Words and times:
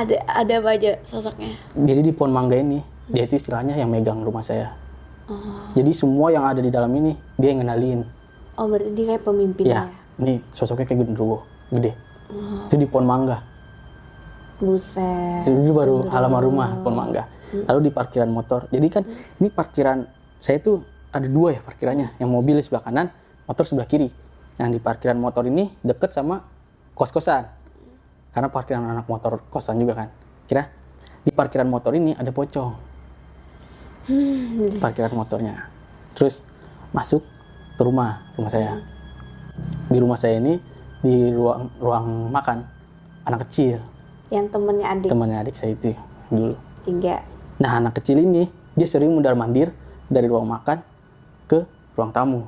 Ada 0.00 0.16
ada 0.24 0.52
apa 0.64 0.70
aja 0.72 0.96
sosoknya? 1.04 1.52
Jadi 1.76 2.00
di 2.00 2.12
pohon 2.16 2.32
mangga 2.32 2.56
ini, 2.56 2.80
dia 3.06 3.28
itu 3.28 3.36
istilahnya 3.36 3.76
yang 3.76 3.92
megang 3.92 4.24
rumah 4.24 4.40
saya. 4.40 4.72
Oh, 5.28 5.36
Jadi 5.76 5.92
semua 5.92 6.32
yang 6.32 6.42
ada 6.42 6.58
di 6.58 6.72
dalam 6.72 6.88
ini, 6.90 7.12
dia 7.36 7.52
yang 7.52 7.60
ngenalin. 7.60 8.00
oh 8.56 8.64
berarti 8.66 8.90
dia 8.92 9.04
kayak 9.14 9.22
pemimpin 9.22 9.64
Ya, 9.64 9.72
ya? 9.72 9.84
ini 10.18 10.40
sosoknya 10.50 10.84
kayak 10.84 11.04
genderuwo, 11.04 11.44
gede. 11.68 11.92
Oh, 12.32 12.64
Itu 12.64 12.76
di 12.76 12.88
pohon 12.88 13.04
mangga. 13.04 13.44
buset. 14.56 15.44
Itu 15.44 15.72
baru 15.72 16.08
halaman 16.08 16.40
rumah 16.42 16.68
pohon 16.80 16.96
mangga. 16.96 17.24
Lalu 17.52 17.88
di 17.88 17.92
parkiran 17.92 18.28
motor. 18.28 18.68
Jadi 18.68 18.86
kan 18.88 19.02
ini 19.36 19.48
parkiran 19.48 20.04
saya 20.38 20.60
tuh 20.60 20.80
ada 21.10 21.24
dua 21.24 21.56
ya 21.56 21.60
parkirannya. 21.60 22.16
Yang 22.16 22.30
mobil 22.30 22.54
di 22.56 22.64
sebelah 22.64 22.84
kanan, 22.84 23.06
motor 23.44 23.64
sebelah 23.64 23.84
kiri. 23.84 24.08
Nah 24.56 24.68
di 24.68 24.76
parkiran 24.76 25.16
motor 25.16 25.44
ini 25.44 25.72
deket 25.80 26.12
sama 26.12 26.44
kos-kosan. 26.92 27.59
Karena 28.30 28.48
parkiran 28.50 28.84
anak 28.86 29.06
motor 29.10 29.42
kosan 29.50 29.78
juga 29.82 30.06
kan. 30.06 30.08
Kira 30.46 30.66
di 31.20 31.30
parkiran 31.34 31.68
motor 31.68 31.94
ini 31.94 32.14
ada 32.14 32.30
pocong. 32.30 32.72
Hmm, 34.08 34.80
Parkiran 34.80 35.12
motornya. 35.12 35.68
Terus 36.16 36.40
masuk 36.90 37.22
ke 37.76 37.82
rumah, 37.84 38.24
rumah 38.34 38.50
saya. 38.50 38.80
Di 39.90 39.98
rumah 40.00 40.16
saya 40.16 40.40
ini 40.40 40.56
di 41.00 41.32
ruang 41.32 41.72
ruang 41.80 42.28
makan 42.28 42.60
anak 43.24 43.48
kecil 43.48 43.80
yang 44.28 44.46
temennya 44.52 44.86
adik 44.92 45.08
temannya 45.08 45.38
adik 45.40 45.56
saya 45.56 45.72
itu 45.72 45.96
dulu. 46.28 46.54
tiga. 46.84 47.24
Nah 47.56 47.80
anak 47.80 47.98
kecil 47.98 48.20
ini 48.20 48.46
dia 48.76 48.86
sering 48.86 49.10
mundar 49.10 49.32
mandir 49.32 49.72
dari 50.06 50.28
ruang 50.28 50.44
makan 50.46 50.84
ke 51.48 51.64
ruang 51.96 52.12
tamu. 52.12 52.46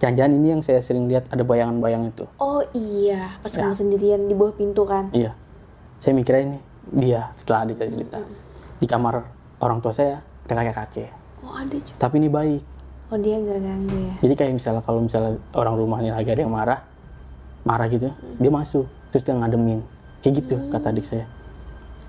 Jangan-jangan 0.00 0.32
ini 0.32 0.46
yang 0.48 0.62
saya 0.64 0.80
sering 0.80 1.04
lihat 1.06 1.28
ada 1.28 1.44
bayangan-bayangan 1.44 2.08
itu. 2.08 2.24
Oh 2.40 2.64
iya, 2.72 3.36
pas 3.38 3.52
Ya. 3.52 3.68
kamu 3.68 3.74
sendirian 3.76 4.20
di 4.24 4.32
bawah 4.32 4.56
pintu 4.56 4.82
kan? 4.82 5.12
Iya. 5.12 5.36
Saya 6.00 6.16
mikirnya 6.16 6.42
ini 6.46 6.58
dia 6.90 7.28
setelah 7.36 7.68
adik 7.68 7.76
saya 7.76 7.92
cerita. 7.92 8.18
Di 8.80 8.86
kamar 8.88 9.28
orang 9.60 9.78
tua 9.78 9.92
saya 9.92 10.24
ada 10.48 10.52
kakek-kakek. 10.56 11.12
Oh 11.44 11.52
ada 11.52 11.76
juga. 11.76 12.00
Tapi 12.00 12.14
ini 12.16 12.32
baik. 12.32 12.62
Oh 13.12 13.18
dia 13.18 13.36
nggak 13.36 13.60
ganggu 13.60 13.96
ya? 14.00 14.14
Jadi 14.24 14.34
kayak 14.34 14.52
misalnya 14.56 14.80
kalau 14.80 15.00
misalnya 15.04 15.36
orang 15.52 15.74
rumah 15.76 15.98
ini 16.00 16.08
lagi 16.08 16.30
ada 16.32 16.40
yang 16.40 16.54
marah, 16.54 16.80
marah 17.60 17.86
gitu, 17.86 18.08
dia 18.40 18.50
masuk 18.50 18.88
terus 19.12 19.20
dia 19.20 19.36
ngademin. 19.36 19.84
Kayak 20.24 20.34
gitu 20.40 20.56
kata 20.72 20.86
adik 20.88 21.04
saya. 21.04 21.28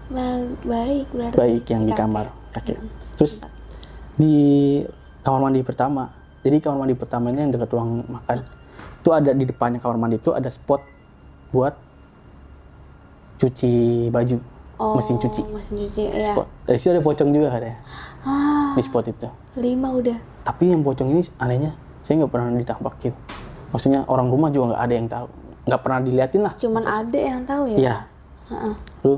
Ba- 0.08 0.48
baik 0.64 1.08
berarti. 1.12 1.36
baik 1.36 1.64
yang 1.68 1.84
si 1.84 1.88
di 1.88 1.92
kakek. 1.92 2.04
kamar 2.08 2.26
kakek. 2.56 2.78
Terus 3.20 3.34
di 4.16 4.36
kamar 5.20 5.40
mandi 5.44 5.60
pertama, 5.60 6.08
jadi 6.42 6.58
kamar 6.58 6.78
mandi 6.80 6.96
pertama 6.96 7.30
ini 7.30 7.40
yang 7.42 7.52
dekat 7.52 7.70
ruang 7.70 8.06
makan, 8.06 8.38
itu 8.98 9.10
ada 9.10 9.32
di 9.32 9.46
depannya 9.46 9.78
kamar 9.78 9.98
mandi 9.98 10.18
itu 10.18 10.32
ada 10.32 10.50
spot 10.50 10.82
buat 11.50 11.74
cuci 13.38 13.74
baju, 14.10 14.38
Oh, 14.82 14.98
mesin 14.98 15.22
cuci. 15.22 15.46
Mesin 15.46 15.78
cuci, 15.78 16.02
ya. 16.10 16.34
Spot. 16.34 16.48
Dari 16.66 16.78
situ 16.78 16.90
ada 16.90 17.06
pocong 17.06 17.30
juga 17.30 17.54
katanya 17.54 17.78
Ah, 18.26 18.74
di 18.74 18.82
spot 18.82 19.06
itu. 19.06 19.30
lima 19.58 19.94
udah. 19.94 20.18
Tapi 20.42 20.74
yang 20.74 20.82
pocong 20.82 21.06
ini 21.10 21.22
anehnya 21.38 21.78
saya 22.02 22.18
nggak 22.18 22.32
pernah 22.34 22.50
ditampakin. 22.58 23.14
Maksudnya 23.70 24.10
orang 24.10 24.34
rumah 24.34 24.50
juga 24.50 24.74
nggak 24.74 24.82
ada 24.82 24.94
yang 24.94 25.08
tahu, 25.08 25.28
nggak 25.70 25.82
pernah 25.86 26.00
diliatin 26.02 26.42
lah. 26.42 26.54
Cuman 26.58 26.82
ada 26.82 27.20
yang 27.20 27.42
tahu 27.46 27.64
ya? 27.70 27.78
Iya. 27.78 27.96
Heeh. 28.50 28.74
Lalu 29.02 29.16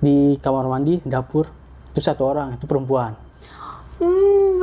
di 0.00 0.16
kamar 0.36 0.64
mandi, 0.68 0.94
dapur 1.00 1.48
itu 1.90 2.00
satu 2.00 2.22
orang 2.28 2.60
itu 2.60 2.64
perempuan. 2.68 3.16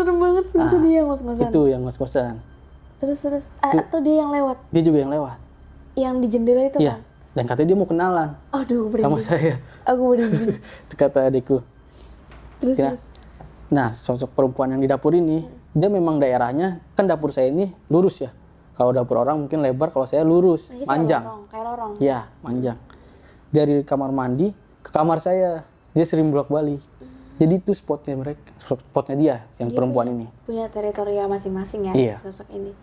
Hmm, 0.08 0.16
serem 0.16 0.18
banget. 0.18 0.44
Itu 0.50 0.78
dia 0.82 1.00
ngos-ngosan. 1.04 1.44
Ah, 1.44 1.50
Itu 1.50 1.62
yang 1.68 1.82
ngos-ngosan. 1.84 2.34
Terus 2.98 3.18
terus. 3.20 3.46
Ah, 3.60 3.76
atau 3.76 4.00
dia 4.00 4.24
yang 4.24 4.32
lewat? 4.32 4.58
Dia 4.72 4.82
juga 4.82 4.98
yang 5.00 5.12
lewat. 5.12 5.38
Yang 5.94 6.16
di 6.18 6.28
jendela 6.30 6.62
itu 6.64 6.78
Iya. 6.80 6.96
kan? 6.96 7.00
Dan 7.36 7.44
katanya 7.46 7.68
dia 7.68 7.78
mau 7.78 7.86
kenalan 7.86 8.30
Aduh, 8.50 8.90
sama 8.90 9.14
berhenti. 9.14 9.22
saya. 9.22 9.54
Aku 9.86 10.02
berhenti. 10.10 10.58
Itu 10.88 10.96
kata 10.96 11.20
adikku. 11.24 11.58
terus 12.58 12.74
Kira- 12.74 12.90
terus. 12.96 13.04
Nah, 13.70 13.94
sosok 13.94 14.34
perempuan 14.34 14.72
yang 14.72 14.82
di 14.82 14.88
dapur 14.88 15.14
ini, 15.14 15.46
dia 15.70 15.86
memang 15.86 16.18
daerahnya, 16.18 16.82
kan 16.96 17.06
dapur 17.06 17.30
saya 17.30 17.52
ini 17.52 17.70
lurus 17.86 18.18
ya. 18.20 18.34
Kalau 18.74 18.90
dapur 18.90 19.20
orang 19.20 19.38
mungkin 19.40 19.62
lebar, 19.62 19.92
kalau 19.92 20.08
saya 20.08 20.24
lurus, 20.24 20.66
Jadi 20.66 20.82
kayak 20.82 20.90
manjang. 20.90 21.24
lorong, 21.24 21.44
kayak 21.46 21.66
lorong. 21.68 21.92
Ya, 22.00 22.20
manjang. 22.42 22.78
Dari 23.48 23.84
kamar 23.84 24.10
mandi 24.10 24.50
ke 24.82 24.90
kamar 24.90 25.20
saya, 25.20 25.62
dia 25.92 26.06
sering 26.06 26.32
bolak-balik. 26.32 26.82
Jadi 27.38 27.54
itu 27.62 27.72
spotnya 27.78 28.18
mereka, 28.18 28.50
spotnya 28.58 29.16
dia, 29.16 29.36
yang 29.62 29.70
perempuan 29.70 30.10
ini. 30.10 30.26
Punya 30.44 30.66
teritorial 30.74 31.30
masing-masing 31.30 31.86
ya 31.86 31.94
Iya. 31.94 32.16
sosok 32.18 32.50
ini. 32.50 32.74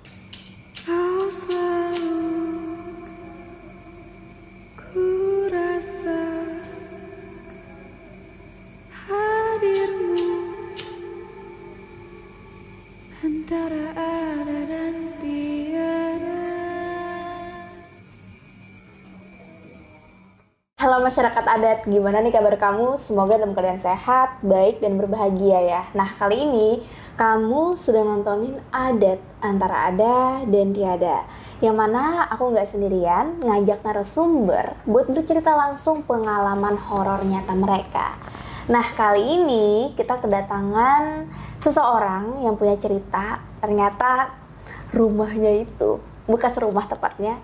Masyarakat 21.15 21.47
adat, 21.47 21.79
gimana 21.87 22.19
nih 22.27 22.35
kabar 22.35 22.59
kamu? 22.59 22.99
Semoga 22.99 23.39
dalam 23.39 23.55
keadaan 23.55 23.79
sehat, 23.79 24.35
baik, 24.43 24.83
dan 24.83 24.99
berbahagia 24.99 25.63
ya. 25.63 25.83
Nah, 25.95 26.11
kali 26.11 26.43
ini 26.43 26.83
kamu 27.15 27.79
sudah 27.79 28.03
nontonin 28.03 28.59
adat 28.75 29.23
antara 29.39 29.95
ada 29.95 30.43
dan 30.43 30.75
tiada. 30.75 31.23
Yang 31.63 31.77
mana 31.79 32.27
aku 32.35 32.51
nggak 32.51 32.67
sendirian, 32.67 33.39
ngajak 33.47 33.87
narasumber 33.87 34.75
buat 34.91 35.07
bercerita 35.07 35.55
langsung 35.55 36.03
pengalaman 36.03 36.75
horor 36.83 37.23
nyata 37.23 37.55
mereka. 37.55 38.19
Nah, 38.67 38.83
kali 38.99 39.39
ini 39.39 39.95
kita 39.95 40.19
kedatangan 40.19 41.31
seseorang 41.63 42.43
yang 42.43 42.59
punya 42.59 42.75
cerita. 42.75 43.39
Ternyata 43.63 44.35
rumahnya 44.91 45.63
itu, 45.63 46.03
bekas 46.27 46.59
rumah 46.59 46.91
tepatnya, 46.91 47.39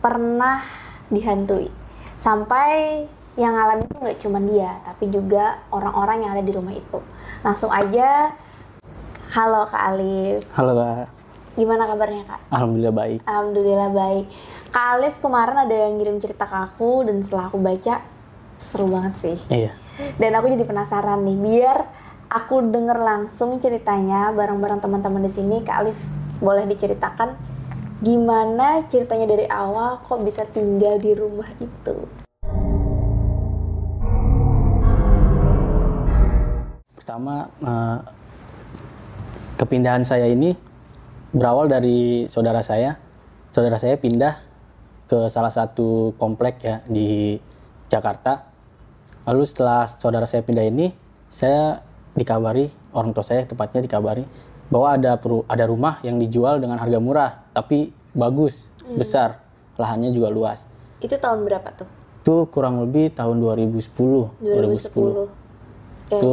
pernah 0.00 0.64
dihantui. 1.12 1.83
Sampai 2.14 3.02
yang 3.34 3.58
ngalamin 3.58 3.90
itu 3.90 3.98
nggak 3.98 4.18
cuma 4.22 4.38
dia, 4.38 4.78
tapi 4.86 5.10
juga 5.10 5.58
orang-orang 5.74 6.22
yang 6.22 6.32
ada 6.38 6.44
di 6.46 6.52
rumah 6.54 6.70
itu. 6.70 7.02
Langsung 7.42 7.74
aja, 7.74 8.30
halo 9.34 9.66
Kak 9.66 9.82
Alif. 9.90 10.46
Halo, 10.54 10.78
Kak. 10.78 11.10
Gimana 11.58 11.86
kabarnya 11.90 12.22
Kak? 12.22 12.40
Alhamdulillah 12.54 12.94
baik. 12.94 13.18
Alhamdulillah 13.26 13.90
baik. 13.90 14.24
Kak 14.70 14.86
Alif 14.98 15.14
kemarin 15.18 15.66
ada 15.66 15.74
yang 15.74 15.98
ngirim 15.98 16.22
cerita 16.22 16.46
ke 16.46 16.54
aku 16.54 17.02
dan 17.06 17.18
setelah 17.26 17.50
aku 17.50 17.58
baca, 17.58 18.02
seru 18.54 18.86
banget 18.86 19.14
sih. 19.18 19.38
Iya. 19.50 19.74
Dan 20.18 20.34
aku 20.38 20.50
jadi 20.54 20.62
penasaran 20.62 21.26
nih, 21.26 21.38
biar 21.38 21.78
aku 22.30 22.62
denger 22.62 22.98
langsung 23.02 23.58
ceritanya 23.58 24.30
bareng-bareng 24.30 24.78
teman-teman 24.78 25.26
di 25.26 25.30
sini. 25.34 25.66
Kak 25.66 25.76
Alif 25.82 25.98
boleh 26.38 26.66
diceritakan 26.70 27.53
gimana 28.04 28.84
ceritanya 28.84 29.32
dari 29.32 29.48
awal 29.48 30.04
kok 30.04 30.20
bisa 30.20 30.44
tinggal 30.44 31.00
di 31.00 31.16
rumah 31.16 31.48
itu? 31.56 32.04
Pertama, 36.92 37.48
eh, 37.64 37.98
kepindahan 39.56 40.04
saya 40.04 40.28
ini 40.28 40.52
berawal 41.32 41.72
dari 41.72 42.28
saudara 42.28 42.60
saya. 42.60 43.00
Saudara 43.48 43.80
saya 43.80 43.96
pindah 43.96 44.36
ke 45.08 45.32
salah 45.32 45.50
satu 45.52 46.12
komplek 46.20 46.60
ya 46.60 46.84
di 46.84 47.40
Jakarta. 47.88 48.52
Lalu 49.24 49.48
setelah 49.48 49.88
saudara 49.88 50.28
saya 50.28 50.44
pindah 50.44 50.68
ini, 50.68 50.92
saya 51.32 51.80
dikabari 52.12 52.68
orang 52.92 53.16
tua 53.16 53.24
saya 53.24 53.48
tepatnya 53.48 53.80
dikabari 53.80 54.28
bahwa 54.68 54.96
ada 54.96 55.16
peru- 55.16 55.44
ada 55.46 55.64
rumah 55.64 56.00
yang 56.00 56.16
dijual 56.16 56.58
dengan 56.58 56.80
harga 56.80 56.98
murah, 56.98 57.30
tapi 57.52 57.92
bagus, 58.12 58.64
besar, 58.92 59.40
lahannya 59.76 60.10
juga 60.10 60.28
luas. 60.28 60.64
Itu 61.00 61.16
tahun 61.16 61.44
berapa 61.44 61.68
tuh? 61.74 61.88
Itu 62.24 62.48
kurang 62.48 62.80
lebih 62.80 63.12
tahun 63.12 63.36
2010. 63.38 64.32
2010. 64.40 65.28
Oke. 65.28 65.28
Itu 66.08 66.32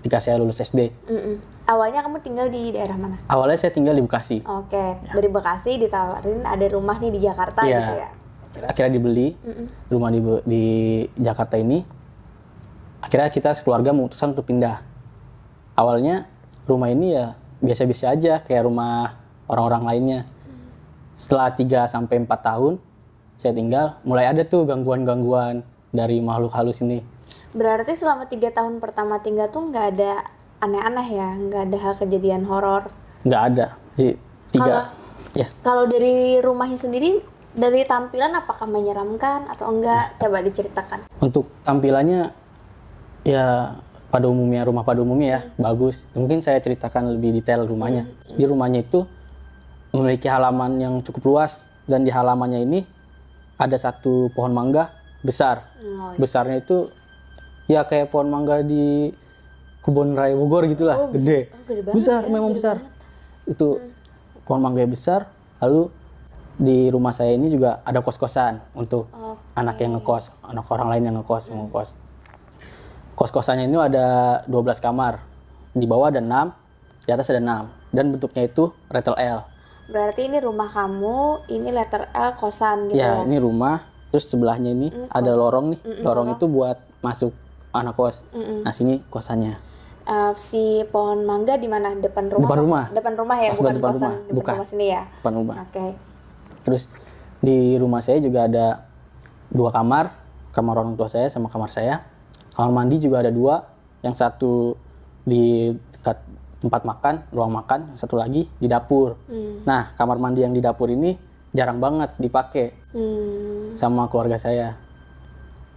ketika 0.00 0.18
saya 0.18 0.40
lulus 0.40 0.62
SD. 0.62 0.88
Mm-mm. 1.10 1.36
Awalnya 1.68 2.00
kamu 2.00 2.24
tinggal 2.24 2.48
di 2.48 2.72
daerah 2.72 2.96
mana? 2.96 3.20
Awalnya 3.28 3.60
saya 3.60 3.72
tinggal 3.74 3.92
di 3.92 4.00
Bekasi. 4.00 4.40
Oke, 4.40 5.04
dari 5.04 5.28
Bekasi 5.28 5.76
ditawarin 5.76 6.48
ada 6.48 6.64
rumah 6.72 6.96
nih 6.96 7.12
di 7.12 7.20
Jakarta 7.20 7.60
Iya. 7.60 7.76
gitu 7.76 7.94
ya. 7.98 8.08
Akhirnya 8.64 8.92
dibeli 8.96 9.36
rumah 9.86 10.08
di, 10.08 10.20
di 10.48 10.64
Jakarta 11.14 11.60
ini. 11.60 11.84
Akhirnya 12.98 13.28
kita 13.28 13.52
sekeluarga 13.52 13.92
memutuskan 13.92 14.32
untuk 14.32 14.48
pindah. 14.48 14.80
Awalnya 15.76 16.24
rumah 16.64 16.88
ini 16.88 17.14
ya 17.14 17.36
biasa-biasa 17.58 18.14
aja 18.14 18.42
kayak 18.42 18.66
rumah 18.66 19.18
orang-orang 19.50 19.84
lainnya. 19.84 20.20
Setelah 21.18 21.50
3 21.50 21.90
sampai 21.90 22.22
4 22.22 22.30
tahun 22.42 22.78
saya 23.38 23.54
tinggal, 23.54 23.98
mulai 24.02 24.30
ada 24.30 24.42
tuh 24.42 24.66
gangguan-gangguan 24.66 25.62
dari 25.94 26.18
makhluk 26.18 26.54
halus 26.54 26.82
ini. 26.82 27.02
Berarti 27.54 27.94
selama 27.94 28.26
tiga 28.28 28.50
tahun 28.52 28.82
pertama 28.82 29.22
tinggal 29.22 29.48
tuh 29.48 29.66
nggak 29.66 29.86
ada 29.94 30.26
aneh-aneh 30.58 31.08
ya, 31.08 31.30
nggak 31.38 31.62
ada 31.70 31.78
hal 31.78 31.94
kejadian 31.96 32.44
horor. 32.44 32.90
Nggak 33.22 33.42
ada. 33.54 33.66
Tiga. 33.96 34.14
Kalau- 34.58 35.06
Ya, 35.36 35.44
Kalau 35.60 35.84
dari 35.84 36.40
rumahnya 36.40 36.80
sendiri 36.80 37.20
Dari 37.58 37.82
tampilan 37.82 38.32
apakah 38.38 38.70
menyeramkan 38.70 39.50
atau 39.50 39.72
enggak? 39.72 40.14
Coba 40.20 40.44
diceritakan. 40.44 41.10
Untuk 41.18 41.50
tampilannya 41.66 42.30
ya 43.26 43.74
pada 44.08 44.24
umumnya 44.24 44.64
rumah 44.64 44.82
pada 44.82 45.00
umumnya 45.04 45.28
ya 45.28 45.40
bagus. 45.60 46.04
Mungkin 46.16 46.40
saya 46.40 46.58
ceritakan 46.58 47.12
lebih 47.16 47.36
detail 47.36 47.64
rumahnya. 47.64 48.08
Di 48.32 48.44
rumahnya 48.44 48.80
itu 48.82 49.04
memiliki 49.92 50.28
halaman 50.28 50.80
yang 50.80 50.94
cukup 51.00 51.22
luas 51.28 51.64
dan 51.84 52.04
di 52.04 52.12
halamannya 52.12 52.60
ini 52.64 52.80
ada 53.56 53.76
satu 53.76 54.32
pohon 54.32 54.52
mangga 54.52 54.92
besar. 55.20 55.68
Oh, 55.82 56.14
Besarnya 56.16 56.60
itu 56.60 56.88
ya 57.66 57.84
kayak 57.84 58.08
pohon 58.08 58.28
mangga 58.28 58.62
di 58.62 59.12
kebun 59.82 60.12
raya 60.14 60.36
Bogor 60.36 60.68
gitulah, 60.68 60.96
Oh, 60.96 61.10
gede. 61.10 61.48
Oh, 61.48 61.64
gede 61.64 61.80
banget 61.84 61.96
besar, 61.96 62.20
ya, 62.24 62.30
memang 62.30 62.50
gede 62.52 62.58
besar. 62.60 62.76
banget. 62.78 63.52
Itu 63.56 63.68
pohon 64.44 64.60
mangga 64.60 64.84
besar. 64.84 65.20
Lalu 65.58 65.82
di 66.58 66.90
rumah 66.90 67.14
saya 67.14 67.34
ini 67.34 67.48
juga 67.48 67.82
ada 67.82 68.00
kos-kosan 68.00 68.60
untuk 68.74 69.08
Oke. 69.10 69.40
anak 69.54 69.76
yang 69.78 69.96
ngekos, 69.98 70.30
anak 70.42 70.66
orang 70.68 70.88
lain 70.92 71.02
yang 71.10 71.16
ngekos, 71.18 71.50
mau 71.50 71.66
ngekos. 71.66 71.94
Kos-kosannya 73.18 73.66
ini 73.66 73.74
ada 73.74 74.06
12 74.46 74.78
kamar. 74.78 75.18
Di 75.74 75.90
bawah 75.90 76.14
ada 76.14 76.22
6, 76.22 76.54
di 77.02 77.10
atas 77.10 77.26
ada 77.34 77.42
6. 77.42 77.66
Dan 77.90 78.14
bentuknya 78.14 78.46
itu 78.46 78.70
rattle 78.86 79.18
L. 79.18 79.42
Berarti 79.90 80.30
ini 80.30 80.38
rumah 80.38 80.70
kamu, 80.70 81.50
ini 81.50 81.74
letter 81.74 82.14
L 82.14 82.30
kosan 82.38 82.86
gitu 82.86 83.02
ya? 83.02 83.18
ya, 83.18 83.26
ini 83.26 83.42
rumah. 83.42 83.82
Terus 84.14 84.30
sebelahnya 84.30 84.70
ini 84.70 84.94
ada 85.10 85.34
lorong 85.34 85.74
nih. 85.74 85.80
lorong 86.06 86.38
itu 86.38 86.46
buat 86.46 86.78
masuk 87.02 87.34
anak 87.74 87.98
kos. 87.98 88.22
Nah, 88.38 88.70
sini 88.70 89.02
kosannya. 89.10 89.58
Eh, 90.08 90.32
si 90.38 90.86
pohon 90.88 91.26
mangga 91.26 91.58
di 91.58 91.66
mana? 91.66 91.92
Depan 91.98 92.30
rumah? 92.30 92.46
Depan 92.46 92.58
rumah. 92.62 92.84
Depan 92.94 93.12
rumah 93.18 93.36
ya, 93.42 93.50
Pas 93.50 93.58
bukan 93.58 93.74
depan 93.74 93.90
kosan. 93.92 94.00
rumah. 94.00 94.16
Depan 94.22 94.36
Bukan. 94.38 94.54
rumah 94.54 94.68
sini 94.70 94.86
ya? 94.88 95.02
Depan 95.10 95.34
rumah. 95.34 95.56
Oke. 95.66 95.86
Terus 96.64 96.82
di 97.42 97.56
rumah 97.76 98.00
saya 98.00 98.22
juga 98.22 98.46
ada 98.46 98.66
dua 99.50 99.74
kamar, 99.74 100.14
kamar 100.54 100.74
orang 100.78 100.94
tua 100.94 101.10
saya 101.10 101.26
sama 101.28 101.50
kamar 101.50 101.68
saya. 101.68 102.06
Kamar 102.58 102.74
mandi 102.74 102.98
juga 102.98 103.22
ada 103.22 103.30
dua, 103.30 103.62
yang 104.02 104.18
satu 104.18 104.74
di 105.22 105.70
dekat 105.94 106.18
tempat 106.58 106.82
makan, 106.82 107.14
ruang 107.30 107.54
makan, 107.54 107.94
yang 107.94 107.98
satu 108.02 108.18
lagi 108.18 108.50
di 108.58 108.66
dapur. 108.66 109.14
Nah, 109.62 109.94
kamar 109.94 110.18
mandi 110.18 110.42
yang 110.42 110.50
di 110.50 110.58
dapur 110.58 110.90
ini 110.90 111.14
jarang 111.54 111.78
banget 111.78 112.18
dipakai 112.18 112.74
Hmm, 112.88 113.78
sama 113.78 114.10
keluarga 114.10 114.34
saya. 114.40 114.74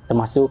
Termasuk 0.09 0.49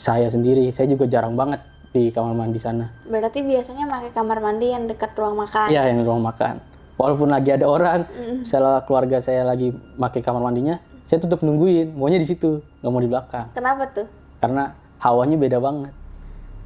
saya 0.00 0.30
sendiri, 0.32 0.72
saya 0.72 0.88
juga 0.88 1.04
jarang 1.04 1.36
banget 1.36 1.60
di 1.92 2.08
kamar 2.08 2.32
mandi 2.32 2.56
sana. 2.56 2.88
berarti 3.04 3.44
biasanya 3.44 3.84
pakai 3.84 4.10
kamar 4.16 4.40
mandi 4.40 4.72
yang 4.72 4.88
dekat 4.88 5.12
ruang 5.12 5.36
makan. 5.36 5.68
Iya, 5.68 5.92
yang 5.92 6.00
ruang 6.00 6.24
makan. 6.24 6.64
Walaupun 6.96 7.28
lagi 7.28 7.52
ada 7.52 7.68
orang, 7.68 8.08
misalnya 8.40 8.80
keluarga 8.88 9.20
saya 9.20 9.44
lagi 9.44 9.74
pakai 10.00 10.24
kamar 10.24 10.40
mandinya, 10.40 10.80
saya 11.04 11.20
tetap 11.20 11.44
nungguin, 11.44 11.92
maunya 11.92 12.16
di 12.16 12.24
situ, 12.24 12.64
nggak 12.80 12.88
mau 12.88 13.02
di 13.04 13.10
belakang. 13.10 13.52
Kenapa 13.52 13.84
tuh? 13.92 14.08
Karena 14.40 14.72
hawanya 15.02 15.36
beda 15.36 15.58
banget. 15.58 15.92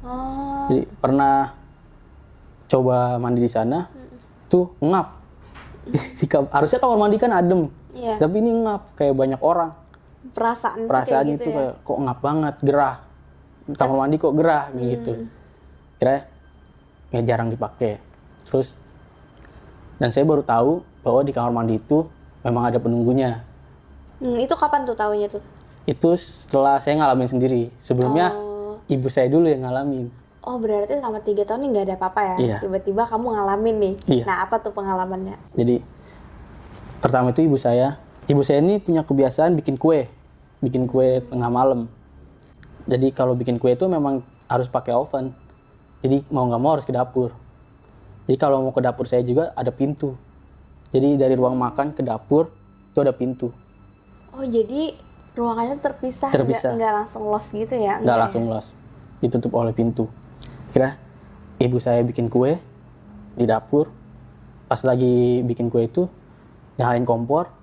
Oh, 0.05 0.69
Jadi 0.69 0.85
pernah 1.01 1.57
coba 2.69 3.17
mandi 3.17 3.41
di 3.41 3.51
sana, 3.51 3.89
tuh 4.47 4.71
ngap. 4.79 5.07
Si 6.19 6.27
kam- 6.27 6.51
Harusnya 6.51 6.77
kamar 6.77 6.99
mandi 6.99 7.17
kan 7.17 7.31
adem, 7.31 7.71
iya. 7.95 8.19
tapi 8.19 8.43
ini 8.43 8.51
ngap, 8.61 8.93
kayak 8.93 9.15
banyak 9.15 9.41
orang. 9.41 9.71
Perasaan, 10.27 10.85
Perasaan 10.85 11.23
kayak 11.25 11.35
itu 11.39 11.41
gitu 11.41 11.49
ya? 11.49 11.55
kayak 11.55 11.73
kok 11.81 11.99
ngap 12.03 12.19
banget, 12.19 12.55
gerah. 12.61 12.95
Kamar 13.73 13.97
mandi 14.05 14.15
kok 14.19 14.35
gerah, 14.35 14.63
kayak 14.69 14.87
gitu. 14.93 15.11
Kira 15.97 16.15
ya 17.09 17.19
jarang 17.23 17.49
dipakai. 17.49 17.97
Terus 18.45 18.75
dan 19.97 20.11
saya 20.11 20.27
baru 20.27 20.43
tahu 20.43 20.71
bahwa 21.01 21.23
di 21.23 21.31
kamar 21.31 21.51
mandi 21.55 21.79
itu 21.79 22.05
memang 22.43 22.67
ada 22.69 22.77
penunggunya. 22.77 23.41
Hmm, 24.19 24.37
itu 24.37 24.53
kapan 24.53 24.83
tuh 24.83 24.93
tahunya 24.93 25.27
tuh? 25.31 25.41
Itu 25.87 26.13
setelah 26.19 26.77
saya 26.77 26.99
ngalamin 26.99 27.31
sendiri. 27.31 27.61
Sebelumnya 27.79 28.35
Oh, 28.35 28.75
ibu 28.85 29.07
saya 29.07 29.31
dulu 29.31 29.47
yang 29.47 29.63
ngalamin. 29.63 30.11
oh 30.43 30.55
berarti 30.59 30.95
selama 30.95 31.19
tiga 31.19 31.43
tahun 31.43 31.59
ini 31.63 31.67
nggak 31.75 31.85
ada 31.91 31.95
apa-apa 31.99 32.21
ya? 32.23 32.35
Iya. 32.39 32.57
Tiba-tiba 32.63 33.03
kamu 33.03 33.35
ngalamin 33.35 33.75
nih. 33.79 33.93
Iya. 34.07 34.23
Nah, 34.23 34.37
apa 34.47 34.59
tuh 34.59 34.71
pengalamannya? 34.71 35.35
Jadi 35.55 35.83
pertama 36.99 37.35
itu 37.35 37.43
ibu 37.43 37.59
saya, 37.59 37.99
ibu 38.27 38.39
saya 38.47 38.63
ini 38.63 38.79
punya 38.79 39.03
kebiasaan 39.03 39.59
bikin 39.59 39.75
kue, 39.75 40.07
bikin 40.63 40.87
kue 40.87 41.19
tengah 41.27 41.51
malam. 41.51 41.91
Jadi 42.87 43.11
kalau 43.11 43.35
bikin 43.35 43.59
kue 43.59 43.75
itu 43.75 43.83
memang 43.91 44.23
harus 44.47 44.71
pakai 44.71 44.95
oven. 44.95 45.35
Jadi 45.99 46.23
mau 46.31 46.47
nggak 46.47 46.61
mau 46.63 46.79
harus 46.79 46.87
ke 46.87 46.95
dapur. 46.95 47.35
Jadi 48.23 48.39
kalau 48.39 48.63
mau 48.63 48.71
ke 48.71 48.79
dapur 48.79 49.03
saya 49.03 49.23
juga 49.27 49.51
ada 49.51 49.71
pintu. 49.71 50.15
Jadi 50.95 51.19
dari 51.19 51.35
ruang 51.35 51.59
makan 51.59 51.91
ke 51.91 51.99
dapur 51.99 52.47
itu 52.87 52.99
ada 53.03 53.11
pintu. 53.11 53.51
Oh, 54.31 54.47
jadi 54.47 54.95
ruangannya 55.37 55.77
terpisah, 55.77 56.33
Terpisah. 56.33 56.73
Nggak, 56.73 56.81
nggak 56.81 56.93
langsung 56.97 57.23
los 57.29 57.45
gitu 57.53 57.75
ya? 57.77 58.01
nggak 58.01 58.17
langsung 58.17 58.43
los, 58.49 58.73
ditutup 59.21 59.53
oleh 59.53 59.71
pintu. 59.71 60.09
Kira 60.73 60.97
ibu 61.61 61.77
saya 61.77 62.01
bikin 62.01 62.27
kue 62.27 62.57
di 63.37 63.45
dapur, 63.45 63.93
pas 64.65 64.81
lagi 64.81 65.45
bikin 65.45 65.69
kue 65.69 65.85
itu 65.85 66.09
nyalain 66.81 67.05
kompor, 67.05 67.53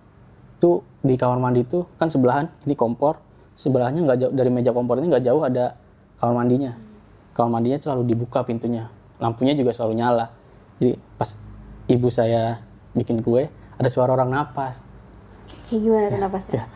tuh 0.62 0.86
di 1.02 1.18
kamar 1.18 1.42
mandi 1.42 1.66
itu 1.66 1.84
kan 1.98 2.08
sebelahan 2.08 2.46
ini 2.64 2.78
kompor, 2.78 3.18
sebelahnya 3.58 4.00
nggak 4.06 4.18
jauh 4.22 4.32
dari 4.32 4.50
meja 4.54 4.70
kompor 4.70 5.02
ini 5.02 5.10
nggak 5.10 5.24
jauh 5.26 5.42
ada 5.42 5.74
kamar 6.22 6.46
mandinya. 6.46 6.72
Kamar 7.34 7.58
mandinya 7.58 7.78
selalu 7.82 8.06
dibuka 8.06 8.46
pintunya, 8.46 8.86
lampunya 9.18 9.58
juga 9.58 9.74
selalu 9.74 9.98
nyala. 9.98 10.30
Jadi 10.78 10.94
pas 11.18 11.34
ibu 11.90 12.08
saya 12.10 12.62
bikin 12.94 13.18
kue, 13.20 13.50
ada 13.74 13.88
suara 13.90 14.14
orang 14.14 14.30
napas. 14.30 14.78
Kayak 15.68 15.80
gimana 15.82 16.06
tuh 16.08 16.20
napasnya? 16.22 16.52
Kayak, 16.54 16.68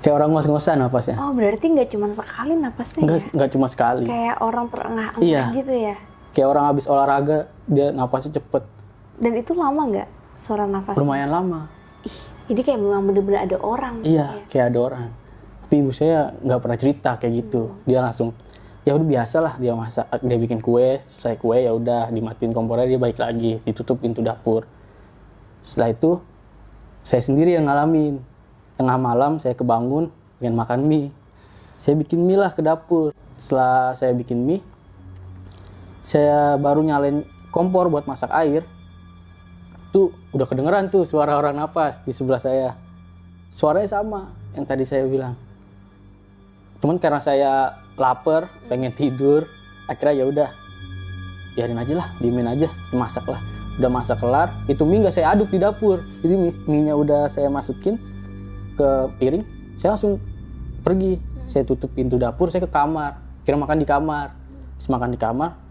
kayak 0.00 0.14
orang 0.14 0.30
ngos-ngosan 0.30 0.76
napasnya. 0.78 1.16
Oh, 1.16 1.32
berarti 1.32 1.64
nggak 1.66 1.88
cuma 1.88 2.06
sekali 2.08 2.52
napasnya 2.54 3.02
Nggak, 3.02 3.18
ya? 3.18 3.28
nggak 3.32 3.50
cuma 3.50 3.66
sekali. 3.66 4.04
Kayak 4.04 4.36
orang 4.38 4.64
terengah-engah 4.68 5.22
Iya. 5.22 5.42
gitu 5.54 5.74
ya? 5.74 5.96
kayak 6.30 6.48
orang 6.50 6.64
habis 6.66 6.84
olahraga 6.84 7.38
dia 7.64 7.88
napasnya 7.88 8.34
cepet 8.34 8.66
Dan 9.14 9.32
itu 9.34 9.54
lama 9.54 9.82
nggak 9.86 10.08
suara 10.34 10.66
nafasnya? 10.66 10.98
lumayan 10.98 11.30
lama 11.30 11.70
Ih, 12.02 12.18
ini 12.48 12.60
kayak 12.60 12.74
memang 12.76 13.06
bener-bener 13.06 13.40
ada 13.40 13.56
orang. 13.56 14.02
iya 14.02 14.42
kayak 14.46 14.74
ada 14.74 14.78
orang 14.82 15.06
tapi 15.64 15.74
ibu 15.78 15.90
saya 15.90 16.34
nggak 16.36 16.58
pernah 16.58 16.74
cerita 16.76 17.10
kayak 17.16 17.32
gitu 17.40 17.72
dia 17.82 17.98
langsung 17.98 18.34
ya 18.82 18.92
udah 18.92 19.06
biasa 19.08 19.36
lah 19.38 19.54
dia 19.56 19.72
masak 19.72 20.04
dia 20.20 20.36
bikin 20.36 20.58
kue 20.58 21.00
selesai 21.08 21.38
kue 21.38 21.56
ya 21.56 21.70
udah 21.70 22.10
dimatiin 22.10 22.50
kompornya 22.50 22.84
dia 22.84 22.98
balik 22.98 23.16
lagi 23.16 23.62
ditutup 23.62 23.96
pintu 23.96 24.18
dapur 24.18 24.66
setelah 25.62 25.88
itu 25.88 26.18
saya 27.00 27.22
sendiri 27.22 27.54
yang 27.54 27.64
ngalamin 27.64 28.18
tengah 28.74 28.98
malam 28.98 29.38
saya 29.38 29.54
kebangun 29.54 30.10
pengen 30.38 30.54
makan 30.54 30.80
mie. 30.86 31.08
Saya 31.78 31.98
bikin 31.98 32.22
mie 32.22 32.38
lah 32.38 32.54
ke 32.54 32.62
dapur. 32.62 33.14
Setelah 33.38 33.92
saya 33.98 34.14
bikin 34.14 34.40
mie 34.42 34.62
saya 36.04 36.60
baru 36.60 36.84
nyalain 36.84 37.24
kompor 37.48 37.88
buat 37.88 38.04
masak 38.04 38.28
air. 38.28 38.60
Tuh 39.88 40.12
udah 40.36 40.44
kedengeran 40.44 40.92
tuh 40.92 41.08
suara 41.08 41.32
orang 41.40 41.56
napas 41.56 42.04
di 42.04 42.12
sebelah 42.12 42.36
saya. 42.36 42.76
Suaranya 43.48 43.88
sama 43.88 44.36
yang 44.52 44.68
tadi 44.68 44.84
saya 44.84 45.08
bilang. 45.08 45.32
Cuman 46.84 47.00
karena 47.00 47.24
saya 47.24 47.80
lapar 47.96 48.52
pengen 48.68 48.92
tidur 48.92 49.48
akhirnya 49.88 50.12
ya 50.20 50.24
udah 50.28 50.48
biarin 51.56 51.78
aja 51.80 51.94
lah 51.96 52.08
diemin 52.20 52.52
aja 52.52 52.68
masak 52.92 53.24
lah. 53.24 53.40
Udah 53.80 53.88
masak 53.88 54.20
kelar 54.20 54.52
itu 54.68 54.84
mie 54.84 55.00
nggak 55.00 55.16
saya 55.16 55.32
aduk 55.32 55.48
di 55.48 55.56
dapur. 55.56 56.04
Jadi 56.20 56.34
mie 56.36 56.52
mie-nya 56.68 56.94
udah 57.00 57.32
saya 57.32 57.48
masukin 57.48 57.96
ke 58.74 58.88
piring 59.18 59.44
saya 59.78 59.96
langsung 59.96 60.18
pergi. 60.84 61.18
Saya 61.44 61.60
tutup 61.68 61.92
pintu 61.92 62.16
dapur 62.16 62.48
saya 62.48 62.64
ke 62.64 62.72
kamar. 62.72 63.20
Kira 63.44 63.60
makan 63.60 63.76
di 63.76 63.84
kamar. 63.84 64.32
Terus 64.80 64.88
makan 64.88 65.12
di 65.12 65.20
kamar 65.20 65.64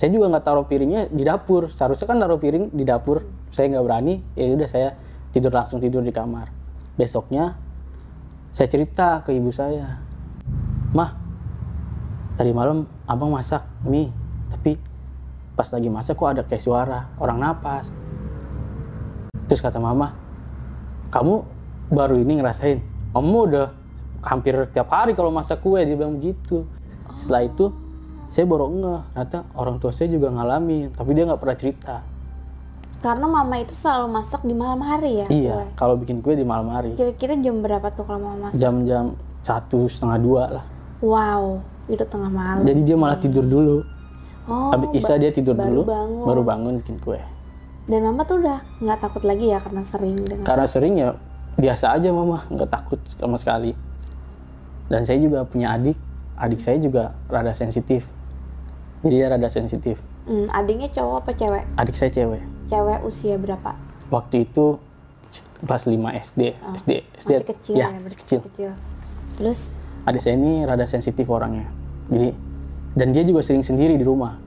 saya 0.00 0.16
juga 0.16 0.32
nggak 0.32 0.44
taruh 0.48 0.64
piringnya 0.64 1.12
di 1.12 1.28
dapur. 1.28 1.68
Seharusnya 1.68 2.08
kan 2.08 2.16
taruh 2.16 2.40
piring 2.40 2.72
di 2.72 2.88
dapur. 2.88 3.20
Saya 3.52 3.68
nggak 3.68 3.84
berani 3.84 4.24
ya 4.32 4.48
udah 4.56 4.64
saya 4.64 4.96
tidur 5.28 5.52
langsung 5.52 5.76
tidur 5.76 6.00
di 6.00 6.08
kamar. 6.08 6.48
Besoknya 6.96 7.60
saya 8.48 8.64
cerita 8.72 9.20
ke 9.20 9.36
ibu 9.36 9.52
saya. 9.52 10.00
Mah 10.96 11.20
tadi 12.32 12.48
malam 12.56 12.88
abang 13.04 13.28
masak 13.28 13.60
mie 13.84 14.08
tapi 14.48 14.80
pas 15.52 15.68
lagi 15.68 15.92
masak 15.92 16.16
kok 16.16 16.32
ada 16.32 16.48
kayak 16.48 16.64
suara 16.64 17.12
orang 17.20 17.36
napas. 17.36 17.92
Terus 19.52 19.60
kata 19.60 19.76
mama 19.76 20.16
kamu 21.12 21.44
baru 21.90 22.16
ini 22.16 22.38
ngerasain 22.38 22.78
kamu 23.10 23.38
udah 23.46 23.66
hampir 24.22 24.54
tiap 24.70 24.88
hari 24.88 25.12
kalau 25.12 25.28
masak 25.28 25.58
kue 25.58 25.78
dia 25.78 25.92
bilang 25.92 26.16
begitu 26.16 26.62
setelah 27.12 27.42
itu 27.44 27.74
saya 28.28 28.46
baru 28.46 28.70
ngeh 28.70 29.00
ternyata 29.12 29.38
orang 29.52 29.76
tua 29.76 29.90
saya 29.90 30.06
juga 30.08 30.30
ngalamin 30.30 30.94
tapi 30.94 31.10
dia 31.12 31.26
nggak 31.26 31.38
pernah 31.38 31.58
cerita 31.58 31.96
Karena 33.00 33.24
mama 33.24 33.56
itu 33.56 33.72
selalu 33.72 34.12
masak 34.12 34.44
di 34.44 34.52
malam 34.52 34.76
hari 34.78 35.24
ya? 35.24 35.26
iya 35.28 35.52
kue? 35.56 35.66
kalau 35.74 35.94
bikin 35.96 36.20
kue 36.20 36.36
di 36.36 36.44
malam 36.44 36.68
hari 36.68 36.92
Kira-kira 36.94 37.32
jam 37.34 37.58
berapa 37.58 37.88
tuh 37.88 38.04
kalau 38.04 38.20
mama 38.22 38.36
masak? 38.46 38.60
jam-jam 38.60 39.16
satu 39.40 39.84
setengah 39.84 40.18
dua 40.18 40.42
lah 40.52 40.64
Wow, 41.00 41.64
itu 41.86 42.04
tengah 42.04 42.28
malam. 42.28 42.60
jadi 42.62 42.80
dia 42.84 42.94
malah 42.94 43.16
tidur 43.16 43.40
dulu 43.42 43.80
oh, 44.46 44.68
habis 44.70 45.00
isya 45.00 45.16
ba- 45.16 45.18
dia 45.18 45.30
tidur 45.32 45.56
baru 45.56 45.66
dulu 45.72 45.82
bangun. 45.88 46.24
baru 46.24 46.42
bangun 46.44 46.72
bikin 46.78 46.96
kue 47.00 47.20
Dan 47.88 48.04
mama 48.04 48.22
tuh 48.22 48.38
udah 48.38 48.60
nggak 48.78 48.98
takut 49.00 49.24
lagi 49.24 49.48
ya 49.48 49.58
karena 49.58 49.80
sering 49.80 50.14
dengan. 50.14 50.44
Karena 50.44 50.62
sering 50.64 50.94
ya 50.94 51.10
biasa 51.58 51.96
aja 51.96 52.08
mama, 52.14 52.46
nggak 52.50 52.70
takut 52.70 53.00
sama 53.16 53.40
sekali. 53.40 53.74
Dan 54.90 55.06
saya 55.06 55.18
juga 55.22 55.46
punya 55.46 55.74
adik, 55.74 55.96
adik 56.36 56.60
saya 56.62 56.78
juga 56.78 57.14
rada 57.30 57.54
sensitif. 57.54 58.06
Jadi 59.00 59.14
dia 59.16 59.26
rada 59.32 59.48
sensitif. 59.48 59.96
Hmm, 60.28 60.46
adiknya 60.52 60.92
cowok 60.92 61.24
apa 61.24 61.30
cewek? 61.32 61.64
Adik 61.78 61.96
saya 61.96 62.10
cewek. 62.12 62.42
Cewek 62.68 62.98
usia 63.02 63.34
berapa? 63.40 63.74
Waktu 64.12 64.44
itu 64.44 64.76
kelas 65.64 65.84
5 65.86 65.94
SD, 66.20 66.40
SD, 66.74 66.90
SD. 67.16 67.30
Oh, 67.30 67.38
Masih 67.38 67.48
kecil 67.48 67.74
ya, 67.78 67.86
ya, 67.88 68.00
kecil. 68.02 68.38
masih 68.38 68.40
kecil. 68.50 68.70
Terus 69.38 69.60
Adik 70.08 70.24
saya 70.24 70.40
ini 70.40 70.64
rada 70.64 70.88
sensitif 70.88 71.28
orangnya. 71.28 71.68
Jadi 72.08 72.32
dan 72.96 73.12
dia 73.12 73.22
juga 73.22 73.44
sering 73.44 73.60
sendiri 73.60 74.00
di 74.00 74.04
rumah. 74.04 74.40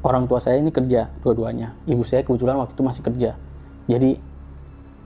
Orang 0.00 0.24
tua 0.24 0.40
saya 0.40 0.56
ini 0.58 0.72
kerja 0.72 1.12
dua-duanya. 1.20 1.76
Ibu 1.84 2.02
saya 2.06 2.24
kebetulan 2.24 2.56
waktu 2.56 2.72
itu 2.72 2.82
masih 2.86 3.02
kerja. 3.04 3.36
Jadi 3.84 4.16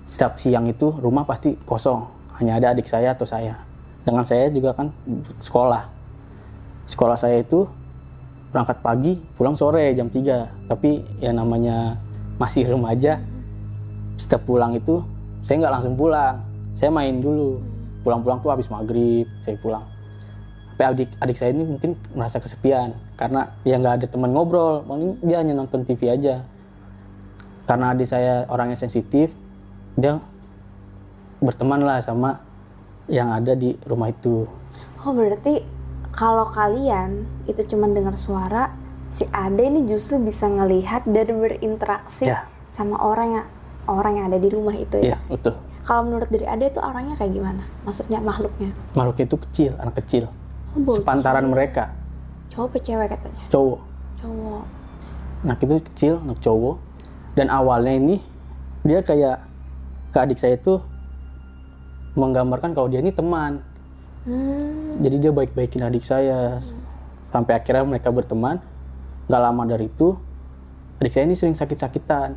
setiap 0.04 0.38
siang 0.38 0.68
itu 0.68 0.90
rumah 0.98 1.24
pasti 1.26 1.54
kosong. 1.66 2.04
Hanya 2.40 2.58
ada 2.58 2.66
adik 2.74 2.88
saya 2.88 3.14
atau 3.14 3.24
saya. 3.28 3.54
Dengan 4.02 4.26
saya 4.26 4.50
juga 4.50 4.74
kan 4.74 4.90
sekolah. 5.44 5.86
Sekolah 6.88 7.14
saya 7.14 7.40
itu 7.40 7.64
berangkat 8.50 8.82
pagi, 8.82 9.16
pulang 9.38 9.54
sore 9.54 9.94
jam 9.94 10.10
3. 10.10 10.68
Tapi 10.68 11.00
ya 11.22 11.30
namanya 11.30 11.96
masih 12.36 12.66
remaja, 12.66 13.22
setiap 14.18 14.42
pulang 14.46 14.74
itu 14.74 15.02
saya 15.42 15.62
nggak 15.62 15.74
langsung 15.78 15.94
pulang. 15.94 16.42
Saya 16.74 16.90
main 16.90 17.18
dulu. 17.20 17.62
Pulang-pulang 18.02 18.42
tuh 18.42 18.50
habis 18.50 18.66
maghrib, 18.66 19.30
saya 19.46 19.54
pulang. 19.62 19.86
Tapi 20.74 20.82
adik, 20.82 21.10
adik 21.22 21.36
saya 21.38 21.54
ini 21.54 21.62
mungkin 21.62 21.94
merasa 22.16 22.42
kesepian 22.42 22.98
karena 23.14 23.54
ya 23.62 23.78
nggak 23.78 23.94
ada 24.02 24.06
teman 24.10 24.34
ngobrol, 24.34 24.82
paling 24.82 25.20
dia 25.22 25.38
hanya 25.38 25.54
nonton 25.54 25.86
TV 25.86 26.10
aja. 26.10 26.42
Karena 27.62 27.94
adik 27.94 28.10
saya 28.10 28.42
orangnya 28.50 28.74
sensitif, 28.74 29.30
dia 29.94 30.18
berteman 31.38 31.82
lah 31.82 31.98
sama 31.98 32.38
yang 33.06 33.28
ada 33.28 33.52
di 33.52 33.74
rumah 33.82 34.08
itu. 34.08 34.46
Oh 35.02 35.10
berarti 35.10 35.60
kalau 36.10 36.46
kalian 36.46 37.26
itu 37.44 37.60
cuma 37.66 37.88
dengar 37.88 38.14
suara, 38.14 38.70
si 39.08 39.26
Ade 39.28 39.66
ini 39.66 39.84
justru 39.84 40.16
bisa 40.16 40.46
ngelihat 40.46 41.02
dan 41.04 41.28
berinteraksi 41.34 42.30
Ya. 42.30 42.46
sama 42.68 42.96
orang 42.96 43.28
yang 43.34 43.46
orang 43.84 44.12
yang 44.14 44.26
ada 44.30 44.38
di 44.38 44.48
rumah 44.48 44.72
itu 44.72 45.02
ya. 45.02 45.12
Iya, 45.12 45.16
betul. 45.26 45.54
Kalau 45.82 46.06
menurut 46.06 46.30
dari 46.30 46.46
Ade 46.46 46.70
itu 46.70 46.78
orangnya 46.78 47.18
kayak 47.18 47.32
gimana? 47.34 47.62
Maksudnya 47.82 48.22
makhluknya? 48.22 48.70
Makhluk 48.94 49.18
itu 49.18 49.36
kecil, 49.48 49.72
anak 49.76 49.98
kecil. 49.98 50.30
Oh, 50.72 50.80
bocil. 50.80 51.02
Sepantaran 51.02 51.44
mereka, 51.44 51.90
Cowok 52.48 52.68
apa 52.68 52.78
cewek 52.78 53.08
katanya? 53.10 53.44
cowok. 53.48 53.80
Cowok. 54.20 54.64
anak 55.42 55.58
itu 55.58 55.74
kecil, 55.90 56.14
anak 56.22 56.38
cowok. 56.38 56.76
Dan 57.34 57.50
awalnya 57.50 57.92
ini 57.92 58.16
dia 58.80 59.02
kayak 59.02 59.42
ke 60.12 60.18
adik 60.20 60.36
saya 60.36 60.54
itu 60.54 60.78
menggambarkan 62.12 62.76
kalau 62.76 62.86
dia 62.86 63.00
ini 63.00 63.10
teman. 63.10 63.64
Hmm, 64.22 65.00
Jadi 65.02 65.16
dia 65.18 65.32
baik-baikin 65.32 65.82
adik 65.82 66.04
saya. 66.04 66.60
Sampai 67.26 67.56
akhirnya 67.56 67.82
mereka 67.82 68.12
berteman. 68.12 68.60
Gak 69.26 69.40
lama 69.40 69.64
dari 69.64 69.88
itu, 69.88 70.12
adik 71.00 71.10
saya 71.10 71.24
ini 71.24 71.34
sering 71.34 71.56
sakit-sakitan. 71.56 72.36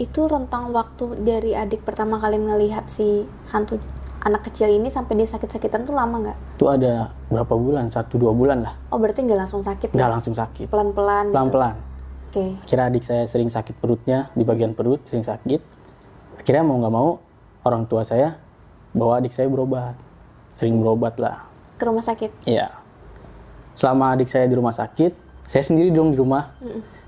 itu 0.00 0.24
rentang 0.24 0.72
waktu 0.72 1.12
dari 1.20 1.52
adik 1.52 1.84
pertama 1.84 2.16
kali 2.16 2.40
melihat 2.40 2.88
si 2.88 3.20
hantu 3.52 3.76
anak 4.24 4.48
kecil 4.48 4.72
ini 4.72 4.88
sampai 4.88 5.12
dia 5.12 5.28
sakit-sakitan 5.28 5.84
tuh 5.84 5.92
lama 5.92 6.24
nggak? 6.24 6.56
Itu 6.56 6.72
ada 6.72 7.12
berapa 7.28 7.52
bulan? 7.52 7.92
Satu 7.92 8.16
dua 8.16 8.32
bulan 8.32 8.64
lah. 8.64 8.72
Oh 8.88 8.96
berarti 8.96 9.28
nggak 9.28 9.36
langsung 9.36 9.60
sakit 9.60 9.92
Gak 9.92 10.00
ya? 10.00 10.08
langsung 10.08 10.32
sakit. 10.32 10.72
Pelan-pelan. 10.72 11.28
gitu. 11.28 11.36
Pelan-pelan. 11.36 11.74
Oke. 12.32 12.44
Akhirnya 12.64 12.84
adik 12.88 13.04
saya 13.04 13.28
sering 13.28 13.52
sakit 13.52 13.76
perutnya, 13.76 14.32
di 14.32 14.40
bagian 14.40 14.72
perut 14.72 15.04
sering 15.04 15.20
sakit. 15.20 15.60
Akhirnya 16.40 16.64
mau 16.64 16.80
nggak 16.80 16.94
mau, 16.94 17.20
orang 17.68 17.84
tua 17.84 18.00
saya 18.00 18.40
bawa 18.96 19.20
adik 19.20 19.36
saya 19.36 19.44
berobat. 19.52 19.92
Sering 20.56 20.80
berobat 20.80 21.20
lah. 21.20 21.44
Ke 21.76 21.84
rumah 21.84 22.00
sakit. 22.00 22.48
Iya. 22.48 22.72
Selama 23.76 24.16
adik 24.16 24.32
saya 24.32 24.48
di 24.48 24.56
rumah 24.56 24.72
sakit, 24.72 25.12
saya 25.44 25.60
sendiri 25.60 25.92
dong 25.92 26.16
di 26.16 26.18
rumah. 26.18 26.56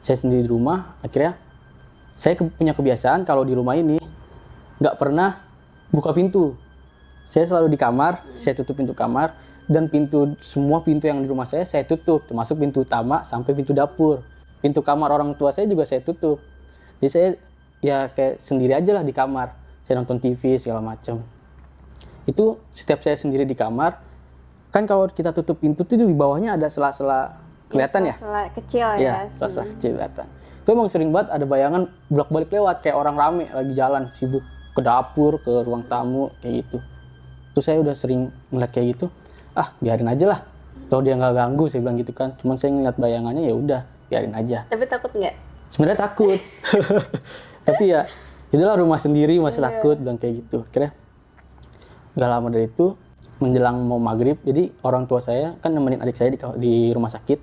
Saya 0.05 0.21
sendiri 0.21 0.45
di 0.45 0.51
rumah, 0.53 0.99
akhirnya 1.01 1.41
saya 2.13 2.37
ke- 2.37 2.53
punya 2.53 2.77
kebiasaan 2.77 3.25
kalau 3.25 3.47
di 3.47 3.57
rumah 3.57 3.73
ini 3.73 3.97
nggak 4.83 5.01
pernah 5.01 5.41
buka 5.89 6.13
pintu. 6.13 6.53
Saya 7.25 7.49
selalu 7.49 7.73
di 7.73 7.79
kamar, 7.81 8.21
saya 8.35 8.53
tutup 8.53 8.77
pintu 8.77 8.93
kamar, 8.93 9.33
dan 9.71 9.87
pintu 9.87 10.35
semua 10.43 10.83
pintu 10.83 11.07
yang 11.07 11.23
di 11.23 11.29
rumah 11.31 11.47
saya 11.47 11.63
saya 11.63 11.87
tutup, 11.87 12.27
termasuk 12.27 12.59
pintu 12.59 12.83
utama 12.83 13.23
sampai 13.23 13.55
pintu 13.55 13.73
dapur. 13.73 14.27
Pintu 14.59 14.83
kamar 14.83 15.09
orang 15.15 15.33
tua 15.39 15.55
saya 15.55 15.71
juga 15.71 15.87
saya 15.87 16.03
tutup. 16.03 16.43
Jadi 16.99 17.11
saya 17.11 17.29
ya 17.83 18.09
kayak 18.15 18.39
sendiri 18.39 18.73
aja 18.79 18.91
lah 18.95 19.05
di 19.05 19.13
kamar. 19.13 19.59
Saya 19.83 19.99
nonton 19.99 20.23
TV 20.23 20.57
segala 20.57 20.79
macam. 20.79 21.21
Itu 22.23 22.63
setiap 22.71 23.03
saya 23.03 23.19
sendiri 23.19 23.43
di 23.43 23.59
kamar, 23.59 23.99
kan 24.71 24.87
kalau 24.87 25.11
kita 25.11 25.35
tutup 25.35 25.59
pintu 25.59 25.83
tuh 25.83 25.99
di 25.99 26.07
bawahnya 26.07 26.55
ada 26.55 26.71
sela-sela 26.71 27.35
kelihatan 27.67 28.09
ya? 28.09 28.15
sela-sela 28.15 28.43
kecil 28.55 28.89
ya. 28.97 28.99
Iya, 29.03 29.15
sela-sela 29.27 29.65
kecil 29.75 29.91
kelihatan. 29.99 30.27
Itu 30.63 30.69
emang 30.71 30.89
sering 30.89 31.11
banget 31.11 31.35
ada 31.35 31.45
bayangan 31.45 31.83
bolak-balik 32.07 32.49
lewat 32.55 32.87
kayak 32.87 32.95
orang 32.95 33.19
rame 33.19 33.45
lagi 33.51 33.73
jalan 33.75 34.07
sibuk 34.15 34.47
ke 34.73 34.81
dapur, 34.81 35.43
ke 35.43 35.53
ruang 35.67 35.83
tamu 35.91 36.31
kayak 36.39 36.63
gitu. 36.63 36.79
Terus 37.53 37.65
saya 37.67 37.79
udah 37.83 37.95
sering 37.99 38.31
ngeliat 38.55 38.71
kayak 38.71 38.97
gitu. 38.97 39.11
Ah, 39.53 39.75
biarin 39.83 40.09
aja 40.09 40.25
lah. 40.31 40.41
Toh 40.89 41.03
dia 41.03 41.19
nggak 41.19 41.35
ganggu, 41.35 41.69
saya 41.69 41.83
bilang 41.85 41.99
gitu 41.99 42.15
kan. 42.15 42.33
Cuman 42.39 42.57
saya 42.57 42.71
ngeliat 42.73 42.97
bayangannya 42.97 43.43
ya 43.45 43.55
udah, 43.59 43.81
biarin 44.09 44.33
aja. 44.33 44.65
Tapi 44.71 44.87
takut 44.89 45.11
nggak? 45.13 45.35
Sebenarnya 45.69 45.99
takut. 46.01 46.39
Tapi 47.63 47.95
ya, 47.95 48.07
itulah 48.51 48.75
rumah 48.79 48.99
sendiri 48.99 49.39
masih 49.39 49.63
takut 49.63 49.97
bilang 49.99 50.19
kayak 50.19 50.43
gitu. 50.47 50.67
Kira 50.71 50.91
nggak 52.13 52.29
lama 52.29 52.49
dari 52.53 52.69
itu 52.69 52.99
menjelang 53.43 53.83
mau 53.83 53.99
maghrib, 53.99 54.39
jadi 54.47 54.71
orang 54.87 55.11
tua 55.11 55.19
saya 55.19 55.59
kan 55.59 55.75
nemenin 55.75 55.99
adik 55.99 56.15
saya 56.15 56.31
di, 56.31 56.39
di 56.63 56.75
rumah 56.95 57.11
sakit. 57.11 57.43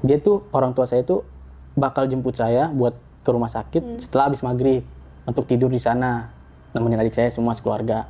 Dia 0.00 0.16
tuh 0.16 0.48
orang 0.56 0.72
tua 0.72 0.88
saya 0.88 1.04
tuh 1.04 1.28
bakal 1.76 2.08
jemput 2.08 2.32
saya 2.32 2.72
buat 2.72 2.96
ke 3.20 3.28
rumah 3.28 3.52
sakit 3.52 4.00
setelah 4.00 4.32
habis 4.32 4.40
maghrib 4.40 4.80
untuk 5.28 5.44
tidur 5.44 5.68
di 5.68 5.76
sana 5.76 6.32
nemenin 6.72 7.04
adik 7.04 7.12
saya 7.16 7.28
semua 7.28 7.52
sekeluarga. 7.52 8.08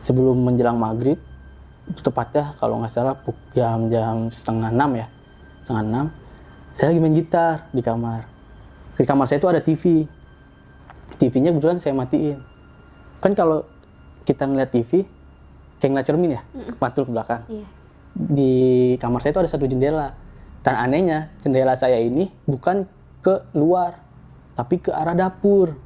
Sebelum 0.00 0.38
menjelang 0.38 0.78
maghrib, 0.78 1.18
itu 1.90 2.00
tepatnya 2.00 2.54
kalau 2.62 2.80
nggak 2.80 2.92
salah 2.92 3.18
jam 3.52 3.90
jam 3.90 4.30
setengah 4.30 4.70
enam 4.70 4.90
ya, 4.96 5.06
setengah 5.64 5.82
enam, 5.82 6.06
saya 6.72 6.92
lagi 6.92 7.00
main 7.02 7.14
gitar 7.16 7.66
di 7.74 7.82
kamar. 7.82 8.20
Di 8.96 9.04
kamar 9.04 9.26
saya 9.28 9.38
itu 9.42 9.48
ada 9.50 9.60
TV. 9.60 10.08
TV-nya 11.16 11.54
kebetulan 11.54 11.78
saya 11.78 11.94
matiin. 11.94 12.42
Kan 13.22 13.32
kalau 13.38 13.64
kita 14.26 14.44
ngeliat 14.44 14.74
TV, 14.74 15.06
kayak 15.78 15.90
ngeliat 15.94 16.06
cermin 16.06 16.30
ya, 16.36 16.42
mantul 16.82 17.06
ke 17.06 17.12
belakang. 17.14 17.42
Iya. 17.46 17.68
Di 18.16 18.54
kamar 18.98 19.22
saya 19.22 19.32
itu 19.38 19.40
ada 19.46 19.50
satu 19.50 19.64
jendela. 19.70 20.08
Dan 20.66 20.74
anehnya, 20.74 21.30
jendela 21.46 21.78
saya 21.78 22.02
ini 22.02 22.26
bukan 22.42 22.90
ke 23.22 23.54
luar, 23.54 24.02
tapi 24.58 24.82
ke 24.82 24.90
arah 24.90 25.14
dapur. 25.14 25.78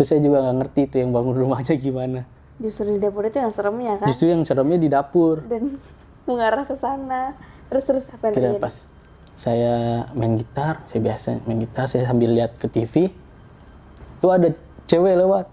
Terus 0.00 0.08
saya 0.08 0.24
juga 0.24 0.40
nggak 0.40 0.56
ngerti 0.64 0.80
itu 0.88 0.96
yang 1.04 1.10
bangun 1.12 1.36
rumahnya 1.36 1.74
gimana. 1.76 2.20
Justru 2.56 2.96
di 2.96 3.00
dapur 3.02 3.28
itu 3.28 3.36
yang 3.36 3.52
seremnya 3.52 4.00
kan? 4.00 4.08
Justru 4.08 4.32
yang 4.32 4.42
seremnya 4.48 4.78
di 4.80 4.88
dapur. 4.88 5.44
Dan 5.44 5.68
mengarah 6.28 6.64
ke 6.64 6.72
sana. 6.72 7.36
Terus 7.68 7.84
terus 7.84 8.04
apa 8.08 8.32
yang 8.32 8.34
terjadi? 8.36 8.60
pas 8.60 8.74
saya 9.32 10.04
main 10.12 10.36
gitar, 10.36 10.84
saya 10.84 11.00
biasa 11.00 11.40
main 11.48 11.60
gitar, 11.64 11.84
saya 11.88 12.04
sambil 12.04 12.36
lihat 12.36 12.56
ke 12.60 12.68
TV, 12.68 13.08
itu 14.22 14.30
ada 14.30 14.54
cewek 14.86 15.18
lewat, 15.18 15.50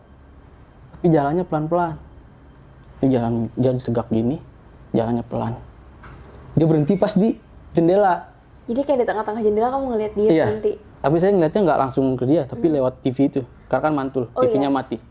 tapi 0.94 1.08
jalannya 1.10 1.42
pelan-pelan. 1.42 1.98
Dia 3.02 3.18
jalan 3.18 3.50
jalan 3.58 3.78
tegak 3.82 4.08
gini, 4.14 4.38
jalannya 4.94 5.26
pelan. 5.26 5.58
Dia 6.54 6.70
berhenti 6.70 6.94
pas 6.94 7.18
di 7.18 7.34
jendela. 7.74 8.30
Jadi 8.70 8.86
kayak 8.86 9.02
di 9.02 9.06
tengah-tengah 9.10 9.42
jendela 9.42 9.74
kamu 9.74 9.86
ngeliat 9.90 10.14
dia 10.14 10.30
iya. 10.30 10.46
berhenti. 10.46 10.78
Tapi 10.78 11.16
saya 11.18 11.34
ngeliatnya 11.34 11.62
nggak 11.66 11.80
langsung 11.82 12.14
ke 12.14 12.30
dia, 12.30 12.46
tapi 12.46 12.70
lewat 12.70 13.02
TV 13.02 13.18
itu. 13.26 13.42
Karena 13.66 13.90
kan 13.90 13.94
mantul, 13.98 14.30
Oh, 14.38 14.46
TV-nya 14.46 14.70
iya. 14.70 14.78
mati. 14.78 15.02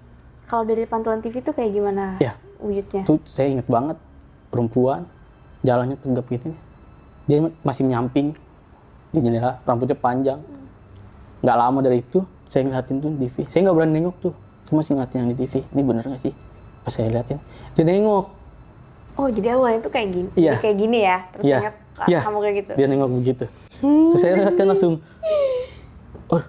Kalau 0.47 0.62
dari 0.62 0.87
pantulan 0.87 1.19
TV 1.19 1.43
tuh 1.43 1.50
kayak 1.50 1.75
gimana 1.75 2.15
Iya. 2.23 2.38
wujudnya? 2.62 3.03
Itu 3.11 3.19
saya 3.27 3.50
inget 3.50 3.67
banget, 3.67 3.99
perempuan, 4.55 5.03
jalannya 5.67 5.99
tegap 5.99 6.31
gitu. 6.31 6.55
Dia 7.27 7.43
masih 7.67 7.91
nyamping 7.91 8.38
di 9.11 9.19
jendela, 9.19 9.59
rambutnya 9.67 9.99
panjang. 9.99 10.38
Nggak 11.43 11.57
lama 11.59 11.79
dari 11.83 12.07
itu, 12.07 12.23
saya 12.49 12.64
ngeliatin 12.64 12.97
tuh 12.99 13.12
TV. 13.14 13.37
Saya 13.47 13.61
nggak 13.62 13.76
berani 13.76 13.93
nengok 13.95 14.17
tuh, 14.19 14.33
cuma 14.64 14.81
sih 14.81 14.93
ngeliatin 14.93 15.17
yang 15.21 15.31
di 15.31 15.38
TV. 15.38 15.55
Ini 15.62 15.81
bener 15.81 16.02
nggak 16.02 16.19
sih? 16.19 16.33
Pas 16.81 16.90
saya 16.90 17.09
liatin, 17.09 17.38
dia 17.75 17.85
nengok. 17.85 18.26
Oh 19.14 19.28
jadi 19.28 19.49
awalnya 19.52 19.78
tuh 19.81 19.90
kayak 19.90 20.09
gini, 20.11 20.28
Iya. 20.35 20.52
Kayak 20.59 20.76
gini 20.78 20.99
ya, 21.00 21.17
terus 21.28 21.45
Iya, 21.45 21.59
ingat 21.61 21.75
iya. 22.07 22.21
kamu 22.23 22.38
kayak 22.38 22.57
gitu. 22.57 22.73
Dia 22.75 22.87
nengok 22.87 23.11
begitu. 23.12 23.45
Terus 23.78 24.21
saya 24.21 24.33
liatin 24.35 24.67
langsung, 24.67 24.93
oh, 26.28 26.43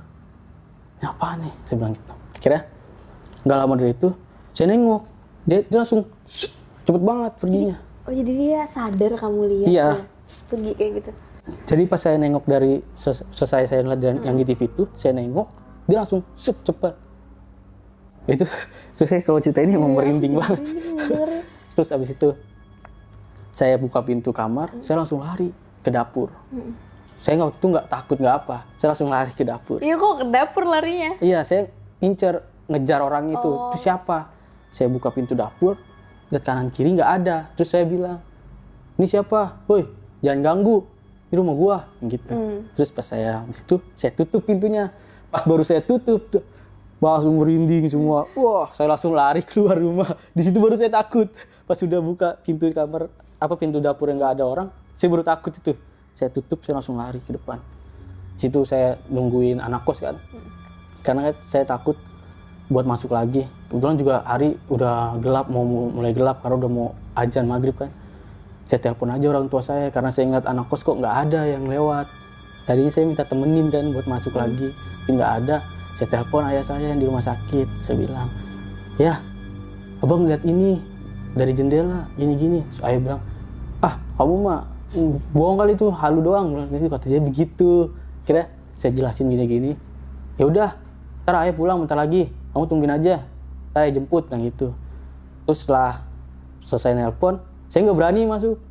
ini 0.95 1.05
apa 1.05 1.27
nih? 1.35 1.53
Saya 1.65 1.75
bilang 1.75 1.93
gitu. 1.93 2.13
Akhirnya, 2.31 2.61
nggak 3.41 3.57
lama 3.57 3.73
dari 3.75 3.91
itu, 3.91 4.09
saya 4.53 4.67
nengok. 4.69 5.01
Dia, 5.43 5.59
dia 5.65 5.77
langsung, 5.77 6.01
cepet 6.85 7.01
banget 7.01 7.31
perginya. 7.37 7.75
Oh 8.05 8.13
jadi 8.15 8.31
dia 8.31 8.59
sadar 8.63 9.11
kamu 9.13 9.39
lihat 9.45 9.67
Iya. 9.67 9.87
ya, 9.89 9.89
terus 10.23 10.39
pergi 10.45 10.71
kayak 10.73 10.93
gitu. 10.97 11.11
jadi 11.65 11.83
pas 11.85 11.97
saya 11.97 12.17
nengok 12.17 12.45
dari 12.45 12.77
selesai 12.93 13.65
saya 13.65 13.81
lihat 13.81 13.97
dari- 13.97 14.21
yang 14.21 14.33
di 14.33 14.45
TV 14.45 14.65
itu 14.65 14.85
saya 14.93 15.13
nengok 15.13 15.49
dia 15.89 15.97
langsung 16.05 16.21
set 16.37 16.53
cepat 16.61 16.93
itu 18.29 18.45
saya 18.97 19.21
kalau 19.25 19.39
cerita 19.41 19.65
ini 19.65 19.73
emang 19.73 19.97
merinding 19.97 20.37
banget. 20.37 20.61
Bener. 21.09 21.29
terus 21.73 21.89
abis 21.95 22.11
itu 22.13 22.29
saya 23.55 23.79
buka 23.79 24.03
pintu 24.03 24.29
kamar 24.29 24.75
saya 24.85 25.01
langsung 25.01 25.23
lari 25.23 25.49
ke 25.81 25.89
dapur. 25.89 26.29
Saya 27.19 27.35
nggak 27.35 27.47
waktu 27.51 27.59
itu 27.59 27.67
nggak 27.73 27.87
takut 27.91 28.17
nggak 28.19 28.35
apa. 28.45 28.57
Saya 28.77 28.87
langsung 28.93 29.09
lari 29.11 29.31
ke 29.33 29.43
dapur. 29.43 29.79
Iya 29.81 29.95
kok 29.97 30.13
ke 30.21 30.25
dapur 30.29 30.63
larinya? 30.67 31.11
iya 31.19 31.39
saya 31.43 31.71
ngincer 32.03 32.43
ngejar 32.69 32.99
orang 33.01 33.33
itu. 33.33 33.51
Itu 33.73 33.77
siapa? 33.79 34.29
Saya 34.69 34.87
buka 34.91 35.09
pintu 35.09 35.33
dapur 35.33 35.79
lihat 36.29 36.43
kanan 36.45 36.69
kiri 36.69 36.93
nggak 36.93 37.11
ada. 37.23 37.49
Terus 37.57 37.69
saya 37.73 37.83
bilang 37.87 38.21
ini 38.99 39.07
siapa? 39.07 39.65
Woi 39.65 39.87
jangan 40.21 40.39
ganggu. 40.43 40.85
Ini 41.29 41.35
rumah 41.37 41.55
gua. 41.55 41.77
Gitu. 42.03 42.33
Terus 42.77 42.89
pas 42.93 43.05
saya 43.05 43.43
di 43.47 43.55
situ 43.55 43.81
saya 43.97 44.11
tutup 44.13 44.45
pintunya 44.45 44.93
pas 45.29 45.45
baru 45.45 45.63
saya 45.65 45.81
tutup 45.81 46.21
tuh 46.29 46.43
langsung 46.99 47.39
merinding 47.39 47.87
semua. 47.87 48.27
Wah 48.35 48.69
saya 48.75 48.91
langsung 48.91 49.15
lari 49.15 49.41
keluar 49.45 49.79
rumah. 49.79 50.19
Di 50.35 50.43
situ 50.43 50.59
baru 50.59 50.75
saya 50.75 50.91
takut. 50.91 51.31
Pas 51.63 51.77
sudah 51.77 52.01
buka 52.03 52.35
pintu 52.43 52.67
kamar 52.73 53.07
apa 53.39 53.53
pintu 53.55 53.79
dapur 53.79 54.11
yang 54.11 54.19
nggak 54.19 54.35
ada 54.35 54.43
orang 54.43 54.67
saya 54.99 55.07
baru 55.15 55.23
takut 55.23 55.55
itu. 55.55 55.73
Saya 56.11 56.27
tutup 56.27 56.59
saya 56.67 56.75
langsung 56.83 56.99
lari 56.99 57.23
ke 57.23 57.31
depan. 57.31 57.55
Di 58.35 58.51
situ 58.51 58.67
saya 58.67 58.99
nungguin 59.07 59.63
anak 59.63 59.87
kos 59.87 60.03
kan. 60.03 60.19
Karena 60.99 61.31
saya 61.47 61.63
takut 61.63 61.95
buat 62.67 62.83
masuk 62.83 63.15
lagi. 63.15 63.47
Kebetulan 63.71 63.95
juga 63.95 64.15
hari 64.27 64.59
udah 64.67 65.15
gelap 65.23 65.47
mau 65.47 65.63
mulai 65.63 66.11
gelap 66.11 66.43
karena 66.43 66.59
udah 66.59 66.71
mau 66.71 66.87
ajan 67.15 67.47
maghrib 67.47 67.79
kan. 67.79 67.87
Saya 68.67 68.83
telepon 68.83 69.15
aja 69.15 69.25
orang 69.31 69.47
tua 69.47 69.63
saya 69.63 69.87
karena 69.87 70.11
saya 70.11 70.35
ingat 70.35 70.43
anak 70.43 70.67
kos 70.67 70.83
kok 70.83 70.99
nggak 70.99 71.15
ada 71.15 71.47
yang 71.47 71.63
lewat 71.63 72.11
tadinya 72.69 72.93
saya 72.93 73.09
minta 73.09 73.25
temenin 73.25 73.73
kan 73.73 73.89
buat 73.89 74.05
masuk 74.05 74.37
lagi 74.37 74.69
tapi 74.69 75.17
nggak 75.17 75.33
ada. 75.41 75.65
Saya 75.97 76.05
telepon 76.13 76.45
ayah 76.45 76.61
saya 76.61 76.93
yang 76.93 77.01
di 77.01 77.09
rumah 77.09 77.25
sakit. 77.25 77.65
Saya 77.81 77.97
bilang 77.97 78.29
ya 79.01 79.17
abang 80.05 80.29
lihat 80.29 80.45
ini 80.45 80.77
dari 81.33 81.49
jendela 81.57 82.05
gini 82.13 82.37
gini. 82.37 82.59
So, 82.69 82.85
ayah 82.85 83.01
bilang 83.01 83.21
ah 83.81 83.97
kamu 84.21 84.33
mah 84.45 84.69
bohong 85.33 85.57
kali 85.57 85.73
itu 85.73 85.89
halu 85.89 86.21
doang. 86.21 86.53
Bilang 86.53 86.69
gitu 86.69 86.85
kata 86.93 87.09
dia 87.09 87.17
begitu. 87.17 87.89
Kira 88.29 88.45
saya 88.77 88.93
jelasin 88.93 89.33
gini 89.33 89.49
gini 89.49 89.71
ya 90.37 90.45
udah 90.45 90.77
ntar 91.25 91.41
ayah 91.41 91.57
pulang 91.57 91.81
bentar 91.81 91.97
lagi. 91.97 92.29
Kamu 92.53 92.69
tungguin 92.69 92.93
aja. 92.93 93.25
Ntar 93.73 93.89
ayah 93.89 93.93
jemput 93.97 94.29
yang 94.29 94.45
gitu. 94.45 94.77
Terus 95.49 95.65
setelah 95.65 96.05
selesai 96.69 96.93
nelpon 96.93 97.41
saya 97.65 97.81
nggak 97.89 97.97
berani 97.97 98.29
masuk. 98.29 98.61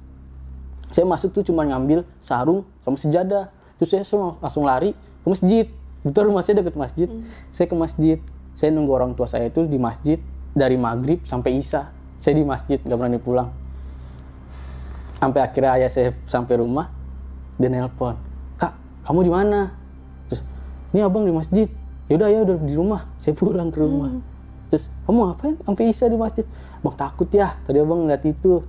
Saya 0.94 1.02
masuk 1.02 1.34
tuh 1.34 1.42
cuma 1.50 1.66
ngambil 1.66 2.06
sarung 2.22 2.62
sama 2.86 2.94
sejadah 2.94 3.57
terus 3.78 3.88
saya 3.94 4.02
langsung- 4.02 4.36
langsung 4.42 4.64
lari 4.66 4.92
ke 5.22 5.26
masjid. 5.30 5.66
Betul 6.02 6.30
rumah 6.30 6.42
saya 6.42 6.62
deket 6.62 6.74
masjid. 6.78 7.08
Saya 7.50 7.66
ke 7.70 7.76
masjid. 7.78 8.18
Saya 8.58 8.74
nunggu 8.74 8.90
orang 8.90 9.14
tua 9.14 9.30
saya 9.30 9.46
itu 9.46 9.64
di 9.66 9.78
masjid 9.78 10.18
dari 10.54 10.74
maghrib 10.74 11.22
sampai 11.22 11.58
isya. 11.58 11.94
Saya 12.18 12.34
di 12.38 12.44
masjid 12.46 12.78
nggak 12.82 12.98
berani 12.98 13.18
pulang. 13.22 13.50
Sampai 15.18 15.42
akhirnya 15.42 15.78
ayah 15.78 15.90
saya 15.90 16.14
sampai 16.26 16.58
rumah 16.62 16.90
dia 17.58 17.66
nelpon 17.66 18.14
kak 18.54 18.70
kamu 19.02 19.26
di 19.26 19.32
mana? 19.34 19.60
Terus 20.30 20.40
ini 20.94 21.02
abang 21.02 21.26
di 21.26 21.34
masjid. 21.34 21.66
Yaudah 22.06 22.28
ya 22.30 22.38
udah 22.46 22.56
di 22.62 22.74
rumah. 22.74 23.02
Saya 23.18 23.34
pulang 23.34 23.68
ke 23.74 23.78
rumah. 23.82 24.14
Terus 24.70 24.86
kamu 25.06 25.20
apa 25.34 25.42
sampai 25.66 25.84
isya 25.90 26.06
di 26.06 26.18
masjid? 26.18 26.46
Bang 26.82 26.94
takut 26.94 27.26
ya. 27.34 27.58
Tadi 27.66 27.78
abang 27.82 28.06
ngeliat 28.06 28.22
itu 28.26 28.62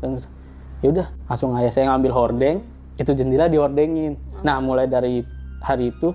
ya 0.82 0.88
udah 0.90 1.08
langsung 1.28 1.54
ayah 1.60 1.72
saya 1.72 1.92
ngambil 1.92 2.12
hordeng 2.16 2.58
itu 3.00 3.12
jendela 3.16 3.48
dihordengin. 3.48 4.20
Nah 4.44 4.60
mulai 4.60 4.86
dari 4.92 5.24
hari 5.64 5.96
itu 5.96 6.12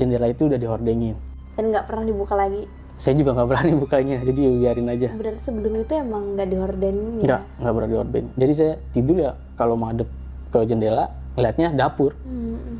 jendela 0.00 0.26
itu 0.32 0.48
udah 0.48 0.56
dihordengin. 0.56 1.14
Dan 1.54 1.70
nggak 1.70 1.84
pernah 1.86 2.04
dibuka 2.08 2.34
lagi. 2.34 2.64
saya 2.94 3.18
juga 3.18 3.34
nggak 3.34 3.48
berani 3.50 3.72
bukanya 3.82 4.16
jadi 4.22 4.40
ya 4.40 4.52
biarin 4.54 4.86
aja. 4.86 5.08
Berarti 5.18 5.40
sebelum 5.42 5.72
itu 5.82 5.92
emang 5.98 6.38
nggak 6.38 6.46
diordenin 6.46 7.18
ya? 7.18 7.26
nggak 7.26 7.42
nggak 7.58 7.72
berani 7.74 7.90
dihordeng 7.90 8.26
jadi 8.38 8.52
saya 8.54 8.72
tidur 8.94 9.16
ya 9.18 9.32
kalau 9.58 9.74
madep 9.74 10.06
ke 10.54 10.58
jendela 10.62 11.10
ngeliatnya 11.34 11.74
dapur. 11.74 12.14
Hmm. 12.22 12.78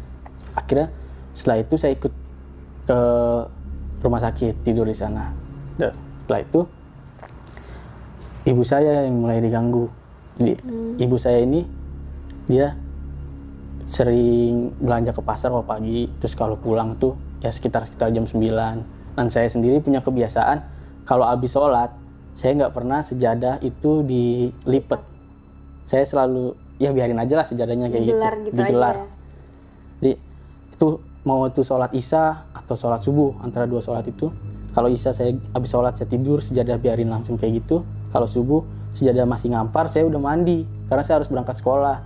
akhirnya 0.54 0.86
setelah 1.34 1.66
itu 1.66 1.74
saya 1.74 1.98
ikut 1.98 2.12
ke 2.86 2.98
rumah 4.06 4.22
sakit 4.22 4.54
tidur 4.62 4.86
di 4.86 4.94
sana. 4.94 5.34
Dan 5.74 5.90
setelah 6.22 6.40
itu 6.46 6.60
ibu 8.46 8.62
saya 8.62 9.10
yang 9.10 9.18
mulai 9.18 9.42
diganggu. 9.42 9.90
Jadi 10.38 10.54
ibu 11.02 11.16
saya 11.18 11.42
ini 11.42 11.66
dia 12.46 12.78
sering 13.84 14.72
belanja 14.80 15.12
ke 15.12 15.20
pasar 15.20 15.52
kalau 15.52 15.66
pagi 15.66 16.08
terus 16.16 16.32
kalau 16.32 16.56
pulang 16.56 16.96
tuh 16.96 17.16
ya 17.44 17.52
sekitar 17.52 17.84
sekitar 17.84 18.08
jam 18.16 18.24
9 18.24 18.40
dan 19.14 19.26
saya 19.28 19.46
sendiri 19.46 19.84
punya 19.84 20.00
kebiasaan 20.00 20.64
kalau 21.04 21.28
habis 21.28 21.52
sholat 21.52 21.92
saya 22.34 22.50
nggak 22.58 22.74
pernah 22.74 23.00
sejadah 23.00 23.62
itu 23.62 24.02
dilipet. 24.02 24.98
Saya 25.86 26.02
selalu 26.02 26.58
ya 26.82 26.90
biarin 26.90 27.20
aja 27.22 27.38
lah 27.38 27.46
sejadahnya 27.46 27.86
kayak 27.92 28.02
Digelar 28.10 28.34
gitu 28.42 28.50
gitu 28.50 28.60
digelar. 28.66 28.96
aja. 28.98 29.06
jadi 30.02 30.12
itu 30.74 30.88
mau 31.22 31.46
itu 31.46 31.62
sholat 31.62 31.94
isya 31.94 32.50
atau 32.50 32.74
sholat 32.74 32.98
subuh 32.98 33.38
antara 33.46 33.70
dua 33.70 33.78
sholat 33.78 34.02
itu 34.10 34.34
kalau 34.74 34.90
isya 34.90 35.14
saya 35.14 35.38
habis 35.54 35.70
sholat 35.70 35.94
saya 35.94 36.10
tidur 36.10 36.42
sejadah 36.42 36.82
biarin 36.82 37.06
langsung 37.06 37.38
kayak 37.38 37.62
gitu. 37.62 37.86
Kalau 38.10 38.26
subuh 38.26 38.66
sejadah 38.90 39.22
masih 39.22 39.54
ngampar 39.54 39.86
saya 39.86 40.02
udah 40.10 40.18
mandi 40.18 40.66
karena 40.90 41.06
saya 41.06 41.22
harus 41.22 41.30
berangkat 41.30 41.62
sekolah. 41.62 42.02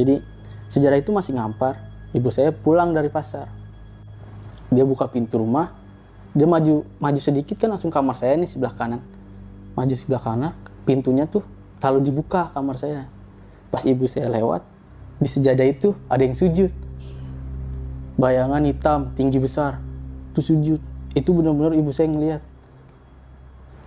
Jadi 0.00 0.24
sejadah 0.70 0.96
itu 0.96 1.10
masih 1.10 1.34
ngampar. 1.34 1.76
Ibu 2.10 2.30
saya 2.30 2.50
pulang 2.50 2.90
dari 2.90 3.06
pasar. 3.06 3.46
Dia 4.70 4.82
buka 4.82 5.06
pintu 5.06 5.38
rumah. 5.38 5.74
Dia 6.30 6.46
maju 6.46 6.86
maju 6.98 7.20
sedikit 7.20 7.58
kan 7.58 7.70
langsung 7.70 7.90
kamar 7.90 8.14
saya 8.14 8.38
nih 8.38 8.46
sebelah 8.46 8.74
kanan. 8.74 9.02
Maju 9.74 9.94
sebelah 9.94 10.22
kanan 10.22 10.52
pintunya 10.82 11.26
tuh 11.26 11.42
lalu 11.78 12.10
dibuka 12.10 12.50
kamar 12.50 12.78
saya. 12.78 13.06
Pas 13.70 13.82
ibu 13.86 14.06
saya 14.06 14.26
lewat 14.26 14.62
di 15.18 15.26
sejadah 15.26 15.66
itu 15.66 15.94
ada 16.06 16.22
yang 16.22 16.34
sujud. 16.34 16.70
Bayangan 18.18 18.62
hitam 18.66 19.00
tinggi 19.14 19.38
besar 19.38 19.78
itu 20.30 20.42
sujud. 20.44 20.80
Itu 21.10 21.34
benar-benar 21.34 21.74
ibu 21.74 21.90
saya 21.90 22.06
ngelihat 22.06 22.42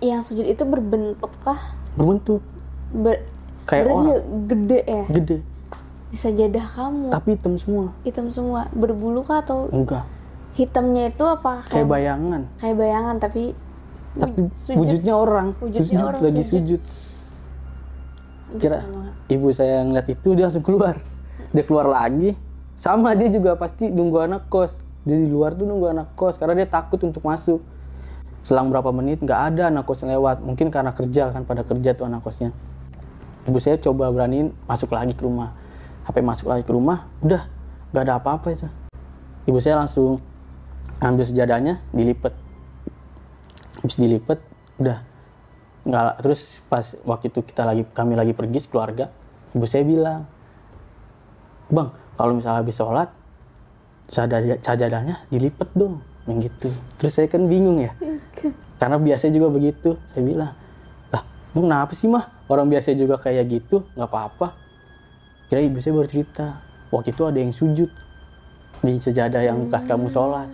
Yang 0.04 0.32
sujud 0.32 0.44
itu 0.44 0.62
berbentuk 0.64 1.32
kah? 1.40 1.60
berbentuk. 1.96 2.44
Ber 2.92 3.24
Kayak 3.64 3.88
orang. 3.88 4.20
gede 4.44 4.80
ya? 4.84 5.04
gede 5.08 5.38
Di 6.14 6.22
sajadah 6.22 6.66
kamu. 6.78 7.10
tapi 7.10 7.34
hitam 7.34 7.58
semua. 7.58 7.90
Hitam 8.06 8.30
semua. 8.30 8.70
Berbulu 8.70 9.26
kah 9.26 9.42
atau 9.42 9.66
enggak. 9.74 10.06
hitamnya 10.54 11.10
itu 11.10 11.26
apa 11.26 11.66
kayak 11.66 11.74
kayak, 11.74 11.90
bayangan. 11.90 12.42
Kayak 12.62 12.76
bayangan 12.78 13.16
tapi 13.18 13.42
tapi 14.14 14.46
sujud. 14.54 14.78
wujudnya 14.78 15.14
orang. 15.18 15.58
Wujudnya 15.58 15.90
sujud. 15.90 16.06
orang 16.06 16.20
lagi 16.22 16.42
sujud. 16.46 16.54
sujud. 16.54 16.80
Kira 18.62 18.78
ibu 19.26 19.50
saya 19.50 19.82
ngeliat 19.82 20.06
itu 20.06 20.38
dia 20.38 20.46
langsung 20.46 20.62
keluar. 20.62 21.02
Dia 21.50 21.66
keluar 21.66 21.90
lagi. 21.90 22.38
Sama 22.78 23.18
dia 23.18 23.26
juga 23.34 23.58
pasti 23.58 23.90
nunggu 23.90 24.30
anak 24.30 24.46
kos. 24.46 24.78
Dia 25.02 25.18
di 25.18 25.26
luar 25.26 25.58
tuh 25.58 25.66
nunggu 25.66 25.90
anak 25.98 26.14
kos 26.14 26.38
karena 26.38 26.62
dia 26.62 26.70
takut 26.70 27.02
untuk 27.02 27.26
masuk. 27.26 27.58
Selang 28.46 28.70
berapa 28.70 28.94
menit 28.94 29.18
nggak 29.18 29.40
ada 29.50 29.66
anak 29.66 29.82
kos 29.82 30.06
yang 30.06 30.14
lewat. 30.14 30.46
Mungkin 30.46 30.70
karena 30.70 30.94
kerja 30.94 31.34
kan 31.34 31.42
pada 31.42 31.66
kerja 31.66 31.90
tuh 31.98 32.06
anak 32.06 32.22
kosnya. 32.22 32.54
Ibu 33.50 33.58
saya 33.58 33.82
coba 33.82 34.14
beraniin 34.14 34.54
masuk 34.70 34.94
lagi 34.94 35.10
ke 35.10 35.26
rumah 35.26 35.63
sampai 36.04 36.20
masuk 36.20 36.52
lagi 36.52 36.62
ke 36.62 36.72
rumah 36.72 37.08
udah 37.24 37.48
nggak 37.90 38.04
ada 38.04 38.14
apa-apa 38.20 38.48
itu. 38.52 38.68
Ibu 39.48 39.58
saya 39.60 39.80
langsung 39.80 40.20
ambil 41.00 41.24
sejadahnya 41.24 41.80
dilipet. 41.90 42.36
Habis 43.80 43.96
dilipet 43.96 44.40
udah. 44.80 45.00
Nggak 45.84 46.24
terus 46.24 46.60
pas 46.68 46.96
waktu 47.04 47.32
itu 47.32 47.40
kita 47.44 47.64
lagi 47.64 47.82
kami 47.92 48.16
lagi 48.16 48.32
pergi 48.32 48.64
keluarga 48.68 49.12
ibu 49.54 49.68
saya 49.68 49.84
bilang 49.84 50.26
bang 51.68 51.92
kalau 52.18 52.32
misalnya 52.34 52.64
habis 52.64 52.74
sholat 52.74 53.08
sajadah- 54.08 54.60
sajadahnya 54.60 55.24
dilipet 55.32 55.68
dong. 55.72 56.04
Yang 56.24 56.48
gitu. 56.48 56.68
Terus 57.00 57.12
saya 57.12 57.28
kan 57.28 57.44
bingung 57.48 57.84
ya. 57.84 57.92
Karena 58.80 58.96
biasa 58.96 59.28
juga 59.28 59.52
begitu. 59.52 59.96
Saya 60.12 60.24
bilang 60.24 60.52
lah 61.12 61.22
emang 61.52 61.64
kenapa 61.68 61.92
sih 61.92 62.08
mah? 62.08 62.32
Orang 62.48 62.68
biasa 62.68 62.92
juga 62.96 63.16
kayak 63.20 63.44
gitu 63.48 63.84
nggak 63.96 64.08
apa-apa 64.08 64.63
kira 65.54 65.62
ibu 65.62 65.78
saya 65.78 65.94
baru 65.94 66.08
cerita 66.10 66.46
waktu 66.90 67.14
itu 67.14 67.22
ada 67.22 67.38
yang 67.38 67.54
sujud 67.54 67.90
di 68.82 68.92
sejadah 68.98 69.38
yang 69.46 69.70
bekas 69.70 69.86
kamu 69.86 70.10
sholat 70.10 70.50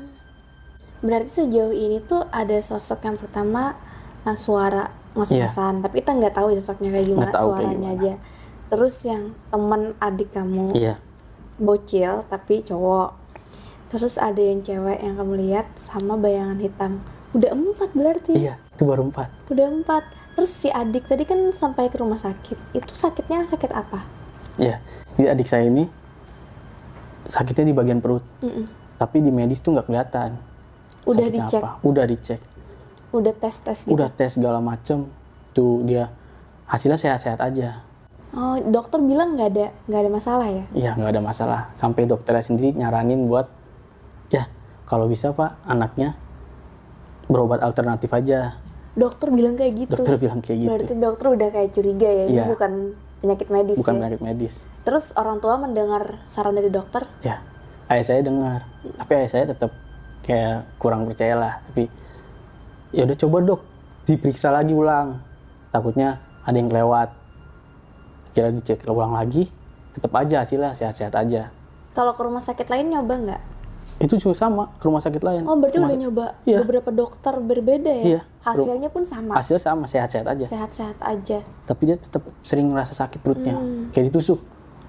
Berarti 1.00 1.48
sejauh 1.48 1.72
ini 1.72 2.04
tuh 2.04 2.28
ada 2.28 2.60
sosok 2.60 3.08
yang 3.08 3.16
pertama 3.16 3.72
uh, 4.28 4.36
suara 4.36 4.92
Iya. 5.10 5.16
ngos-ngosan, 5.16 5.80
tapi 5.80 6.04
kita 6.04 6.12
nggak 6.12 6.34
tahu 6.36 6.52
sosoknya 6.60 6.92
kayak 6.92 7.06
gimana, 7.08 7.32
tahu 7.32 7.48
kayak 7.50 7.56
suaranya 7.64 7.90
gimana. 7.96 8.04
aja. 8.04 8.14
Terus 8.68 8.94
yang 9.08 9.22
temen 9.48 9.82
adik 9.96 10.28
kamu 10.30 10.66
iya 10.76 10.94
bocil 11.56 12.22
tapi 12.28 12.60
cowok. 12.62 13.16
Terus 13.88 14.20
ada 14.20 14.38
yang 14.38 14.60
cewek 14.60 15.00
yang 15.00 15.16
kamu 15.16 15.34
lihat 15.40 15.72
sama 15.80 16.20
bayangan 16.20 16.60
hitam. 16.60 16.92
Udah 17.32 17.50
empat 17.56 17.90
berarti. 17.96 18.36
iya 18.36 18.60
itu 18.76 18.84
baru 18.84 19.08
empat 19.08 19.32
Udah 19.48 19.66
empat. 19.72 20.04
Terus 20.36 20.52
si 20.52 20.68
adik 20.68 21.08
tadi 21.08 21.24
kan 21.24 21.48
sampai 21.50 21.88
ke 21.88 21.96
rumah 21.96 22.20
sakit. 22.20 22.76
Itu 22.76 22.92
sakitnya 22.92 23.48
sakit 23.48 23.72
apa? 23.72 24.19
Ya, 24.60 24.76
jadi 25.16 25.32
adik 25.32 25.48
saya 25.48 25.64
ini 25.64 25.88
sakitnya 27.24 27.64
di 27.64 27.74
bagian 27.74 27.98
perut 27.98 28.24
tapi 28.96 29.18
di 29.18 29.30
medis 29.30 29.58
tuh 29.58 29.72
nggak 29.72 29.86
kelihatan 29.86 30.36
Udah 31.02 31.24
sakitnya 31.24 31.44
dicek? 31.46 31.62
apa. 31.62 31.70
udah 31.80 32.04
dicek 32.04 32.40
Udah 33.10 33.32
tes-tes 33.32 33.78
gitu? 33.82 33.94
udah 33.96 34.08
tes 34.10 34.30
segala 34.34 34.58
macem 34.58 35.08
tuh 35.50 35.82
dia 35.82 36.12
hasilnya 36.66 36.98
sehat-sehat 36.98 37.40
aja 37.40 37.82
Oh, 38.30 38.54
dokter 38.62 39.02
bilang 39.02 39.34
nggak 39.34 39.48
ada 39.50 39.66
nggak 39.90 40.00
ada 40.06 40.10
masalah 40.12 40.46
ya? 40.46 40.62
Iya 40.70 40.90
nggak 40.94 41.10
ada 41.10 41.18
masalah. 41.18 41.60
Sampai 41.74 42.06
dokternya 42.06 42.46
sendiri 42.46 42.78
nyaranin 42.78 43.26
buat 43.26 43.50
ya 44.30 44.46
kalau 44.86 45.10
bisa 45.10 45.34
pak 45.34 45.58
anaknya 45.66 46.14
berobat 47.26 47.58
alternatif 47.58 48.06
aja. 48.06 48.54
Dokter 48.94 49.34
bilang 49.34 49.58
kayak 49.58 49.82
gitu. 49.82 49.98
Dokter 49.98 50.14
bilang 50.14 50.38
kayak 50.38 50.62
gitu. 50.62 50.70
Berarti 50.70 50.94
dokter 50.94 51.26
udah 51.26 51.48
kayak 51.50 51.70
curiga 51.74 52.06
ya, 52.06 52.24
ini 52.26 52.38
Iya. 52.38 52.44
bukan 52.46 52.72
penyakit 53.20 53.48
medis 53.52 53.76
Bukan 53.78 53.94
ya. 53.94 53.98
penyakit 54.00 54.20
medis. 54.24 54.54
Terus 54.82 55.12
orang 55.14 55.38
tua 55.38 55.60
mendengar 55.60 56.24
saran 56.24 56.56
dari 56.56 56.72
dokter, 56.72 57.04
Ya 57.20 57.44
ayah 57.90 58.04
saya 58.06 58.20
dengar, 58.22 58.60
tapi 59.02 59.12
ayah 59.18 59.30
saya 59.30 59.44
tetap 59.50 59.74
kayak 60.22 60.62
kurang 60.78 61.10
percaya 61.10 61.34
lah. 61.34 61.54
Tapi 61.66 61.90
ya 62.94 63.02
udah 63.02 63.18
coba 63.18 63.36
dok 63.42 63.60
diperiksa 64.06 64.54
lagi 64.54 64.72
ulang. 64.72 65.18
Takutnya 65.74 66.22
ada 66.46 66.56
yang 66.56 66.70
kelewat. 66.70 67.10
Kira 68.30 68.54
dicek 68.54 68.86
ulang 68.86 69.18
lagi, 69.18 69.50
tetap 69.90 70.14
aja 70.14 70.46
hasilnya 70.46 70.70
sehat-sehat 70.70 71.14
aja. 71.18 71.50
kalau 71.90 72.14
ke 72.14 72.22
rumah 72.22 72.38
sakit 72.38 72.70
lain 72.70 72.94
nyoba 72.94 73.14
nggak? 73.18 73.42
Itu 74.00 74.16
juga 74.16 74.32
sama 74.32 74.72
ke 74.74 74.84
rumah 74.84 74.98
sakit 74.98 75.20
lain. 75.20 75.42
Oh, 75.44 75.54
berarti 75.54 75.76
Rumah 75.76 75.86
udah 75.86 75.98
nyoba 75.98 76.26
Iya. 76.42 76.64
beberapa 76.64 76.88
dokter 76.88 77.36
berbeda 77.36 77.92
ya? 77.92 78.04
Iya. 78.06 78.20
Hasilnya 78.40 78.88
pun 78.88 79.04
sama, 79.04 79.36
Hasilnya 79.36 79.60
sama 79.60 79.84
sehat-sehat 79.84 80.24
aja. 80.26 80.44
sehat-sehat 80.46 80.96
aja. 80.98 81.38
tapi 81.62 81.82
dia 81.84 81.94
tetap 81.94 82.24
sering 82.40 82.66
ngerasa 82.66 82.96
sakit 82.96 83.20
perutnya 83.20 83.54
Hmm. 83.54 83.92
kayak 83.92 84.08
ditusuk 84.08 84.40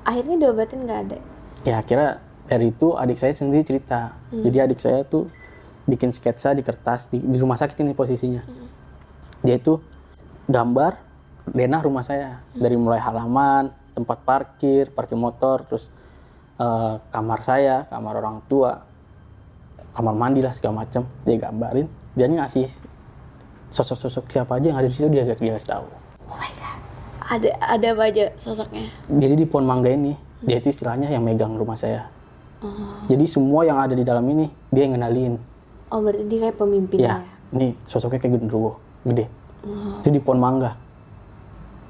Akhirnya 0.01 0.39
diobatin 0.39 0.81
nggak 0.81 0.99
ada? 1.05 1.17
ya 1.61 1.77
akhirnya 1.77 2.17
dari 2.43 2.71
itu 2.71 2.95
adik 2.95 3.15
saya 3.15 3.31
sendiri 3.31 3.61
cerita 3.61 4.15
jadi 4.33 4.65
adik 4.65 4.79
saya 4.79 5.03
tuh 5.03 5.27
bikin 5.83 6.09
sketsa 6.09 6.51
di 6.51 6.63
kertas 6.63 7.05
di, 7.05 7.19
di 7.19 7.37
rumah 7.37 7.53
sakit 7.53 7.75
ini 7.77 7.91
posisinya 7.91 8.41
dia 9.41 9.55
itu 9.55 9.77
gambar 10.47 10.95
denah 11.45 11.81
rumah 11.81 12.01
saya 12.01 12.39
dari 12.51 12.73
mulai 12.73 12.97
halaman 12.97 13.69
tempat 13.91 14.23
parkir 14.23 14.89
parkir 14.89 15.15
motor 15.15 15.61
terus 15.63 15.91
eh, 16.55 16.93
kamar 17.05 17.39
saya 17.41 17.85
kamar 17.85 18.15
orang 18.15 18.39
tua 18.47 18.87
kamar 19.91 20.15
mandi 20.15 20.39
lah 20.39 20.55
segala 20.55 20.83
macam 20.83 21.03
dia 21.27 21.35
gambarin 21.35 21.87
dia 22.15 22.27
ngasih 22.27 22.67
sosok-sosok 23.71 24.27
siapa 24.31 24.59
aja 24.59 24.75
yang 24.75 24.79
ada 24.79 24.87
di 24.87 24.95
situ 24.95 25.07
dia 25.07 25.23
dia 25.23 25.35
kasih 25.35 25.69
tahu. 25.71 25.85
Oh 26.27 26.35
my 26.35 26.51
god. 26.59 26.79
Ada 27.31 27.49
ada 27.63 27.87
apa 27.95 28.03
aja 28.11 28.25
sosoknya? 28.35 28.91
jadi 29.07 29.33
di 29.39 29.45
pohon 29.47 29.63
mangga 29.63 29.87
ini 29.87 30.19
dia 30.43 30.59
itu 30.59 30.67
istilahnya 30.71 31.07
yang 31.07 31.23
megang 31.23 31.55
rumah 31.55 31.79
saya. 31.79 32.11
Jadi 33.09 33.25
semua 33.25 33.65
yang 33.65 33.81
ada 33.81 33.97
di 33.97 34.05
dalam 34.05 34.21
ini 34.27 34.45
dia 34.69 34.85
yang 34.85 34.99
ngenalin. 34.99 35.33
Oh 35.89 36.03
berarti 36.03 36.23
dia 36.27 36.39
kayak 36.47 36.55
pemimpinnya 36.59 37.03
ya 37.03 37.15
ya? 37.17 37.17
ini 37.57 37.67
sosoknya 37.87 38.19
kayak 38.19 38.33
genderuwo 38.37 38.77
gede. 39.07 39.25
Itu 40.03 40.09
di 40.11 40.19
pohon 40.19 40.39
mangga. 40.39 40.71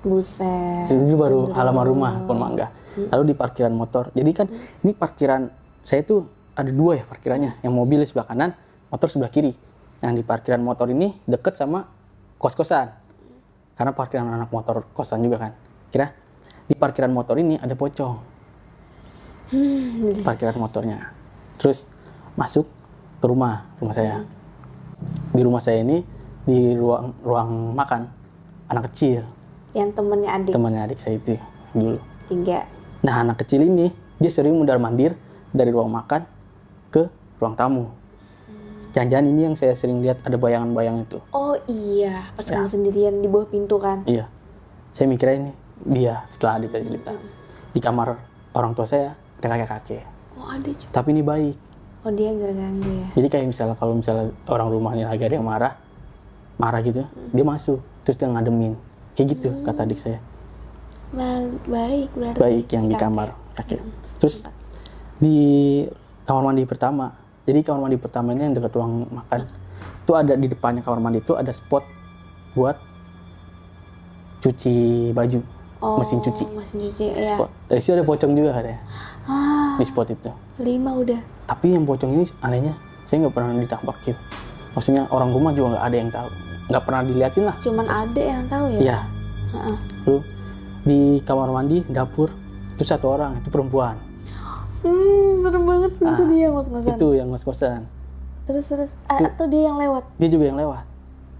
Buset. 0.01 0.89
itu 0.89 1.13
baru 1.13 1.53
halaman 1.53 1.85
rumah 1.85 2.13
pohon 2.25 2.39
mangga. 2.39 2.67
Lalu 2.97 3.33
di 3.33 3.35
parkiran 3.37 3.73
motor. 3.73 4.13
Jadi 4.13 4.31
kan 4.33 4.47
ini 4.85 4.91
parkiran 4.93 5.49
saya 5.81 6.05
tuh 6.05 6.40
ada 6.61 6.71
dua 6.71 7.01
ya 7.01 7.03
parkirannya. 7.05 7.61
Yang 7.65 7.73
mobil 7.73 7.97
di 8.01 8.07
sebelah 8.07 8.27
kanan 8.29 8.51
motor 8.93 9.07
sebelah 9.09 9.31
kiri. 9.33 9.53
Yang 10.01 10.13
di 10.21 10.23
parkiran 10.25 10.61
motor 10.61 10.89
ini 10.89 11.13
deket 11.25 11.57
sama 11.57 11.85
kos-kosan. 12.37 12.93
Karena 13.77 13.91
parkiran 13.97 14.27
anak 14.29 14.49
motor 14.53 14.85
kosan 14.93 15.25
juga 15.25 15.49
kan. 15.49 15.51
Kira 15.89 16.13
di 16.69 16.75
parkiran 16.77 17.09
motor 17.09 17.37
ini 17.41 17.57
ada 17.57 17.73
pocong. 17.73 18.15
Parkiran 20.23 20.55
motornya. 20.61 21.11
Terus 21.57 21.85
masuk 22.37 22.69
ke 23.19 23.25
rumah 23.25 23.67
rumah 23.81 23.95
saya. 23.95 24.23
Di 25.33 25.41
rumah 25.41 25.61
saya 25.61 25.81
ini 25.81 26.05
di 26.45 26.73
ruang 26.73 27.13
ruang 27.21 27.73
makan 27.73 28.09
anak 28.69 28.93
kecil. 28.93 29.25
Yang 29.73 29.89
temennya 29.97 30.29
adik. 30.35 30.51
Temannya 30.53 30.81
adik 30.85 30.99
saya 30.99 31.17
itu 31.17 31.37
dulu. 31.75 31.99
Tiga. 32.27 32.63
nah 33.01 33.25
anak 33.25 33.43
kecil 33.43 33.65
ini 33.65 33.91
dia 34.21 34.31
sering 34.31 34.53
mundar 34.53 34.77
mandir 34.77 35.17
dari 35.51 35.73
ruang 35.73 35.89
makan 35.89 36.23
ke 36.91 37.07
ruang 37.39 37.55
tamu 37.55 37.87
jangan-jangan 38.91 39.25
ini 39.25 39.41
yang 39.41 39.55
saya 39.55 39.71
sering 39.71 39.99
lihat 39.99 40.19
ada 40.21 40.35
bayangan-bayangan 40.35 41.01
itu 41.01 41.19
Oh 41.31 41.55
iya, 41.65 42.27
pas 42.33 42.43
Ya. 42.43 42.59
kamu 42.59 42.67
sendirian 42.67 43.15
di 43.17 43.27
bawah 43.27 43.47
pintu 43.47 43.79
kan? 43.79 44.03
iya 44.05 44.27
saya 44.91 45.07
mikirnya 45.07 45.35
ini 45.39 45.51
dia 45.89 46.21
setelah 46.27 46.59
adik 46.59 46.69
saya 46.69 46.83
cerita 46.83 47.11
di 47.71 47.79
kamar 47.79 48.19
orang 48.51 48.71
tua 48.71 48.83
saya 48.83 49.15
ada 49.39 49.47
kakek-kakek 49.49 50.03
Oh 50.33 50.45
adik 50.45 50.75
juga. 50.77 50.91
tapi 50.91 51.09
ini 51.11 51.23
baik 51.23 51.55
Oh 52.01 52.09
dia 52.09 52.33
nggak 52.33 52.51
ganggu 52.51 52.89
ya? 52.91 53.07
Jadi 53.13 53.27
kayak 53.29 53.45
misalnya 53.45 53.75
kalau 53.77 53.93
misalnya 53.93 54.33
orang 54.49 54.67
rumah 54.67 54.89
ini 54.91 55.05
lagi 55.05 55.21
ada 55.21 55.37
yang 55.37 55.45
marah, 55.45 55.77
marah 56.57 56.81
gitu, 56.81 57.05
dia 57.29 57.45
masuk, 57.45 57.77
terus 58.01 58.17
dia 58.17 58.25
ngademin. 58.25 58.73
Kayak 59.13 59.37
gitu 59.37 59.49
kata 59.61 59.85
adik 59.85 60.01
saya. 60.01 60.17
Ba- 61.13 61.53
baik 61.61 62.09
berarti. 62.11 62.41
Baik 62.41 62.65
si 62.65 62.73
yang 62.73 62.89
di 62.89 62.97
kakek. 62.97 63.05
kamar 63.05 63.27
kakek. 63.53 63.81
Terus 64.17 64.35
di 65.21 65.37
kamar 66.23 66.43
mandi 66.47 66.63
pertama, 66.63 67.15
jadi 67.43 67.59
kamar 67.61 67.85
mandi 67.85 67.97
pertama 67.97 68.31
ini 68.31 68.41
yang 68.43 68.53
dekat 68.53 68.71
ruang 68.71 69.05
makan, 69.07 69.45
itu 70.01 70.11
ada 70.11 70.33
di 70.33 70.47
depannya 70.47 70.81
kamar 70.81 70.99
mandi 70.99 71.19
itu 71.19 71.33
ada 71.33 71.49
spot 71.49 71.83
buat 72.51 72.75
cuci 74.41 74.75
baju, 75.11 75.39
Oh, 75.81 75.97
mesin 75.97 76.21
cuci. 76.21 76.45
Mesin 76.53 76.77
cuci 76.79 77.05
ya. 77.09 77.33
Spot. 77.33 77.49
Dari 77.65 77.81
situ 77.81 77.97
ada 77.97 78.05
pocong 78.05 78.37
juga 78.37 78.53
katanya 78.53 78.79
Ah, 79.25 79.73
di 79.77 79.85
spot 79.85 80.13
itu. 80.13 80.29
lima 80.59 80.93
udah. 80.93 81.17
Tapi 81.47 81.73
yang 81.73 81.85
pocong 81.85 82.11
ini 82.11 82.25
anehnya 82.39 82.77
saya 83.05 83.25
nggak 83.25 83.33
pernah 83.33 83.57
ditampakin. 83.57 84.13
Maksudnya 84.71 85.09
orang 85.09 85.33
rumah 85.33 85.51
juga 85.51 85.73
nggak 85.73 85.85
ada 85.85 85.97
yang 85.97 86.09
tahu, 86.09 86.29
nggak 86.69 86.83
pernah 86.85 87.01
diliatin 87.01 87.43
lah. 87.43 87.55
Cuman 87.59 87.85
ada 87.85 88.21
yang 88.21 88.43
tahu 88.45 88.65
ya? 88.69 88.79
Iya. 88.79 88.97
Heeh. 89.51 89.77
Lalu 90.05 90.17
di 90.81 90.99
kamar 91.21 91.49
mandi, 91.49 91.77
dapur, 91.83 92.29
itu 92.71 92.83
satu 92.83 93.05
orang, 93.11 93.37
itu 93.37 93.49
perempuan. 93.49 93.97
Hmm, 94.81 95.30
serem 95.41 95.63
banget 95.63 95.91
itu 95.93 96.23
dia 96.27 96.47
ngos-ngosan. 96.47 96.87
Ah, 96.87 96.95
Itu 96.95 97.07
yang 97.11 97.27
ngos-ngosan. 97.29 97.81
Terus 98.43 98.65
terus 98.67 98.91
ah, 99.05 99.19
atau 99.19 99.45
dia 99.45 99.67
yang 99.67 99.77
lewat, 99.77 100.03
Dia 100.15 100.29
juga 100.29 100.45
yang 100.45 100.57
lewat. 100.57 100.83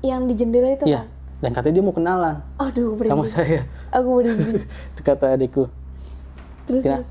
yang 0.02 0.22
di 0.26 0.34
jendela 0.34 0.70
itu 0.70 0.86
Iya. 0.86 1.02
kan? 1.02 1.08
Dan 1.40 1.50
katanya 1.52 1.74
dia 1.74 1.84
mau 1.84 1.92
kenalan 1.92 2.36
Aduh, 2.56 2.94
sama 2.94 3.26
berhenti. 3.26 3.30
saya. 3.30 3.62
Aku 3.92 4.10
berhenti. 4.16 4.62
Itu 4.92 5.02
kata 5.02 5.26
adikku. 5.32 5.64
Terus 6.64 6.82
Kira- 6.82 6.98
terus. 6.98 7.10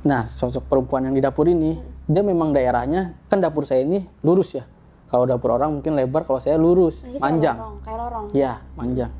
Nah, 0.00 0.24
sosok 0.24 0.64
perempuan 0.64 1.04
yang 1.04 1.12
di 1.12 1.20
dapur 1.20 1.44
ini, 1.44 1.76
dia 2.02 2.22
memang 2.22 2.48
daerahnya, 2.50 3.12
kan 3.28 3.38
dapur 3.38 3.64
saya 3.64 3.82
ini 3.82 4.08
lurus 4.22 4.54
ya. 4.54 4.64
Kalau 5.06 5.24
dapur 5.24 5.52
orang 5.52 5.72
mungkin 5.74 5.92
lebar, 5.92 6.24
kalau 6.24 6.38
saya 6.38 6.56
lurus, 6.56 7.00
Jadi 7.00 7.12
kayak 7.12 7.20
panjang. 7.20 7.56
lorong, 7.56 7.76
kayak 7.80 7.98
lorong. 7.98 8.24
Iya, 8.30 8.52
panjang. 8.72 9.10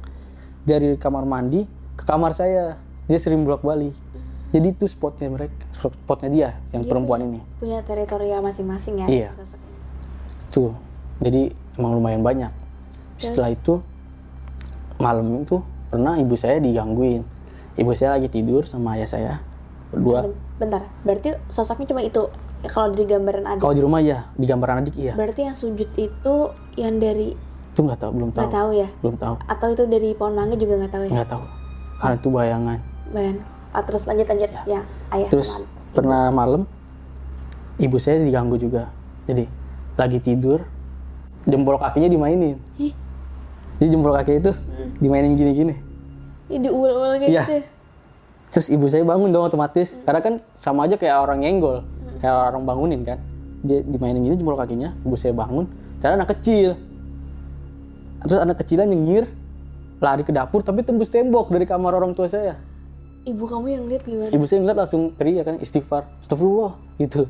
Dari 0.63 0.89
kamar 0.97 1.25
mandi 1.25 1.61
ke 1.93 2.05
kamar 2.05 2.33
saya, 2.33 2.77
dia 3.05 3.19
sering 3.19 3.43
bolak-balik. 3.43 3.93
Jadi 4.49 4.67
itu 4.71 4.85
spotnya 4.85 5.29
mereka, 5.29 5.53
spotnya 5.71 6.29
dia 6.29 6.49
yang 6.71 6.81
Dia 6.81 6.89
perempuan 6.89 7.21
punya- 7.21 7.31
ini. 7.31 7.41
Punya 7.61 7.79
teritorial 7.81 8.41
masing-masing 8.41 8.95
ya. 8.99 9.07
Iya. 9.07 9.29
sosok 9.31 9.59
ini. 9.59 9.77
Tuh, 10.49 10.73
jadi 11.19 11.43
emang 11.77 11.93
lumayan 11.95 12.23
banyak. 12.23 12.53
Setelah 13.17 13.53
itu 13.53 13.85
malam 14.97 15.43
itu 15.43 15.61
pernah 15.89 16.17
ibu 16.17 16.35
saya 16.35 16.57
digangguin. 16.59 17.23
Ibu 17.77 17.93
saya 17.93 18.17
lagi 18.17 18.27
tidur 18.27 18.65
sama 18.65 18.97
ayah 18.97 19.07
saya 19.07 19.33
berdua. 19.89 20.25
Ben- 20.25 20.39
Bentar, 20.59 20.83
berarti 21.07 21.39
sosoknya 21.47 21.87
cuma 21.87 22.03
itu. 22.03 22.27
Ya, 22.59 22.69
kalau 22.69 22.91
dari 22.91 23.07
gambaran 23.07 23.47
adik. 23.47 23.63
Kalau 23.63 23.71
di 23.71 23.83
rumah 23.85 24.03
ya, 24.03 24.27
di 24.35 24.43
gambaran 24.43 24.83
adik 24.83 24.99
iya. 24.99 25.15
Berarti 25.15 25.47
yang 25.47 25.55
sujud 25.55 25.87
itu 25.95 26.35
yang 26.75 26.99
dari 26.99 27.39
Itu 27.71 27.87
nggak 27.87 28.03
tahu, 28.03 28.11
belum 28.11 28.31
tahu. 28.35 28.43
nggak 28.43 28.51
tahu 28.53 28.71
ya? 28.75 28.89
Belum 28.99 29.15
tahu, 29.15 29.35
Atau 29.47 29.69
itu 29.71 29.87
dari 29.87 30.11
pohon 30.11 30.35
mangga 30.35 30.59
juga 30.59 30.75
nggak 30.75 30.91
tahu 30.91 31.05
ya? 31.05 31.13
nggak 31.15 31.31
tahu. 31.31 31.45
Karena 31.95 32.15
itu 32.17 32.29
bayangan. 32.29 32.79
Bayan. 33.15 33.37
Ah, 33.71 33.83
terus 33.85 34.05
lanjut 34.05 34.25
lanjut 34.25 34.51
ya. 34.65 34.81
Ayah 35.13 35.29
Terus 35.29 35.61
sama 35.61 35.69
pernah 35.93 36.29
malam 36.29 36.63
ibu 37.77 37.97
saya 37.97 38.21
diganggu 38.21 38.57
juga. 38.57 38.89
Jadi 39.25 39.45
lagi 39.95 40.19
tidur, 40.19 40.65
jempol 41.45 41.77
kakinya 41.77 42.09
dimainin. 42.09 42.57
Ih, 42.77 42.93
Jadi 43.79 43.89
jempol 43.89 44.11
kaki 44.11 44.43
itu 44.43 44.53
dimainin 44.99 45.39
gini-gini. 45.39 45.75
ini 46.49 46.65
diuul-uul 46.65 47.21
kayak 47.21 47.29
Iya. 47.29 47.43
gitu. 47.45 47.53
ya? 47.53 47.63
Terus 48.49 48.67
ibu 48.73 48.87
saya 48.89 49.05
bangun 49.05 49.29
dong 49.29 49.45
otomatis. 49.45 49.93
Karena 50.03 50.21
kan 50.25 50.35
sama 50.57 50.89
aja 50.89 50.97
kayak 50.97 51.21
orang 51.21 51.45
nyenggol. 51.45 51.85
Kayak 52.19 52.35
orang 52.51 52.63
bangunin 52.65 53.01
kan. 53.05 53.21
Dia 53.61 53.85
dimainin 53.85 54.25
gini 54.25 54.35
jempol 54.35 54.57
kakinya, 54.57 54.97
ibu 55.05 55.15
saya 55.15 55.37
bangun. 55.37 55.69
Karena 56.01 56.25
anak 56.25 56.35
kecil. 56.35 56.75
Terus 58.25 58.41
anak 58.41 58.57
kecilnya 58.59 58.89
nyengir, 58.89 59.29
lari 60.01 60.25
ke 60.25 60.33
dapur 60.33 60.65
tapi 60.65 60.83
tembus 60.83 61.13
tembok 61.13 61.53
dari 61.53 61.69
kamar 61.69 61.95
orang 61.95 62.17
tua 62.17 62.27
saya. 62.27 62.57
Ibu 63.29 63.45
kamu 63.45 63.67
yang 63.69 63.85
lihat 63.85 64.03
gimana? 64.09 64.31
Ibu 64.33 64.45
saya 64.49 64.59
ngeliat 64.65 64.79
langsung 64.81 65.03
teriak 65.15 65.45
kan 65.45 65.57
istighfar, 65.61 66.09
astagfirullah 66.25 66.73
gitu. 66.97 67.29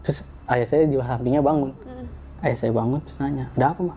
Terus 0.00 0.24
ayah 0.48 0.66
saya 0.66 0.88
di 0.88 0.96
sampingnya 0.96 1.44
bangun. 1.44 1.76
Ayah 2.40 2.56
saya 2.56 2.72
bangun 2.72 3.04
terus 3.04 3.20
nanya, 3.20 3.52
ada 3.52 3.76
apa 3.76 3.80
mah? 3.92 3.96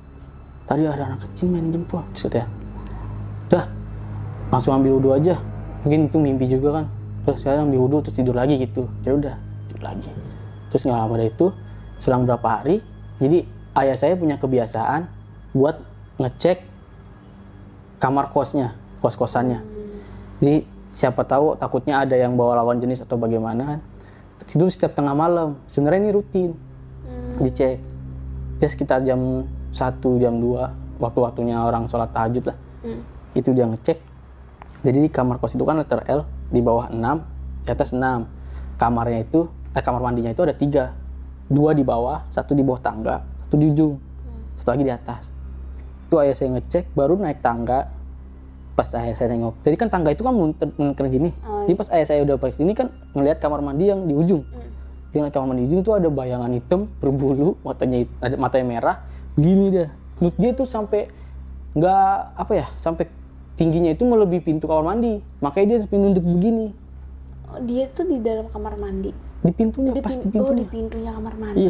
Tadi 0.67 0.83
ada 0.83 1.15
anak 1.15 1.23
kecil 1.31 1.47
main 1.47 1.71
jempol. 1.71 2.03
Terus 2.12 2.27
katanya, 2.27 2.47
dah 3.47 3.65
langsung 4.51 4.75
ambil 4.75 4.99
wudhu 4.99 5.15
aja. 5.15 5.39
Mungkin 5.88 6.12
itu 6.12 6.17
mimpi 6.19 6.45
juga 6.51 6.83
kan. 6.83 6.86
Terus 7.23 7.39
saya 7.39 7.63
ambil 7.63 7.88
wudhu 7.88 8.03
terus 8.03 8.15
tidur 8.19 8.36
lagi 8.36 8.59
gitu. 8.59 8.83
Ya 9.07 9.15
udah 9.15 9.36
lagi 9.83 10.09
terus 10.71 10.88
nggak 10.88 10.97
lama 10.97 11.15
dari 11.19 11.29
itu 11.29 11.47
selang 11.99 12.23
berapa 12.25 12.47
hari 12.47 12.79
jadi 13.19 13.45
ayah 13.77 13.97
saya 13.99 14.17
punya 14.17 14.39
kebiasaan 14.39 15.05
buat 15.53 15.77
ngecek 16.17 16.65
kamar 17.99 18.31
kosnya 18.33 18.73
kos 19.03 19.13
kosannya 19.13 19.62
jadi 20.41 20.65
siapa 20.93 21.25
tahu 21.25 21.58
takutnya 21.58 22.06
ada 22.06 22.13
yang 22.13 22.38
bawa 22.38 22.62
lawan 22.62 22.77
jenis 22.77 23.01
atau 23.01 23.17
bagaimana. 23.17 23.82
Tidur 24.45 24.69
setiap 24.69 24.93
tengah 24.93 25.17
malam. 25.17 25.58
Sebenarnya 25.65 25.99
ini 26.06 26.12
rutin. 26.13 26.51
Dicek. 27.41 27.82
Dia 28.62 28.69
sekitar 28.69 29.01
jam 29.01 29.49
1 29.73 30.21
jam 30.21 30.34
2 30.38 31.01
waktu-waktunya 31.01 31.58
orang 31.58 31.89
sholat 31.89 32.13
tahajud 32.13 32.53
lah. 32.53 32.58
Itu 33.34 33.51
dia 33.58 33.65
ngecek. 33.65 33.97
Jadi 34.86 34.97
di 35.08 35.10
kamar 35.10 35.41
kos 35.41 35.58
itu 35.58 35.65
kan 35.65 35.82
letter 35.82 36.06
L 36.06 36.21
di 36.53 36.62
bawah 36.62 36.91
6 36.91 37.65
di 37.65 37.69
atas 37.71 37.95
6 37.95 38.77
kamarnya 38.77 39.23
itu 39.23 39.47
eh, 39.71 39.82
kamar 39.82 40.03
mandinya 40.03 40.29
itu 40.29 40.43
ada 40.45 40.53
tiga. 40.53 40.93
Dua 41.47 41.73
di 41.75 41.84
bawah 41.84 42.27
satu 42.29 42.53
di 42.56 42.63
bawah 42.63 42.79
tangga 42.79 43.23
satu 43.47 43.56
di 43.60 43.65
ujung 43.71 43.95
satu 44.60 44.69
lagi 44.75 44.84
di 44.86 44.93
atas. 44.93 45.23
Itu 46.08 46.15
ayah 46.21 46.36
saya 46.36 46.60
ngecek 46.60 46.93
baru 46.93 47.17
naik 47.17 47.39
tangga 47.41 47.89
pas 48.73 48.89
ayah 48.97 49.13
saya 49.13 49.29
nengok. 49.33 49.62
Jadi 49.62 49.75
kan 49.77 49.88
tangga 49.93 50.09
itu 50.09 50.25
kan 50.25 50.33
munter 50.33 51.05
gini. 51.05 51.29
Oh, 51.45 51.65
jadi 51.69 51.75
pas 51.77 51.89
ayah 51.93 52.05
saya 52.09 52.19
udah 52.25 52.36
pas 52.41 52.53
ini 52.57 52.73
kan 52.73 52.89
ngelihat 53.13 53.38
kamar 53.38 53.62
mandi 53.62 53.89
yang 53.89 54.09
di 54.09 54.13
ujung. 54.17 54.41
Di 55.13 55.21
kamar 55.21 55.53
mandi 55.53 55.65
di 55.65 55.67
ujung 55.69 55.81
itu 55.86 55.93
ada 55.93 56.09
bayangan 56.09 56.49
hitam 56.57 56.89
berbulu 56.97 57.53
matanya 57.62 58.09
ada 58.17 58.36
matanya 58.38 58.65
merah. 58.65 58.95
Begini 59.38 59.65
dia. 59.69 59.88
Menurut 60.17 60.38
dia 60.41 60.51
tuh 60.57 60.65
sampai 60.65 61.09
nggak 61.73 62.38
apa 62.38 62.53
ya 62.53 62.65
sampai 62.77 63.09
tingginya 63.57 63.93
itu 63.93 64.05
melebihi 64.05 64.41
pintu 64.41 64.65
kamar 64.65 64.97
mandi. 64.97 65.21
Makanya 65.41 65.65
dia 65.69 65.77
sampai 65.86 65.97
nunduk 66.01 66.25
begini. 66.25 66.73
Oh, 67.53 67.62
dia 67.62 67.86
tuh 67.93 68.09
di 68.09 68.17
dalam 68.17 68.49
kamar 68.49 68.73
mandi. 68.81 69.13
di 69.43 69.51
pintunya 69.51 69.91
Di 69.91 69.99
pas 69.99 70.15
pin- 70.15 70.31
di 70.31 70.38
oh, 70.39 70.55
di 70.55 70.63
pintunya 70.63 70.71
pintunya 70.71 71.12
kamar 71.13 71.36
mandi. 71.38 71.67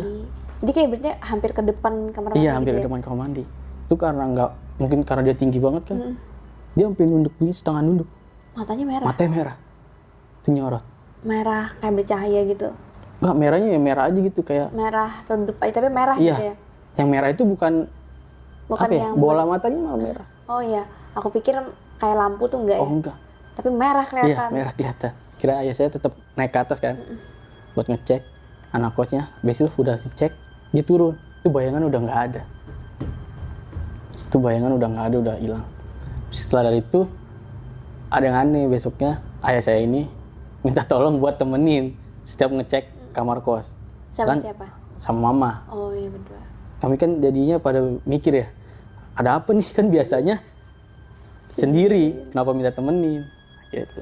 Jadi 0.63 0.71
kayak 0.71 0.87
berarti 0.93 1.09
hampir 1.19 1.51
ke 1.51 1.61
depan 1.67 1.93
kamar 2.15 2.29
mandi 2.31 2.45
iya 2.47 2.51
hampir 2.55 2.71
gitu 2.71 2.79
di 2.79 2.83
ya? 2.83 2.87
depan 2.87 3.01
kamar 3.03 3.17
mandi. 3.27 3.43
Itu 3.89 3.95
karena 3.99 4.23
nggak 4.31 4.49
mungkin 4.79 4.99
karena 5.03 5.21
dia 5.27 5.35
tinggi 5.35 5.59
banget 5.59 5.83
kan. 5.91 5.97
Hmm. 5.99 6.15
Dia 6.73 6.89
sampai 6.89 7.05
nunduk 7.05 7.33
begini 7.37 7.53
setengah 7.53 7.81
nunduk. 7.85 8.09
Matanya 8.53 8.85
merah. 8.85 9.05
matanya 9.09 9.31
merah. 9.33 9.55
Itu 10.41 10.49
nyorot 10.53 10.85
Merah 11.23 11.65
kayak 11.79 11.93
bercahaya 11.97 12.41
gitu. 12.45 12.69
nggak 13.23 13.35
merahnya 13.39 13.67
ya 13.71 13.79
merah 13.79 14.03
aja 14.11 14.19
gitu 14.19 14.43
kayak 14.43 14.75
Merah 14.75 15.23
redup 15.31 15.55
aja 15.63 15.71
tapi 15.79 15.87
merah 15.87 16.19
iya. 16.19 16.35
gitu 16.35 16.43
ya. 16.43 16.55
yang 16.99 17.07
merah 17.07 17.29
itu 17.31 17.43
bukan 17.47 17.87
Bukan 18.67 18.87
apa 18.87 18.95
ya 18.95 19.03
yang 19.07 19.15
bola 19.15 19.47
matanya 19.47 19.79
malah 19.79 19.99
merah. 19.99 20.27
Oh 20.47 20.59
iya, 20.59 20.83
aku 21.15 21.31
pikir 21.31 21.55
kayak 21.99 22.15
lampu 22.19 22.51
tuh 22.51 22.63
enggak 22.63 22.79
oh 22.79 22.87
ya. 22.87 22.91
enggak. 22.91 23.17
Tapi 23.55 23.69
merah 23.71 24.03
iya 24.03 24.11
kelihatan. 24.11 24.49
merah 24.51 24.73
kelihatan. 24.75 25.11
Kira 25.39 25.53
ayah 25.63 25.75
saya 25.75 25.89
tetap 25.91 26.13
naik 26.35 26.51
ke 26.51 26.59
atas 26.59 26.77
kan 26.83 26.99
buat 27.75 27.87
ngecek 27.87 28.21
anak 28.75 28.91
kosnya. 28.95 29.31
Besok 29.39 29.71
udah 29.79 29.99
dicek 30.03 30.35
dia 30.75 30.83
turun. 30.83 31.15
Itu 31.39 31.47
bayangan 31.47 31.83
udah 31.87 31.99
nggak 32.03 32.19
ada. 32.27 32.41
Itu 34.27 34.37
bayangan 34.39 34.71
udah 34.75 34.87
nggak 34.91 35.05
ada 35.11 35.17
udah 35.23 35.35
hilang 35.39 35.63
setelah 36.33 36.73
dari 36.73 36.81
itu 36.81 37.05
ada 38.09 38.25
yang 38.25 38.37
aneh 38.37 38.65
besoknya. 38.65 39.21
Ayah 39.43 39.61
saya 39.61 39.79
ini 39.85 40.09
minta 40.65 40.81
tolong 40.83 41.21
buat 41.21 41.37
temenin 41.37 41.93
setiap 42.25 42.49
ngecek 42.51 43.13
kamar 43.13 43.39
kos. 43.45 43.77
Sama 44.09 44.35
siapa? 44.37 44.67
sama 44.97 45.29
mama. 45.31 45.67
Oh 45.69 45.91
iya 45.93 46.09
berdua. 46.09 46.41
kami 46.83 46.99
kan 46.99 47.23
jadinya 47.23 47.63
pada 47.63 47.79
mikir 48.03 48.43
ya 48.43 48.47
ada 49.15 49.37
apa 49.37 49.53
nih? 49.53 49.67
Kan 49.77 49.87
biasanya 49.93 50.41
sendiri 51.45 52.33
kenapa 52.33 52.51
minta 52.51 52.73
temenin? 52.73 53.23
Gitu. 53.69 54.01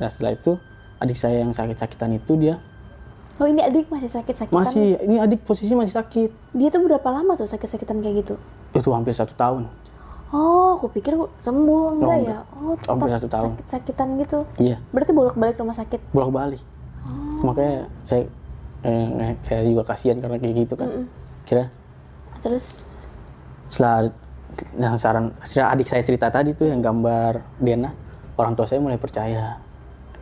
Nah 0.00 0.08
setelah 0.08 0.34
itu 0.34 0.56
adik 0.98 1.18
saya 1.18 1.44
yang 1.44 1.52
sakit-sakitan 1.52 2.16
itu 2.16 2.34
dia 2.40 2.56
Oh 3.40 3.48
ini 3.48 3.64
adik 3.64 3.88
masih 3.88 4.12
sakit-sakitan. 4.12 4.54
masih 4.54 5.00
ini 5.02 5.16
adik 5.18 5.42
posisi 5.42 5.72
masih 5.72 5.96
sakit. 5.96 6.30
Dia 6.52 6.68
tuh 6.68 6.84
berapa 6.84 7.08
lama 7.10 7.34
tuh 7.34 7.48
sakit-sakitan 7.48 7.98
kayak 7.98 8.22
gitu? 8.22 8.36
itu 8.72 8.88
hampir 8.88 9.12
satu 9.12 9.36
tahun 9.36 9.68
Oh, 10.32 10.74
aku 10.74 10.88
pikir 10.88 11.12
sembuh 11.36 11.82
enggak 11.92 12.16
enggak. 12.18 12.42
ya? 12.42 12.56
Oh, 12.56 12.72
tetap 12.72 12.96
Hampir 12.96 13.08
satu 13.12 13.28
tahun. 13.28 13.44
sakit-sakitan 13.52 14.08
gitu. 14.18 14.38
iya. 14.56 14.76
Berarti 14.88 15.12
bolak-balik 15.12 15.60
rumah 15.60 15.76
sakit. 15.76 16.00
bolak 16.10 16.32
balik 16.32 16.62
makanya 17.42 17.90
saya 18.06 18.22
eh, 18.86 19.34
saya 19.42 19.66
juga 19.66 19.82
kasihan 19.82 20.22
karena 20.22 20.38
kayak 20.38 20.54
gitu 20.62 20.74
kan. 20.78 20.88
Kira? 21.42 21.64
Terus? 22.38 22.86
Setelah 23.66 24.14
yang 24.78 24.94
saran 24.94 25.34
setelah 25.42 25.74
adik 25.74 25.90
saya 25.90 26.06
cerita 26.06 26.30
tadi 26.30 26.54
tuh 26.54 26.70
yang 26.70 26.78
gambar 26.78 27.42
Dena 27.58 27.90
orang 28.38 28.54
tua 28.54 28.64
saya 28.64 28.78
mulai 28.78 28.96
percaya. 28.96 29.58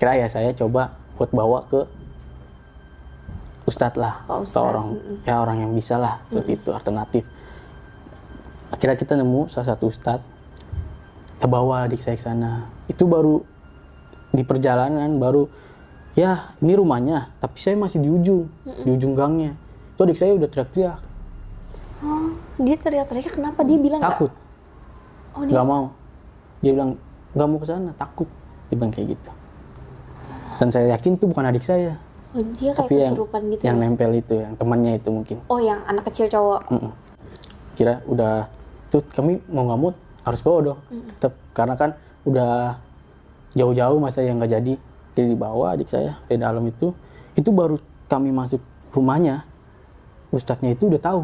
Kira 0.01 0.17
ya 0.17 0.27
saya 0.27 0.51
coba 0.57 0.97
buat 1.21 1.29
bawa 1.31 1.61
ke 1.69 1.85
ustadz 3.69 4.01
lah 4.01 4.25
atau 4.25 4.41
Ustadz, 4.43 4.65
orang 4.67 4.87
ya 5.23 5.35
orang 5.39 5.69
yang 5.69 5.73
bisa 5.77 5.95
lah 6.01 6.17
seperti 6.27 6.57
itu 6.59 6.71
alternatif 6.73 7.23
akhirnya 8.71 8.97
kita 8.97 9.19
nemu 9.19 9.51
salah 9.51 9.75
satu 9.75 9.91
ustadz 9.91 10.41
kita 11.41 11.49
bawa 11.49 11.89
adik 11.89 12.05
saya 12.05 12.21
ke 12.21 12.25
sana. 12.29 12.69
Itu 12.85 13.09
baru 13.09 13.41
di 14.29 14.45
perjalanan 14.45 15.17
baru 15.17 15.49
ya 16.13 16.53
ini 16.61 16.77
rumahnya 16.77 17.33
tapi 17.41 17.57
saya 17.57 17.81
masih 17.81 17.97
di 17.97 18.13
ujung 18.13 18.45
di 18.85 18.91
ujung 18.93 19.17
gangnya. 19.17 19.57
Itu 19.97 20.05
adik 20.05 20.21
saya 20.21 20.37
udah 20.37 20.45
teriak-teriak. 20.53 21.01
Oh, 22.05 22.37
dia 22.61 22.77
teriak-teriak 22.77 23.33
kenapa? 23.33 23.65
Dia 23.65 23.81
bilang 23.81 24.05
takut. 24.05 24.29
Oh, 25.33 25.49
dia 25.49 25.57
nggak 25.57 25.65
mau. 25.65 25.97
Dia 26.61 26.71
bilang 26.77 26.91
nggak 27.33 27.49
mau 27.49 27.57
ke 27.57 27.67
sana 27.73 27.91
takut. 27.97 28.29
Dia 28.69 28.77
bilang 28.77 28.93
kayak 28.93 29.17
gitu. 29.17 29.31
Dan 30.61 30.69
saya 30.69 30.93
yakin 30.93 31.17
itu 31.17 31.25
bukan 31.25 31.45
adik 31.49 31.65
saya. 31.65 31.97
Oh, 32.37 32.45
dia 32.53 32.77
kayak 32.77 32.85
tapi 32.85 32.95
yang 33.01 33.17
kesurupan 33.17 33.41
gitu 33.49 33.63
yang 33.65 33.77
ya? 33.81 33.89
nempel 33.89 34.13
itu 34.13 34.35
yang 34.37 34.53
temannya 34.61 34.93
itu 35.01 35.09
mungkin. 35.09 35.37
Oh, 35.49 35.57
yang 35.57 35.81
anak 35.89 36.05
kecil 36.13 36.29
cowok. 36.29 36.69
Mm-mm. 36.69 36.93
kira 37.81 38.05
udah 38.05 38.60
tuh 38.91 39.01
kami 39.07 39.39
mau 39.47 39.65
nggak 39.65 39.79
mau 39.79 39.91
harus 40.21 40.41
bawa 40.43 40.59
dong. 40.63 40.79
Tetap 41.17 41.33
karena 41.51 41.75
kan 41.75 41.91
udah 42.23 42.77
jauh-jauh 43.55 43.99
masa 43.99 44.21
yang 44.21 44.37
nggak 44.37 44.53
jadi. 44.53 44.75
Jadi 45.11 45.27
dibawa 45.31 45.75
adik 45.75 45.89
saya 45.89 46.19
ke 46.27 46.35
dalam 46.35 46.63
itu. 46.65 46.93
Itu 47.35 47.51
baru 47.51 47.79
kami 48.07 48.31
masuk 48.31 48.61
rumahnya. 48.91 49.47
Ustadznya 50.31 50.75
itu 50.75 50.87
udah 50.87 51.01
tahu. 51.01 51.21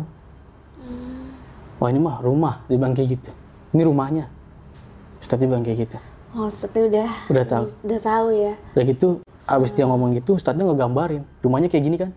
Wah 1.77 1.89
ini 1.93 2.01
mah 2.01 2.19
rumah. 2.19 2.65
Dia 2.67 2.81
bilang 2.81 2.97
kayak 2.97 3.21
gitu. 3.21 3.31
Ini 3.71 3.83
rumahnya. 3.85 4.25
Ustadznya 5.21 5.47
bilang 5.47 5.63
kayak 5.63 5.79
gitu. 5.87 5.99
Oh, 6.33 6.49
seperti 6.49 6.93
udah 6.93 7.09
Udah 7.33 7.45
tahu. 7.45 7.65
Udah 7.83 8.01
tahu 8.01 8.27
ya. 8.31 8.53
udah 8.77 8.85
gitu 8.85 9.07
abis 9.47 9.71
dia 9.73 9.87
ngomong 9.87 10.13
gitu 10.13 10.35
ustadznya 10.35 10.67
ngegambarin. 10.67 11.23
Rumahnya 11.41 11.69
kayak 11.69 11.85
gini 11.85 11.97
kan? 11.97 12.11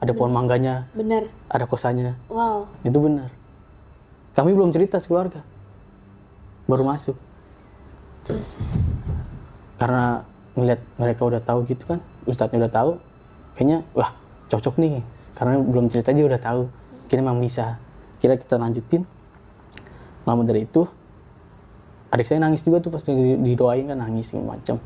Ada 0.00 0.16
pohon 0.16 0.32
mangganya 0.32 0.88
Bener. 0.96 1.28
ada 1.44 1.68
kosannya 1.68 2.16
Wow. 2.32 2.64
itu 2.80 2.96
benar 2.96 3.28
kami 4.34 4.54
belum 4.54 4.70
cerita 4.70 4.96
sekeluarga. 5.02 5.42
Baru 6.70 6.86
masuk. 6.86 7.18
Terus? 8.22 8.56
Karena 9.80 10.22
melihat 10.54 10.80
mereka 11.00 11.22
udah 11.24 11.40
tahu 11.40 11.64
gitu 11.64 11.88
kan 11.88 12.04
ustadznya 12.28 12.66
udah 12.68 12.72
tahu 12.74 12.90
kayaknya 13.56 13.82
wah 13.96 14.14
cocok 14.52 14.76
nih. 14.78 15.02
Karena 15.34 15.58
belum 15.58 15.88
cerita 15.88 16.12
dia 16.12 16.26
udah 16.26 16.40
tahu. 16.40 16.68
Kira 17.10 17.20
memang 17.24 17.42
bisa. 17.42 17.80
Kira 18.20 18.36
kita 18.36 18.60
lanjutin. 18.60 19.02
Lama 20.28 20.44
dari 20.44 20.68
itu 20.68 20.84
adik 22.10 22.26
saya 22.26 22.42
nangis 22.42 22.66
juga 22.66 22.82
tuh 22.82 22.90
pas 22.90 23.02
di- 23.06 23.38
didoain 23.38 23.86
kan 23.86 23.94
nangis 23.94 24.34
macam 24.34 24.82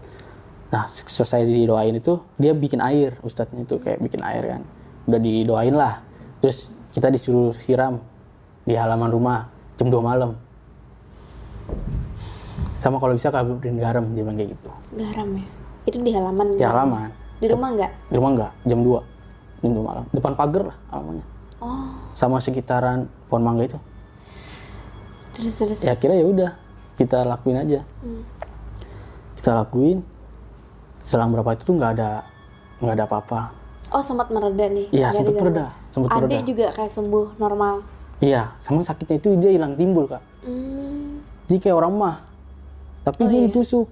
nah 0.69 0.85
se- 0.85 1.09
selesai 1.09 1.49
didoain 1.49 1.97
itu 1.97 2.21
dia 2.37 2.53
bikin 2.53 2.85
air 2.85 3.17
ustadznya 3.25 3.65
itu 3.65 3.81
kayak 3.81 3.99
bikin 4.03 4.21
air 4.21 4.45
kan. 4.57 4.63
Udah 5.09 5.21
didoain 5.21 5.75
lah. 5.75 6.03
Terus 6.41 6.69
kita 6.93 7.09
disuruh 7.11 7.55
siram 7.57 7.99
di 8.65 8.75
halaman 8.75 9.09
rumah 9.09 9.39
jam 9.77 9.89
2 9.89 10.01
malam 10.01 10.31
sama 12.79 12.97
kalau 12.99 13.13
bisa 13.13 13.29
kaburin 13.29 13.77
garam 13.77 14.05
dia 14.13 14.21
bilang 14.21 14.37
kayak 14.37 14.51
gitu 14.53 14.71
garam 14.95 15.29
ya. 15.35 15.47
Itu 15.85 15.97
di 16.01 16.11
halaman. 16.11 16.47
di 16.51 16.65
halaman 16.65 17.09
Di 17.37 17.47
rumah 17.47 17.69
nggak? 17.71 17.93
di 18.09 18.15
rumah 18.17 18.31
enggak 18.31 18.51
jam 18.63 18.81
2 18.81 19.61
jam 19.61 19.71
2 19.73 19.81
malam 19.83 20.05
depan 20.11 20.33
pagar 20.35 20.63
lah 20.67 20.77
halamannya 20.91 21.27
Oh, 21.59 21.97
sama 22.13 22.37
sekitaran 22.39 23.09
pohon 23.25 23.41
mangga 23.41 23.65
itu 23.65 23.79
terus 25.33 25.55
terus. 25.57 25.81
ya 25.81 25.93
kira 25.93 26.13
ya 26.13 26.25
udah 26.25 26.51
kita 26.95 27.25
lakuin 27.25 27.57
aja 27.59 27.81
kita 29.35 29.51
lakuin 29.55 30.05
selang 31.01 31.33
berapa 31.33 31.53
itu 31.53 31.65
tuh 31.65 31.75
nggak 31.75 31.91
ada 31.95 32.09
nggak 32.79 32.95
ada 32.95 33.05
apa-apa 33.05 33.41
Oh, 33.87 34.03
sempat 34.03 34.27
mereda 34.27 34.67
nih. 34.67 34.91
Iya, 34.91 35.15
sempat 35.15 35.39
mereda, 35.39 35.71
sempat 35.87 36.09
Adik 36.11 36.27
mereda. 36.27 36.43
juga 36.43 36.67
kayak 36.75 36.91
sembuh 36.91 37.27
normal. 37.39 37.75
Iya 38.19 38.55
sama 38.59 38.83
sakitnya 38.83 39.17
itu 39.19 39.29
dia 39.39 39.51
hilang 39.51 39.75
timbul 39.75 40.07
kak 40.07 40.23
Hmm. 40.45 41.25
jadi 41.49 41.57
kayak 41.59 41.77
orang 41.81 41.93
mah 41.97 42.17
tapi 43.01 43.25
Oh, 43.25 43.29
dia 43.29 43.41
iya. 43.41 43.47
ditusuk 43.49 43.89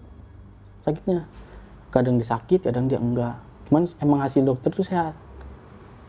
sakitnya 0.85 1.25
kadang 1.89 2.21
dia 2.21 2.29
sakit 2.29 2.61
kadang 2.69 2.87
dia 2.87 3.01
enggak 3.01 3.41
cuman 3.69 3.89
emang 3.99 4.21
hasil 4.21 4.45
dokter 4.45 4.69
tuh 4.69 4.85
sehat 4.85 5.17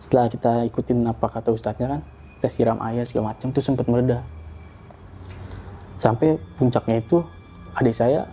setelah 0.04 0.28
kita 0.28 0.68
ikutin 0.68 1.00
apa 1.08 1.32
kata 1.32 1.56
ustadznya 1.56 1.88
kan 1.88 2.02
kita 2.40 2.48
siram 2.52 2.80
air 2.84 3.08
segala 3.08 3.32
macam 3.32 3.56
tuh 3.56 3.64
sempat 3.64 3.88
mereda 3.88 4.20
sampai 5.96 6.36
puncaknya 6.60 7.00
itu 7.00 7.24
adik 7.72 7.96
saya 7.96 8.28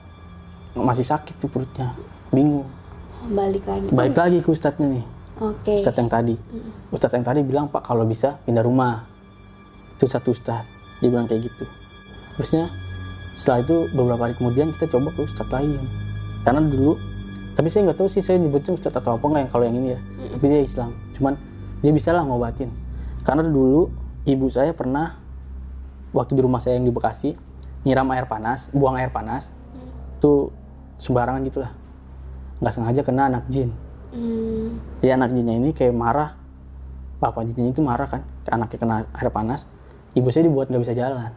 masih 0.74 1.06
sakit 1.06 1.38
tuh 1.38 1.46
perutnya 1.46 1.94
bingung 2.30 2.66
balik 3.30 3.62
lagi. 3.62 3.86
balik 3.90 4.16
lagi 4.16 4.38
ke 4.42 4.50
ustadznya 4.50 4.98
nih 4.98 5.06
Oke. 5.40 5.80
Ustadz 5.80 5.96
yang 5.96 6.12
tadi. 6.12 6.36
Ustadz 6.92 7.16
yang 7.16 7.24
tadi 7.24 7.40
bilang, 7.40 7.64
Pak 7.64 7.80
kalau 7.80 8.04
bisa 8.04 8.36
pindah 8.44 8.60
rumah. 8.60 9.08
Itu 10.00 10.08
satu 10.08 10.32
Ustadz. 10.32 10.64
Dia 11.04 11.08
bilang 11.12 11.28
kayak 11.28 11.52
gitu. 11.52 11.68
Terusnya 12.40 12.72
setelah 13.36 13.60
itu 13.60 13.76
beberapa 13.92 14.24
hari 14.24 14.34
kemudian 14.40 14.72
kita 14.72 14.96
coba 14.96 15.12
ke 15.12 15.28
Ustadz 15.28 15.52
lain. 15.52 15.84
Karena 16.40 16.64
dulu, 16.64 16.96
tapi 17.52 17.68
saya 17.68 17.84
nggak 17.84 17.98
tahu 18.00 18.08
sih 18.08 18.24
saya 18.24 18.40
nyebutnya 18.40 18.72
Ustadz 18.72 18.96
atau 18.96 19.20
apa 19.20 19.24
nggak 19.28 19.42
yang 19.44 19.50
kalau 19.52 19.64
yang 19.68 19.76
ini 19.76 19.88
ya. 19.92 20.00
Tapi 20.32 20.44
dia 20.48 20.60
Islam. 20.64 20.90
Cuman 21.20 21.36
dia 21.84 21.92
bisa 21.92 22.16
lah 22.16 22.24
ngobatin. 22.24 22.72
Karena 23.20 23.44
dulu 23.44 23.92
ibu 24.24 24.48
saya 24.48 24.72
pernah 24.72 25.20
waktu 26.16 26.32
di 26.32 26.40
rumah 26.40 26.64
saya 26.64 26.80
yang 26.80 26.88
di 26.88 26.92
Bekasi 26.96 27.36
nyiram 27.84 28.08
air 28.16 28.24
panas, 28.24 28.72
buang 28.72 28.96
air 28.96 29.12
panas, 29.12 29.52
tuh 30.24 30.48
sembarangan 30.96 31.44
gitu 31.44 31.60
lah. 31.60 31.76
Nggak 32.64 32.72
sengaja 32.72 33.00
kena 33.04 33.28
anak 33.28 33.44
jin 33.52 33.72
Hmm, 34.10 34.82
ya 35.06 35.14
anak 35.14 35.30
jinnya 35.30 35.54
ini 35.54 35.70
kayak 35.70 35.94
marah 35.94 36.34
bapak 37.22 37.46
jinnya 37.54 37.70
itu 37.70 37.78
marah 37.78 38.10
kan 38.10 38.26
anaknya 38.50 38.78
kena 38.82 38.96
air 39.14 39.30
panas 39.30 39.70
ibu 40.14 40.28
saya 40.30 40.46
dibuat 40.46 40.70
nggak 40.70 40.82
bisa 40.82 40.94
jalan. 40.96 41.30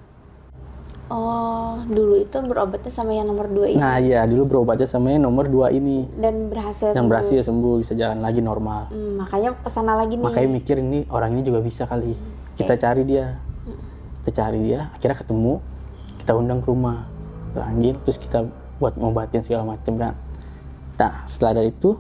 Oh, 1.11 1.77
dulu 1.83 2.15
itu 2.15 2.33
berobatnya 2.41 2.89
sama 2.89 3.11
yang 3.11 3.27
nomor 3.27 3.51
dua 3.51 3.69
ini? 3.69 3.77
Nah 3.77 3.99
iya 3.99 4.23
dulu 4.23 4.49
berobatnya 4.49 4.87
sama 4.87 5.11
yang 5.11 5.27
nomor 5.27 5.51
dua 5.51 5.69
ini. 5.69 6.07
Dan 6.15 6.47
berhasil 6.47 6.95
yang 6.95 7.05
sembuh. 7.05 7.11
berhasil 7.11 7.39
sembuh 7.43 7.73
bisa 7.83 7.93
jalan 7.93 8.23
lagi 8.23 8.39
normal. 8.39 8.89
Hmm, 8.89 9.19
makanya 9.19 9.53
ke 9.59 9.69
sana 9.69 9.93
lagi 9.99 10.15
nih. 10.17 10.23
makanya 10.23 10.49
mikir 10.49 10.79
ini 10.79 11.03
orang 11.11 11.35
ini 11.35 11.43
juga 11.43 11.59
bisa 11.59 11.83
kali. 11.85 12.15
Kita 12.55 12.79
cari 12.79 13.03
dia. 13.03 13.35
Kita 14.23 14.31
cari 14.41 14.59
dia 14.63 14.89
akhirnya 14.95 15.17
ketemu. 15.19 15.53
Kita 16.23 16.31
undang 16.33 16.63
ke 16.63 16.67
rumah. 16.71 17.05
Panggil 17.53 17.99
terus 18.07 18.17
kita 18.17 18.47
buat 18.79 18.95
ngobatin 18.95 19.43
segala 19.43 19.67
macem 19.67 19.99
kan. 19.99 20.15
Nah 20.97 21.27
setelah 21.27 21.61
dari 21.61 21.75
itu 21.75 21.99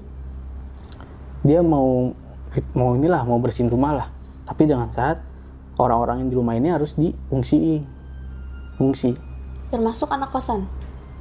dia 1.43 1.59
mau 1.59 2.15
mau 2.71 2.95
inilah 2.95 3.21
mau 3.27 3.37
bersihin 3.37 3.67
rumah 3.67 3.91
lah. 3.99 4.07
Tapi 4.47 4.63
dengan 4.63 4.87
saat 4.89 5.32
orang-orang 5.75 6.21
yang 6.21 6.29
di 6.29 6.35
rumah 6.35 6.53
ini 6.53 6.69
harus 6.69 6.93
diungsi 6.93 7.81
fungsi 8.75 9.11
Termasuk 9.69 10.05
anak 10.07 10.29
kosan. 10.29 10.69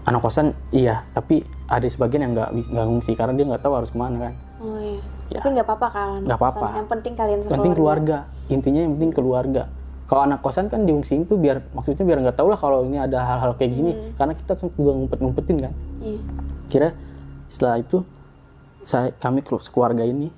anak 0.03 0.21
kosan 0.21 0.51
iya 0.69 1.07
tapi 1.11 1.41
ada 1.65 1.85
sebagian 1.85 2.27
yang 2.27 2.33
nggak 2.33 2.49
nggak 2.69 2.85
ngungsi 2.85 3.13
karena 3.13 3.33
dia 3.33 3.47
nggak 3.47 3.61
tahu 3.61 3.75
harus 3.75 3.89
ke 3.89 3.97
mana 3.97 4.17
kan 4.21 4.35
Oh 4.59 4.79
iya. 4.79 4.99
Ya. 5.29 5.41
Tapi 5.41 5.49
nggak 5.53 5.65
apa-apa 5.65 5.89
kan? 5.91 6.19
Nggak 6.23 6.39
apa-apa. 6.39 6.67
Yang 6.77 6.89
penting 6.89 7.13
kalian 7.17 7.39
sekeluarga. 7.41 7.57
penting 7.57 7.73
keluarga 7.75 8.17
intinya 8.49 8.81
yang 8.81 8.93
penting 8.95 9.13
keluarga 9.13 9.63
kalau 10.05 10.23
anak 10.23 10.39
kosan 10.39 10.67
kan 10.67 10.81
diungsiin 10.83 11.25
tuh 11.25 11.35
biar 11.35 11.65
maksudnya 11.73 12.05
biar 12.05 12.19
nggak 12.21 12.37
tahu 12.37 12.47
lah 12.47 12.61
kalau 12.61 12.85
ini 12.85 12.95
ada 12.97 13.19
hal-hal 13.21 13.57
kayak 13.57 13.73
gini 13.73 13.91
karena 14.13 14.35
kita 14.35 14.53
kan 14.55 14.69
juga 14.71 14.93
ngumpet-ngumpetin 14.93 15.57
kan 15.59 15.73
Iya. 15.99 16.21
kira 16.67 16.89
setelah 17.47 17.77
itu 17.77 18.05
saya 18.81 19.11
kami 19.15 19.41
kelu- 19.41 19.65
keluarga 19.65 20.03
ini 20.03 20.29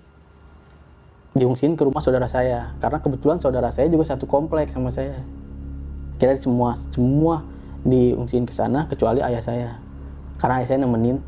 diungsiin 1.35 1.75
ke 1.75 1.83
rumah 1.83 1.99
saudara 2.01 2.27
saya. 2.27 2.73
Karena 2.79 2.99
kebetulan 2.99 3.39
saudara 3.39 3.69
saya 3.69 3.91
juga 3.91 4.07
satu 4.07 4.25
kompleks 4.25 4.73
sama 4.73 4.89
saya. 4.89 5.19
Kira 6.17 6.39
semua 6.39 6.79
semua 6.79 7.43
diungsiin 7.83 8.47
ke 8.47 8.55
sana 8.55 8.87
kecuali 8.87 9.19
ayah 9.21 9.43
saya. 9.43 9.71
Karena 10.39 10.63
ayah 10.63 10.69
saya 10.71 10.79
nemenin 10.83 11.19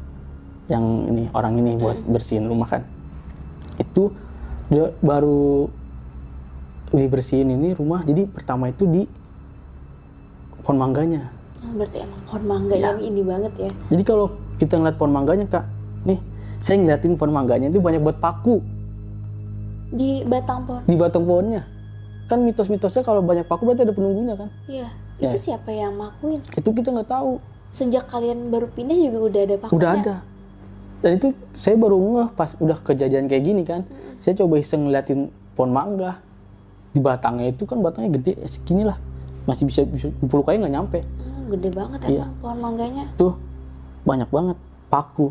yang 0.66 0.82
ini 1.06 1.30
orang 1.30 1.58
ini 1.58 1.74
buat 1.76 1.98
bersihin 2.06 2.46
rumah 2.46 2.70
kan. 2.70 2.82
Itu 3.76 4.14
dia 4.66 4.90
baru 4.98 5.70
dibersihin 6.90 7.50
ini 7.50 7.74
rumah. 7.74 8.02
Jadi 8.02 8.26
pertama 8.30 8.70
itu 8.70 8.86
di 8.86 9.02
pohon 10.62 10.78
mangganya. 10.78 11.30
Oh, 11.62 11.72
berarti 11.74 11.98
emang 12.02 12.20
pohon 12.26 12.42
mangga 12.46 12.74
Ya. 12.74 12.92
yang 12.94 13.00
ini 13.00 13.22
banget 13.24 13.52
ya. 13.58 13.70
jadi 13.88 14.02
kalau 14.04 14.26
kita 14.60 14.76
ngeliat 14.76 14.96
pohon 15.00 15.08
mangganya 15.10 15.46
kak 15.48 15.64
nih 16.04 16.20
saya 16.60 16.76
ngeliatin 16.78 17.16
pohon 17.16 17.32
mangganya 17.32 17.72
itu 17.72 17.80
banyak 17.80 18.04
buat 18.04 18.20
paku 18.20 18.60
Di 19.88 20.22
batang 20.22 20.62
pohon. 20.62 20.82
di 20.82 20.94
batang 20.94 21.22
pohonnya 21.22 21.62
kan 22.26 22.38
mitos-mitosnya 22.38 23.00
kalau 23.00 23.20
banyak 23.20 23.44
paku 23.44 23.62
berarti 23.64 23.82
ada 23.82 23.92
penunggunya 23.92 24.34
kan 24.34 24.50
Iya. 24.66 24.88
Ya. 25.16 25.28
Itu 25.28 25.38
siapa 25.40 25.70
yang 25.70 25.94
makuin? 25.94 26.42
itu 26.42 26.68
kita 26.68 26.90
nggak 26.90 27.08
tahu 27.08 27.38
Sejak 27.68 28.04
kalian 28.06 28.48
baru 28.48 28.66
pindah 28.68 28.96
juga 28.96 29.18
udah 29.22 29.40
ada 29.42 29.56
pakunya. 29.56 29.76
udah 29.76 29.90
ada 29.94 30.16
dan 30.96 31.10
itu 31.14 31.28
saya 31.52 31.76
baru 31.76 31.94
ngeh 31.94 32.28
pas 32.32 32.56
udah 32.56 32.78
kejadian 32.78 33.24
kayak 33.26 33.44
gini 33.44 33.62
kan 33.62 33.84
saya 34.18 34.32
coba 34.34 34.56
iseng 34.56 34.82
ngeliatin 34.82 35.28
pohon 35.52 35.70
mangga 35.70 36.18
di 36.88 36.98
batangnya 36.98 37.46
itu 37.48 37.62
kan 37.62 37.78
batangnya 37.78 38.16
gede 38.16 38.32
ya 38.34 38.48
segini 38.48 38.82
lah 38.82 38.96
masih 39.44 39.64
bisa 39.64 39.84
bisa 39.84 40.08
10 40.10 40.26
kali 40.26 40.56
nggak 40.56 40.72
nyampe 40.72 40.98
Hmm, 40.98 41.52
gede 41.52 41.68
banget 41.70 41.98
emang 42.02 42.32
pohon 42.36 42.58
mangganya. 42.58 43.04
tuh 43.14 43.36
banyak 44.02 44.26
banget 44.26 44.56
paku 44.86 45.30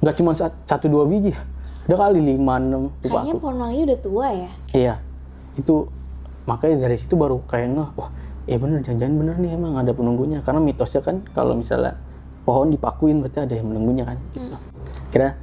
nggak 0.00 0.14
cuma 0.14 0.30
sat- 0.32 0.58
satu 0.64 0.86
dua 0.86 1.04
biji 1.04 1.30
udah 1.90 1.98
kali 1.98 2.20
lima 2.22 2.54
enam 2.62 2.82
tuh 3.02 3.10
Kayaknya 3.10 3.34
pohon 3.42 3.56
mangganya 3.58 3.84
udah 3.90 3.98
tua 3.98 4.26
ya. 4.30 4.50
iya. 4.70 4.94
Itu 5.58 5.90
makanya 6.46 6.86
dari 6.86 6.94
situ 6.94 7.18
baru 7.18 7.42
kayak 7.50 7.68
ngeh 7.74 7.90
wah 7.98 8.10
ya 8.46 8.56
bener 8.56 8.78
jangan-jangan 8.80 9.14
bener 9.18 9.36
nih 9.42 9.50
emang 9.58 9.74
ada 9.74 9.90
penunggunya. 9.90 10.38
Karena 10.46 10.62
mitosnya 10.62 11.02
kan 11.02 11.26
kalau 11.34 11.58
misalnya 11.58 11.98
pohon 12.46 12.70
dipakuin 12.70 13.18
berarti 13.18 13.42
ada 13.42 13.54
yang 13.58 13.74
menunggunya 13.74 14.06
kan 14.06 14.16
gitu. 14.30 14.56
kira 15.10 15.34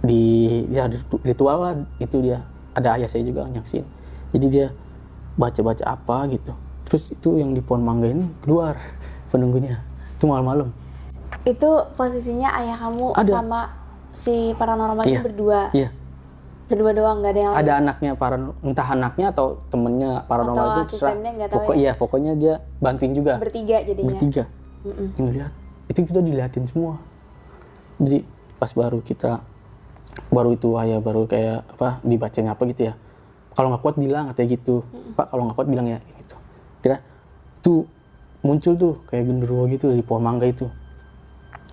di 0.00 0.22
ya 0.68 0.84
ritu- 0.88 1.24
ritual 1.24 1.56
lah 1.58 1.74
itu 1.96 2.20
dia. 2.20 2.44
Ada 2.76 3.00
ayah 3.00 3.08
saya 3.08 3.24
juga 3.24 3.48
nyaksin 3.48 3.82
jadi 4.30 4.46
dia 4.46 4.66
baca-baca 5.34 5.84
apa 5.88 6.28
gitu. 6.30 6.52
Terus 6.86 7.10
itu 7.10 7.38
yang 7.38 7.54
di 7.54 7.62
pohon 7.64 7.80
mangga 7.80 8.12
ini 8.12 8.28
keluar 8.42 8.76
penunggunya. 9.30 9.80
Itu 10.20 10.28
malam-malam. 10.28 10.68
Itu 11.42 11.88
posisinya 11.96 12.52
ayah 12.60 12.76
kamu 12.76 13.16
Ada. 13.16 13.40
sama 13.40 13.79
si 14.12 14.34
paranormal 14.54 15.04
Iya. 15.04 15.20
berdua. 15.20 15.60
iya 15.72 15.90
Berdua 16.66 16.90
doang 16.92 17.18
nggak 17.18 17.32
ada 17.32 17.40
yang 17.40 17.52
lain. 17.52 17.60
ada 17.60 17.72
anaknya 17.76 18.10
para 18.14 18.36
entah 18.60 18.88
anaknya 18.88 19.26
atau 19.28 19.46
temennya 19.66 20.22
paranormal 20.24 20.54
Atau 20.62 20.82
itu 20.84 20.96
asistennya, 20.96 21.30
nggak 21.32 21.48
tahu 21.48 21.56
Pokok- 21.60 21.74
ya. 21.74 21.80
iya 21.80 21.92
pokoknya 21.92 22.32
dia 22.34 22.54
bantuin 22.78 23.10
juga 23.10 23.32
Bertiga 23.36 23.76
jadinya. 23.80 24.06
bertiga 24.08 24.44
Mm-mm. 24.80 25.08
ngeliat 25.16 25.52
itu 25.86 25.98
kita 26.00 26.20
diliatin 26.20 26.64
semua 26.64 26.94
jadi 27.98 28.22
pas 28.56 28.70
baru 28.70 28.98
kita 29.00 29.42
baru 30.28 30.50
itu 30.52 30.68
ayah 30.76 30.98
baru 30.98 31.26
kayak 31.26 31.66
apa 31.68 31.98
dibacain 32.00 32.46
apa 32.46 32.62
gitu 32.66 32.82
ya 32.84 32.94
kalau 33.50 33.68
nggak 33.68 33.82
kuat 33.82 33.96
bilang 33.96 34.24
katanya 34.28 34.48
gitu 34.52 34.74
pak 35.12 35.26
kalau 35.26 35.42
nggak 35.44 35.56
kuat 35.56 35.68
bilang 35.68 35.86
ya 35.86 35.98
gitu 36.14 36.36
kira 36.80 36.96
tuh 37.60 37.82
muncul 38.40 38.72
tuh 38.72 38.94
kayak 39.04 39.26
genderuwo 39.26 39.66
gitu 39.66 39.90
di 39.90 40.00
pohon 40.00 40.22
mangga 40.22 40.46
itu 40.46 40.70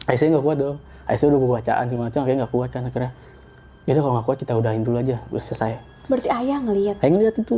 ayah 0.05 0.17
saya 0.17 0.33
nggak 0.33 0.41
kuat 0.43 0.57
dong 0.57 0.77
saya 1.09 1.27
udah 1.29 1.39
bawa 1.39 1.51
bacaan 1.55 1.83
segala 1.85 2.03
macam 2.05 2.21
kayak 2.21 2.37
nggak 2.37 2.51
kuat 2.51 2.69
kan 2.69 2.81
akhirnya 2.83 3.11
yaudah 3.85 4.01
kalau 4.01 4.13
nggak 4.13 4.25
kuat 4.25 4.37
kita 4.37 4.53
udahin 4.53 4.83
dulu 4.83 4.97
aja 4.97 5.15
udah 5.29 5.43
selesai 5.43 5.71
Berarti 6.07 6.29
ayah 6.29 6.57
ngelihat 6.59 6.95
ayah 6.97 7.11
ngeliat 7.13 7.35
itu 7.37 7.55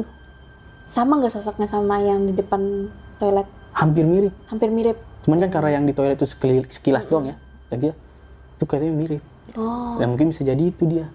sama 0.86 1.18
nggak 1.18 1.32
sosoknya 1.32 1.66
sama 1.66 1.98
yang 2.00 2.24
di 2.24 2.34
depan 2.34 2.90
toilet? 3.18 3.46
hampir 3.72 4.02
mirip 4.04 4.34
Hampir 4.46 4.70
mirip. 4.70 4.98
cuman 5.22 5.42
kan 5.42 5.50
karena 5.52 5.70
yang 5.72 5.86
di 5.86 5.94
toilet 5.94 6.18
itu 6.18 6.30
sekilas 6.68 7.06
doang 7.06 7.26
ya 7.28 7.36
dan 7.68 7.78
dia 7.80 7.94
itu 8.54 8.64
kayaknya 8.64 8.94
mirip 8.94 9.24
Oh. 9.50 9.98
Dan 9.98 10.14
mungkin 10.14 10.30
bisa 10.30 10.46
jadi 10.46 10.62
itu 10.62 10.86
dia 10.86 11.10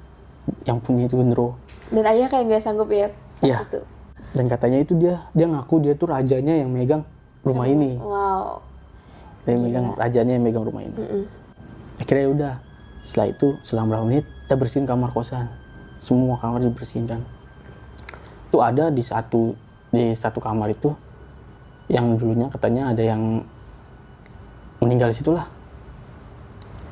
yang 0.62 0.82
punya 0.82 1.06
itu 1.06 1.14
genderuwo. 1.14 1.54
Dan 1.86 2.02
ayah 2.02 2.26
kayak 2.26 2.50
nggak 2.50 2.58
sanggup 2.60 2.90
ya 2.90 3.06
saat 3.30 3.46
Iya. 3.46 3.58
itu. 3.62 3.80
Dan 4.34 4.50
katanya 4.50 4.78
itu 4.82 4.92
dia 4.98 5.22
dia 5.30 5.46
ngaku 5.46 5.78
dia 5.78 5.94
tuh 5.94 6.10
rajanya 6.10 6.50
yang 6.52 6.66
megang 6.66 7.06
rumah 7.40 7.62
ini. 7.64 7.94
Wow. 7.94 8.58
Dia 9.46 9.54
megang 9.54 9.94
rajanya 9.94 10.34
yang 10.34 10.42
megang 10.42 10.66
rumah 10.66 10.82
ini. 10.82 10.96
Mm-mm. 10.98 11.22
Akhirnya 11.96 12.22
ya 12.22 12.30
udah. 12.30 12.54
Setelah 13.04 13.28
itu 13.30 13.46
selang 13.60 13.86
berapa 13.86 14.02
menit 14.02 14.24
kita 14.44 14.54
bersihin 14.54 14.84
kamar 14.84 15.10
kosan. 15.10 15.46
Semua 16.00 16.36
kamar 16.36 16.60
dibersihin 16.60 17.04
kan. 17.04 17.20
Itu 18.48 18.60
ada 18.60 18.88
di 18.88 19.00
satu 19.00 19.52
di 19.88 20.10
satu 20.12 20.40
kamar 20.40 20.68
itu 20.68 20.90
yang 21.86 22.16
dulunya 22.16 22.48
katanya 22.48 22.90
ada 22.90 23.04
yang 23.04 23.44
meninggal 24.80 25.12
di 25.12 25.16
situ 25.16 25.30
lah. 25.30 25.46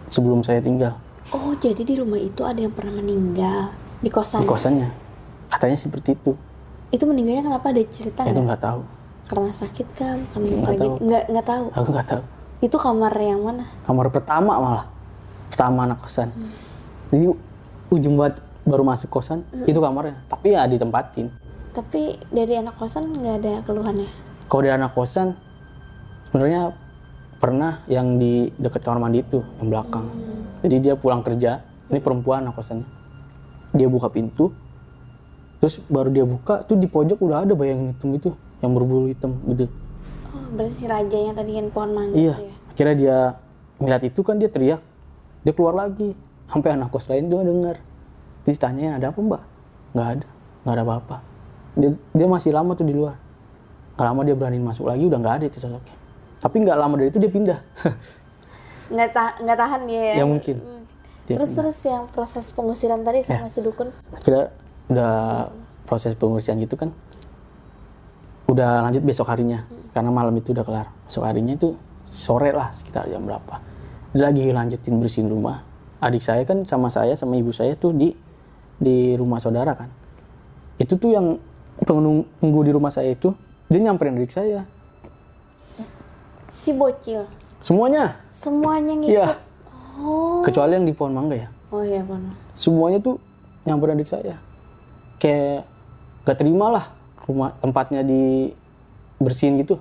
Sebelum 0.08 0.44
saya 0.44 0.60
tinggal 0.60 0.92
Oh, 1.32 1.56
jadi 1.56 1.80
di 1.80 1.96
rumah 1.96 2.20
itu 2.20 2.44
ada 2.44 2.60
yang 2.60 2.68
pernah 2.68 2.92
meninggal 2.92 3.72
di 4.04 4.12
kosan. 4.12 4.44
di 4.44 4.48
kosannya. 4.48 4.92
Katanya 5.48 5.80
seperti 5.80 6.12
itu. 6.12 6.36
Itu 6.92 7.08
meninggalnya 7.08 7.48
kenapa 7.48 7.72
ada 7.72 7.80
cerita 7.88 8.20
Itu 8.28 8.44
nggak? 8.44 8.60
tahu. 8.60 8.80
Karena 9.32 9.48
sakit 9.48 9.86
kan? 9.96 10.20
Karena 10.28 10.60
Nggak 10.60 10.76
tahu. 10.76 10.92
Nggak 11.00 11.22
nggak 11.32 11.46
tahu. 11.48 11.64
Aku 11.72 11.88
nggak 11.88 12.08
tahu. 12.12 12.22
Itu 12.60 12.76
kamar 12.76 13.12
yang 13.16 13.40
mana? 13.40 13.64
kamar 13.82 14.06
pertama 14.12 14.52
malah 14.54 14.84
pertama 15.52 15.84
anak 15.84 16.00
kosan. 16.00 16.32
Jadi 17.12 17.28
ujung 17.92 18.16
buat 18.16 18.40
baru 18.64 18.88
masuk 18.88 19.12
kosan 19.12 19.44
itu 19.68 19.76
kamarnya. 19.76 20.24
Tapi 20.32 20.56
ya 20.56 20.64
ditempatin. 20.64 21.28
Tapi 21.76 22.16
dari 22.32 22.56
anak 22.56 22.80
kosan 22.80 23.12
nggak 23.12 23.36
ada 23.44 23.52
keluhannya. 23.68 24.08
kalau 24.48 24.64
dari 24.64 24.76
anak 24.76 24.92
kosan 24.92 25.32
sebenarnya 26.28 26.76
pernah 27.36 27.80
yang 27.88 28.16
di 28.16 28.52
dekat 28.56 28.84
kamar 28.84 29.00
mandi 29.00 29.20
itu 29.20 29.40
yang 29.60 29.68
belakang. 29.68 30.08
Jadi 30.64 30.76
dia 30.80 30.94
pulang 30.96 31.20
kerja 31.20 31.60
ini 31.88 32.00
perempuan 32.00 32.48
anak 32.48 32.56
kosannya. 32.56 32.88
Dia 33.72 33.88
buka 33.88 34.08
pintu 34.08 34.52
terus 35.56 35.78
baru 35.86 36.10
dia 36.10 36.26
buka 36.26 36.66
tuh 36.66 36.74
di 36.74 36.90
pojok 36.90 37.22
udah 37.22 37.46
ada 37.46 37.54
bayangan 37.54 37.94
hitam 37.94 38.10
itu 38.12 38.28
yang 38.58 38.74
berbulu 38.74 39.06
hitam 39.06 39.38
gede. 39.46 39.70
Oh, 40.32 40.48
berarti 40.58 40.74
si 40.74 40.84
rajanya 40.90 41.32
tadi 41.38 41.54
yang 41.54 41.70
pohon 41.70 41.94
mangga 41.94 42.18
Iya, 42.18 42.34
itu 42.34 42.42
ya. 42.42 42.54
akhirnya 42.74 42.96
dia 42.98 43.16
ngeliat 43.78 44.02
itu 44.02 44.20
kan 44.26 44.34
dia 44.42 44.50
teriak, 44.50 44.82
dia 45.42 45.52
keluar 45.52 45.74
lagi, 45.74 46.14
sampai 46.46 46.78
anak 46.78 46.94
kos 46.94 47.10
lain 47.10 47.26
juga 47.26 47.46
dengar. 47.46 47.76
terus 48.42 48.58
tanyain 48.58 48.98
ada 48.98 49.14
apa 49.14 49.18
mbak? 49.22 49.42
Nggak 49.94 50.08
ada. 50.18 50.26
Nggak 50.62 50.74
ada 50.74 50.82
apa-apa. 50.82 51.16
Dia, 51.78 51.90
dia 52.10 52.26
masih 52.26 52.50
lama 52.50 52.74
tuh 52.74 52.86
di 52.86 52.94
luar. 52.94 53.14
Nggak 53.94 54.06
lama 54.06 54.20
dia 54.26 54.34
berani 54.34 54.58
masuk 54.58 54.90
lagi 54.90 55.06
udah 55.06 55.18
nggak 55.18 55.34
ada 55.38 55.44
itu 55.46 55.58
sosoknya. 55.62 55.94
Tapi 56.42 56.56
nggak 56.58 56.76
lama 56.78 56.94
dari 56.98 57.08
itu 57.10 57.18
dia 57.22 57.30
pindah. 57.30 57.58
Nggak 58.92 59.08
ta- 59.14 59.36
nggak 59.40 59.56
tahan 59.56 59.80
dia 59.88 60.02
ya? 60.04 60.14
Ya 60.20 60.24
mungkin. 60.28 60.56
Dia 61.24 61.40
terus 61.40 61.56
terus 61.56 61.78
yang 61.86 62.04
proses 62.12 62.50
pengusiran 62.52 63.00
tadi 63.00 63.24
sama 63.24 63.48
si 63.48 63.64
dukun? 63.64 63.88
Akhirnya 64.12 64.52
udah 64.92 65.14
proses 65.88 66.12
pengursian 66.12 66.60
gitu 66.60 66.76
kan 66.76 66.92
udah 68.52 68.84
lanjut 68.84 69.00
besok 69.00 69.32
harinya. 69.32 69.64
Karena 69.96 70.12
malam 70.12 70.34
itu 70.36 70.52
udah 70.52 70.60
kelar. 70.66 70.86
Besok 71.08 71.24
harinya 71.24 71.56
itu 71.56 71.72
sore 72.10 72.52
lah 72.52 72.68
sekitar 72.68 73.08
jam 73.08 73.24
berapa 73.24 73.71
lagi 74.12 74.52
lanjutin 74.52 75.00
bersihin 75.00 75.32
rumah. 75.32 75.64
Adik 76.02 76.20
saya 76.20 76.42
kan 76.44 76.66
sama 76.66 76.90
saya 76.90 77.14
sama 77.14 77.38
ibu 77.38 77.54
saya 77.54 77.78
tuh 77.78 77.94
di 77.94 78.12
di 78.76 79.16
rumah 79.16 79.38
saudara 79.38 79.72
kan. 79.72 79.88
Itu 80.76 80.98
tuh 80.98 81.14
yang 81.14 81.38
penunggu 81.86 82.60
di 82.66 82.72
rumah 82.74 82.90
saya 82.90 83.14
itu 83.14 83.32
dia 83.70 83.80
nyamperin 83.80 84.18
adik 84.18 84.34
saya. 84.34 84.68
Si 86.52 86.74
bocil? 86.76 87.24
Semuanya? 87.64 88.20
Semuanya 88.28 88.92
ngikut? 88.98 89.14
Iya 89.14 89.28
oh. 90.02 90.42
Kecuali 90.44 90.76
yang 90.76 90.84
di 90.84 90.92
pohon 90.92 91.14
mangga 91.16 91.36
ya. 91.38 91.48
Oh 91.72 91.80
iya 91.80 92.04
benar 92.04 92.36
semuanya 92.52 93.00
tuh 93.00 93.16
nyamperin 93.64 93.96
adik 93.96 94.10
saya. 94.12 94.36
Kayak 95.16 95.64
gak 96.26 96.36
terima 96.38 96.66
lah 96.68 96.84
rumah 97.24 97.54
tempatnya 97.62 98.04
di 98.04 98.52
bersihin 99.22 99.56
gitu. 99.62 99.80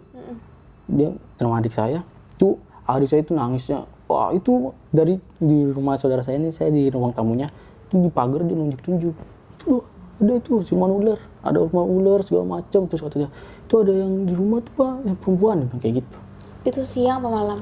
Dia 0.87 1.11
terima 1.35 1.59
adik 1.59 1.73
saya. 1.75 2.05
Tuh 2.39 2.55
adik 2.87 3.09
saya 3.11 3.21
itu 3.25 3.33
nangisnya 3.35 3.83
wah 4.11 4.29
itu 4.35 4.75
dari 4.91 5.15
di 5.39 5.71
rumah 5.71 5.95
saudara 5.95 6.21
saya 6.21 6.35
ini 6.37 6.51
saya 6.51 6.67
di 6.67 6.91
ruang 6.91 7.15
tamunya 7.15 7.47
itu 7.87 7.95
di 8.03 8.11
pagar 8.11 8.43
dia 8.43 8.55
nunjuk 8.55 8.81
tunjuk 8.83 9.15
tuh 9.63 9.81
ada 10.21 10.33
itu 10.37 10.53
siluman 10.61 10.91
ular. 10.93 11.19
Ada 11.41 11.57
rumah 11.65 11.85
ular 11.85 12.19
segala 12.21 12.61
macam. 12.61 12.85
Terus 12.85 13.01
katanya 13.01 13.29
itu 13.65 13.73
ada 13.81 13.91
yang 13.91 14.29
di 14.29 14.33
rumah 14.37 14.61
tuh 14.61 14.73
pak 14.77 14.93
yang 15.09 15.17
perempuan 15.17 15.57
kayak 15.81 16.05
gitu. 16.05 16.17
Itu 16.61 16.81
siang 16.85 17.25
apa 17.25 17.29
malam? 17.33 17.59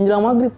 Menjelang 0.00 0.24
maghrib. 0.24 0.54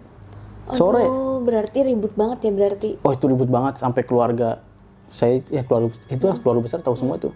Sore. 0.71 1.03
oh 1.03 1.43
berarti 1.43 1.83
ribut 1.83 2.15
banget 2.15 2.47
ya 2.47 2.51
berarti. 2.55 2.89
Oh 3.03 3.11
itu 3.11 3.25
ribut 3.27 3.51
banget 3.51 3.83
sampai 3.83 4.07
keluarga 4.07 4.63
saya 5.11 5.43
ya 5.51 5.67
keluarga 5.67 5.91
itu 6.07 6.23
lah 6.23 6.39
keluarga 6.39 6.61
besar 6.63 6.79
tahu 6.79 6.95
semua 6.95 7.19
tuh. 7.19 7.35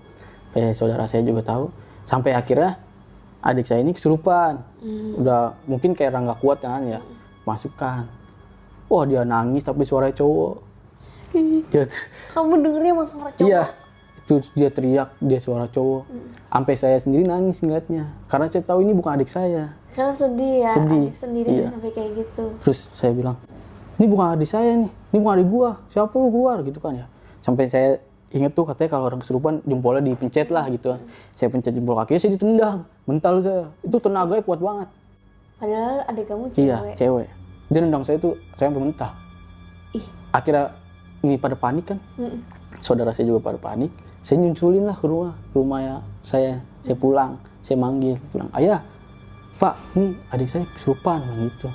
Eh 0.55 0.71
saudara 0.71 1.03
saya 1.03 1.27
juga 1.27 1.43
tahu. 1.43 1.67
Sampai 2.07 2.31
akhirnya 2.31 2.79
adik 3.43 3.67
saya 3.67 3.83
ini 3.83 3.91
kesurupan. 3.91 4.63
Udah 5.19 5.59
mungkin 5.67 5.91
kayak 5.91 6.15
nggak 6.15 6.39
kuat 6.39 6.63
kan 6.63 6.87
ya. 6.87 7.03
Masukkan. 7.45 8.09
Wah 8.85 9.03
dia 9.05 9.21
nangis 9.21 9.61
tapi 9.61 9.81
suaranya 9.81 10.13
cowok. 10.13 10.55
Dia 11.67 11.83
kamu 12.31 12.63
dengernya 12.63 12.93
mau 12.93 13.03
suara 13.03 13.27
cowok 13.29 13.43
iya 13.43 13.63
itu 14.23 14.41
dia 14.55 14.69
teriak 14.69 15.09
dia 15.19 15.37
suara 15.37 15.67
cowok. 15.67 16.07
Sampai 16.47 16.73
saya 16.73 16.97
sendiri 16.97 17.23
nangis 17.23 17.59
ngeliatnya 17.59 18.07
karena 18.25 18.47
saya 18.47 18.63
tahu 18.63 18.81
ini 18.81 18.91
bukan 18.91 19.19
adik 19.19 19.27
saya. 19.27 19.75
karena 19.85 20.09
sedih 20.09 20.53
ya 20.63 20.71
Sedih. 20.73 21.03
adik 21.05 21.13
sendiri 21.13 21.49
Iya. 21.51 21.67
sampai 21.69 21.91
kayak 21.91 22.09
gitu 22.15 22.43
Terus 22.63 22.79
saya 22.91 23.11
bilang, 23.11 23.35
ini 23.95 24.05
bukan 24.07 24.27
adik 24.33 24.47
saya 24.47 24.71
nih, 24.75 24.89
ini 25.11 25.17
bukan 25.19 25.33
adik 25.35 25.49
gua. 25.51 25.69
Siapa 25.87 26.13
lu 26.15 26.29
keluar 26.31 26.57
gitu 26.63 26.79
kan 26.79 26.93
ya. 26.95 27.05
Sampai 27.43 27.67
saya 27.67 27.99
inget 28.31 28.51
tuh 28.51 28.65
katanya 28.65 28.89
kalau 28.89 29.05
orang 29.05 29.19
kesurupan 29.19 29.53
jempolnya 29.61 30.01
dipencet 30.01 30.47
lah 30.49 30.65
gitu. 30.71 30.95
Saya 31.35 31.47
pencet 31.51 31.75
jempol 31.75 31.93
kakinya 31.95 32.17
saya 32.17 32.31
ditendang, 32.31 32.77
mental 33.03 33.33
saya. 33.39 33.63
Itu 33.83 33.97
tenaganya 33.99 34.41
kuat 34.41 34.57
banget. 34.57 34.87
padahal 35.55 35.97
adik 36.07 36.25
kamu 36.27 36.43
cewek 36.49 36.63
Iya, 36.63 36.77
cewek. 36.95 37.27
Dia 37.71 37.79
nendang 37.81 38.05
saya 38.05 38.21
tuh 38.21 38.37
saya 38.55 38.69
sampai 38.69 38.83
mental. 38.85 39.11
ih 39.95 40.05
Akhirnya 40.29 40.75
ini 41.25 41.35
pada 41.39 41.57
panik 41.57 41.95
kan. 41.95 41.99
mm-mm. 42.19 42.39
Saudara 42.83 43.15
saya 43.15 43.31
juga 43.31 43.41
pada 43.41 43.57
panik. 43.57 43.89
Saya 44.25 44.41
nyusulin 44.41 44.89
lah 44.89 44.97
ke 44.97 45.05
rumah, 45.05 45.33
rumah 45.53 45.79
ya 45.81 45.95
saya. 46.25 46.61
Saya 46.85 46.97
pulang, 46.97 47.37
saya 47.65 47.77
manggil, 47.81 48.17
bilang, 48.29 48.49
ayah, 48.57 48.81
Pak, 49.57 49.73
nih 49.97 50.13
adik 50.29 50.49
saya 50.49 50.65
kesurupan, 50.77 51.21
gitu. 51.49 51.69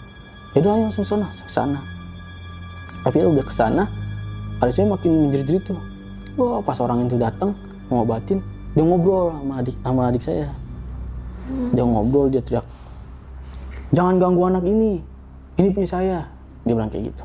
Yaudah 0.55 0.71
ayo 0.79 0.83
langsung 0.87 1.07
sana, 1.07 1.31
sana. 1.51 1.83
Akhirnya 3.03 3.31
udah 3.31 3.45
ke 3.47 3.55
sana, 3.55 3.91
adik 4.63 4.75
saya 4.75 4.87
makin 4.87 5.31
menjerit-jerit 5.31 5.63
tuh. 5.67 5.79
Wah, 6.39 6.63
pas 6.63 6.79
orang 6.79 7.11
itu 7.11 7.19
datang 7.19 7.59
mau 7.91 8.07
ngobatin, 8.07 8.39
dia 8.75 8.83
ngobrol 8.87 9.35
sama 9.35 9.55
adik 9.59 9.75
sama 9.83 10.01
adik 10.07 10.23
saya. 10.23 10.47
Dia 11.75 11.83
ngobrol, 11.83 12.31
dia 12.31 12.39
teriak, 12.39 12.67
jangan 13.91 14.23
ganggu 14.23 14.47
anak 14.47 14.63
ini, 14.63 15.03
ini 15.61 15.69
punya 15.71 15.89
saya. 15.89 16.19
Dia 16.65 16.73
bilang 16.73 16.89
kayak 16.89 17.13
gitu. 17.13 17.25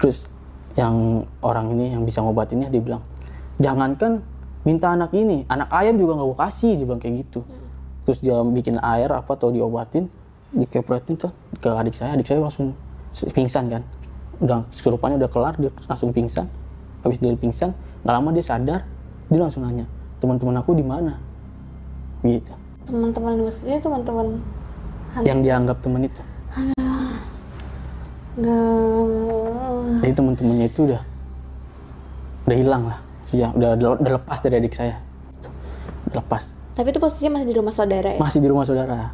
Terus 0.00 0.28
yang 0.76 1.24
orang 1.44 1.72
ini 1.76 1.96
yang 1.96 2.04
bisa 2.04 2.20
ngobatinnya 2.24 2.68
dia 2.68 2.80
bilang, 2.80 3.02
jangankan 3.60 4.24
minta 4.64 4.92
anak 4.92 5.12
ini, 5.12 5.44
anak 5.48 5.68
ayam 5.72 6.00
juga 6.00 6.16
nggak 6.16 6.28
gue 6.32 6.38
kasih, 6.38 6.72
dia 6.80 6.86
bilang 6.86 7.02
kayak 7.02 7.14
gitu. 7.28 7.40
Terus 8.08 8.18
dia 8.18 8.36
bikin 8.42 8.76
air 8.82 9.08
apa 9.12 9.32
atau 9.36 9.52
diobatin, 9.52 10.08
dikepretin 10.52 11.14
tuh 11.16 11.32
ke 11.60 11.68
adik 11.70 11.94
saya, 11.94 12.18
adik 12.18 12.26
saya 12.26 12.42
langsung 12.42 12.74
pingsan 13.12 13.68
kan. 13.68 13.82
Udah 14.42 14.66
kesurupannya 14.74 15.22
udah 15.22 15.30
kelar, 15.30 15.54
dia 15.60 15.70
langsung 15.86 16.10
pingsan. 16.10 16.50
Habis 17.06 17.18
dia 17.22 17.34
pingsan, 17.36 17.70
nggak 18.02 18.14
lama 18.14 18.28
dia 18.34 18.44
sadar, 18.44 18.80
dia 19.30 19.38
langsung 19.38 19.62
nanya, 19.62 19.86
teman-teman 20.18 20.58
aku 20.58 20.74
di 20.74 20.84
mana? 20.84 21.18
Gitu. 22.22 22.54
teman-teman 22.82 23.34
di 23.38 23.42
masjidnya 23.46 23.78
teman-teman 23.82 24.26
Yang 25.22 25.38
dianggap 25.42 25.76
teman 25.82 26.02
itu. 26.06 26.22
Nggak. 28.38 30.00
Jadi 30.02 30.12
teman-temannya 30.16 30.66
itu 30.68 30.80
udah 30.88 31.02
udah 32.48 32.56
hilang 32.56 32.82
lah. 32.88 32.98
Sudah 33.28 33.48
udah 33.52 33.70
udah 34.00 34.12
lepas 34.18 34.38
dari 34.40 34.54
adik 34.60 34.74
saya. 34.74 34.96
Udah 36.08 36.20
lepas. 36.24 36.56
tapi 36.72 36.88
itu 36.88 36.96
posisinya 36.96 37.36
masih 37.36 37.48
di 37.52 37.56
rumah 37.60 37.74
saudara 37.76 38.08
ya? 38.16 38.20
Masih 38.20 38.40
di 38.40 38.48
rumah 38.48 38.64
saudara. 38.64 39.12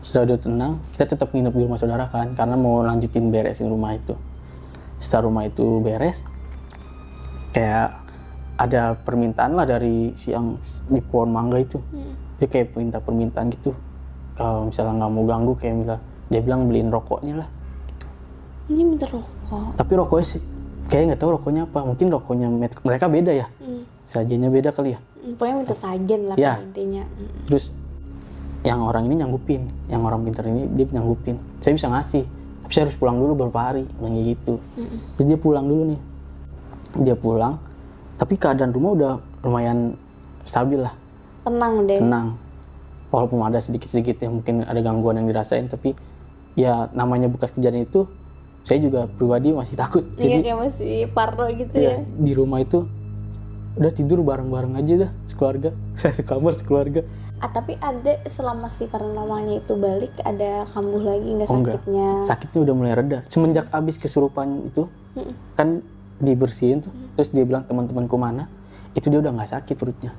Sudah 0.00 0.24
udah 0.24 0.38
tenang 0.40 0.72
kita 0.96 1.04
tetap 1.12 1.28
nginep 1.28 1.52
di 1.52 1.62
rumah 1.68 1.76
saudara 1.76 2.08
kan 2.08 2.32
karena 2.32 2.56
mau 2.56 2.80
lanjutin 2.80 3.28
beresin 3.28 3.68
rumah 3.68 3.92
itu. 3.92 4.16
Setelah 4.96 5.28
rumah 5.28 5.44
itu 5.44 5.84
beres 5.84 6.24
kayak 7.52 8.00
ada 8.56 8.96
permintaan 8.96 9.52
lah 9.52 9.68
dari 9.68 10.16
si 10.16 10.32
yang 10.32 10.56
di 10.88 11.04
pohon 11.04 11.28
mangga 11.28 11.60
itu. 11.60 11.76
Dia 12.40 12.48
kayak 12.48 12.72
minta 12.80 12.96
permintaan 12.96 13.52
gitu. 13.52 13.76
Kalau 14.40 14.72
misalnya 14.72 15.04
nggak 15.04 15.12
mau 15.12 15.24
ganggu 15.28 15.52
kayak 15.52 15.74
misalnya 15.76 16.02
dia 16.32 16.40
bilang 16.40 16.60
beliin 16.64 16.88
rokoknya 16.88 17.44
lah 17.44 17.48
ini 18.66 18.82
minta 18.82 19.06
rokok. 19.06 19.78
Tapi 19.78 19.92
rokoknya 19.94 20.26
sih 20.26 20.40
kayak 20.86 21.02
nggak 21.14 21.20
tahu 21.22 21.30
rokoknya 21.38 21.62
apa. 21.66 21.80
Mungkin 21.86 22.06
rokoknya 22.10 22.46
mereka 22.82 23.06
beda 23.06 23.32
ya. 23.34 23.46
Hmm. 23.62 23.82
sajiannya 24.06 24.50
beda 24.54 24.70
kali 24.70 24.94
ya. 24.94 25.00
Hmm, 25.02 25.34
pokoknya 25.34 25.54
minta 25.58 25.74
sajen 25.74 26.20
lah 26.30 26.36
Iya. 26.38 26.52
pada 26.54 26.66
intinya. 26.70 27.02
Hmm. 27.02 27.30
terus 27.50 27.64
yang 28.62 28.78
orang 28.82 29.02
ini 29.10 29.14
nyanggupin. 29.22 29.62
Yang 29.90 30.02
orang 30.06 30.20
pintar 30.22 30.44
ini 30.46 30.62
dia 30.78 30.86
nyanggupin. 30.94 31.36
Saya 31.58 31.72
bisa 31.74 31.86
ngasih 31.90 32.24
tapi 32.66 32.72
saya 32.74 32.82
harus 32.90 32.98
pulang 32.98 33.18
dulu 33.18 33.32
beberapa 33.34 33.60
hari. 33.70 33.84
Kayak 33.86 34.24
gitu. 34.34 34.54
Jadi 35.18 35.26
dia 35.26 35.38
pulang 35.38 35.66
dulu 35.66 35.82
nih. 35.94 36.00
Dia 37.02 37.16
pulang 37.18 37.58
tapi 38.16 38.34
keadaan 38.40 38.72
rumah 38.72 38.90
udah 38.96 39.12
lumayan 39.44 39.92
stabil 40.46 40.80
lah. 40.80 40.94
Tenang 41.44 41.84
deh. 41.84 42.00
Tenang. 42.00 42.26
Walaupun 43.12 43.38
ada 43.44 43.60
sedikit-sedikit 43.62 44.22
yang 44.24 44.40
mungkin 44.40 44.66
ada 44.66 44.80
gangguan 44.82 45.20
yang 45.20 45.28
dirasain 45.30 45.70
tapi 45.70 45.94
ya 46.56 46.88
namanya 46.96 47.28
bekas 47.28 47.52
kejadian 47.52 47.86
itu 47.86 48.08
saya 48.66 48.82
juga 48.82 49.06
pribadi 49.06 49.54
masih 49.54 49.78
takut. 49.78 50.02
Iya 50.18 50.42
jadi 50.42 50.42
kayak 50.42 50.58
masih 50.58 50.94
parno 51.14 51.46
gitu 51.54 51.74
ya, 51.78 51.94
ya. 51.94 51.96
di 52.02 52.32
rumah 52.34 52.58
itu 52.58 52.82
udah 53.78 53.92
tidur 53.94 54.26
bareng-bareng 54.26 54.74
aja 54.74 55.06
dah 55.06 55.10
sekeluarga. 55.30 55.70
Satu 56.02 56.22
kamar 56.26 56.52
sekeluarga. 56.58 57.00
Ah 57.38 57.52
tapi 57.52 57.78
ada 57.78 58.18
selama 58.26 58.66
si 58.66 58.90
paranormalnya 58.90 59.62
itu 59.62 59.78
balik 59.78 60.18
ada 60.26 60.66
kambuh 60.66 60.98
lagi 60.98 61.28
nggak 61.30 61.46
Oh, 61.46 61.62
enggak. 61.62 61.78
sakitnya? 61.78 62.08
Sakitnya 62.26 62.60
udah 62.66 62.74
mulai 62.74 62.92
reda. 62.98 63.18
Semenjak 63.30 63.70
abis 63.70 64.02
kesurupan 64.02 64.66
itu 64.66 64.90
kan 65.54 65.80
dibersihin 66.18 66.82
tuh 66.82 66.90
terus 67.14 67.30
dia 67.30 67.46
bilang 67.46 67.62
teman-temanku 67.70 68.18
mana? 68.18 68.50
Itu 68.98 69.14
dia 69.14 69.22
udah 69.22 69.30
nggak 69.30 69.50
sakit 69.62 69.76
perutnya. 69.78 70.10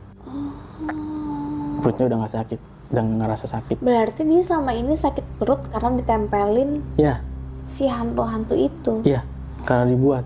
Perutnya 1.84 2.08
udah 2.08 2.18
nggak 2.24 2.36
sakit 2.40 2.60
udah 2.88 3.02
nggak 3.04 3.18
ngerasa 3.20 3.46
sakit. 3.52 3.78
Berarti 3.84 4.24
dia 4.24 4.40
selama 4.40 4.72
ini 4.72 4.96
sakit 4.96 5.26
perut 5.36 5.60
karena 5.68 6.00
ditempelin? 6.00 6.80
Ya 6.96 7.20
si 7.64 7.90
hantu-hantu 7.90 8.54
itu. 8.54 9.02
Iya 9.08 9.24
karena 9.68 9.84
dibuat. 9.92 10.24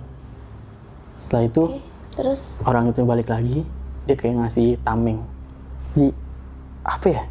Setelah 1.17 1.43
itu 1.49 1.61
Oke. 1.65 1.79
terus? 2.13 2.61
orang 2.69 2.93
itu 2.93 3.01
balik 3.01 3.33
lagi 3.33 3.65
dia 4.05 4.15
kayak 4.17 4.45
ngasih 4.45 4.77
tameng. 4.85 5.25
Di 5.97 6.13
apa 6.85 7.07
ya? 7.09 7.23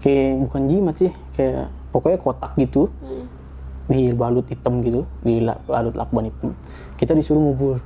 Kayak 0.00 0.48
bukan 0.48 0.62
jimat 0.66 0.94
sih 0.96 1.12
kayak 1.36 1.68
pokoknya 1.92 2.18
kotak 2.18 2.52
gitu. 2.56 2.88
Hmm, 3.04 3.28
dibalut 3.92 4.48
hitam 4.48 4.80
gitu 4.80 5.04
dibalut 5.20 5.92
lakban 5.92 6.32
hitam. 6.32 6.56
Kita 6.96 7.12
disuruh 7.12 7.44
ngubur 7.44 7.78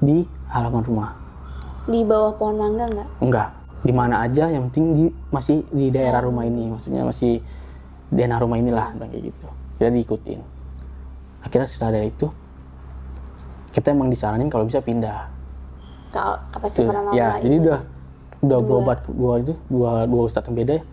di 0.00 0.24
halaman 0.48 0.82
rumah. 0.82 1.10
Di 1.86 2.02
bawah 2.02 2.34
pohon 2.34 2.56
mangga 2.56 2.88
nggak? 2.88 3.08
Enggak 3.20 3.50
di 3.86 3.94
mana 3.94 4.26
aja 4.26 4.50
yang 4.50 4.66
penting 4.66 4.86
di 4.98 5.04
masih 5.30 5.62
di 5.70 5.92
daerah 5.92 6.24
rumah 6.24 6.42
ini. 6.42 6.72
Maksudnya 6.72 7.06
masih 7.06 7.38
di 8.10 8.14
daerah 8.14 8.42
rumah 8.42 8.58
inilah 8.58 8.94
kayak 8.98 9.30
gitu 9.30 9.46
kita 9.76 9.88
diikutin 9.88 10.40
akhirnya 11.40 11.68
setelah 11.68 11.92
dari 11.94 12.08
itu 12.08 12.26
kita 13.70 13.92
emang 13.92 14.08
disaranin 14.08 14.48
kalau 14.48 14.64
bisa 14.64 14.80
pindah 14.80 15.28
ke 16.08 16.22
kapasitas 16.50 16.80
Tuh, 16.80 16.88
paranormal 16.88 17.12
ya, 17.12 17.28
ini. 17.36 17.42
jadi 17.42 17.54
udah 17.60 17.80
udah 18.36 18.58
Dua. 18.58 18.66
berobat 18.66 18.98
dua 19.06 19.32
itu 19.38 19.52
dua 19.66 19.90
dua 20.04 20.22
ustadz 20.24 20.46
yang 20.46 20.56
beda 20.56 20.72
ya. 20.76 20.84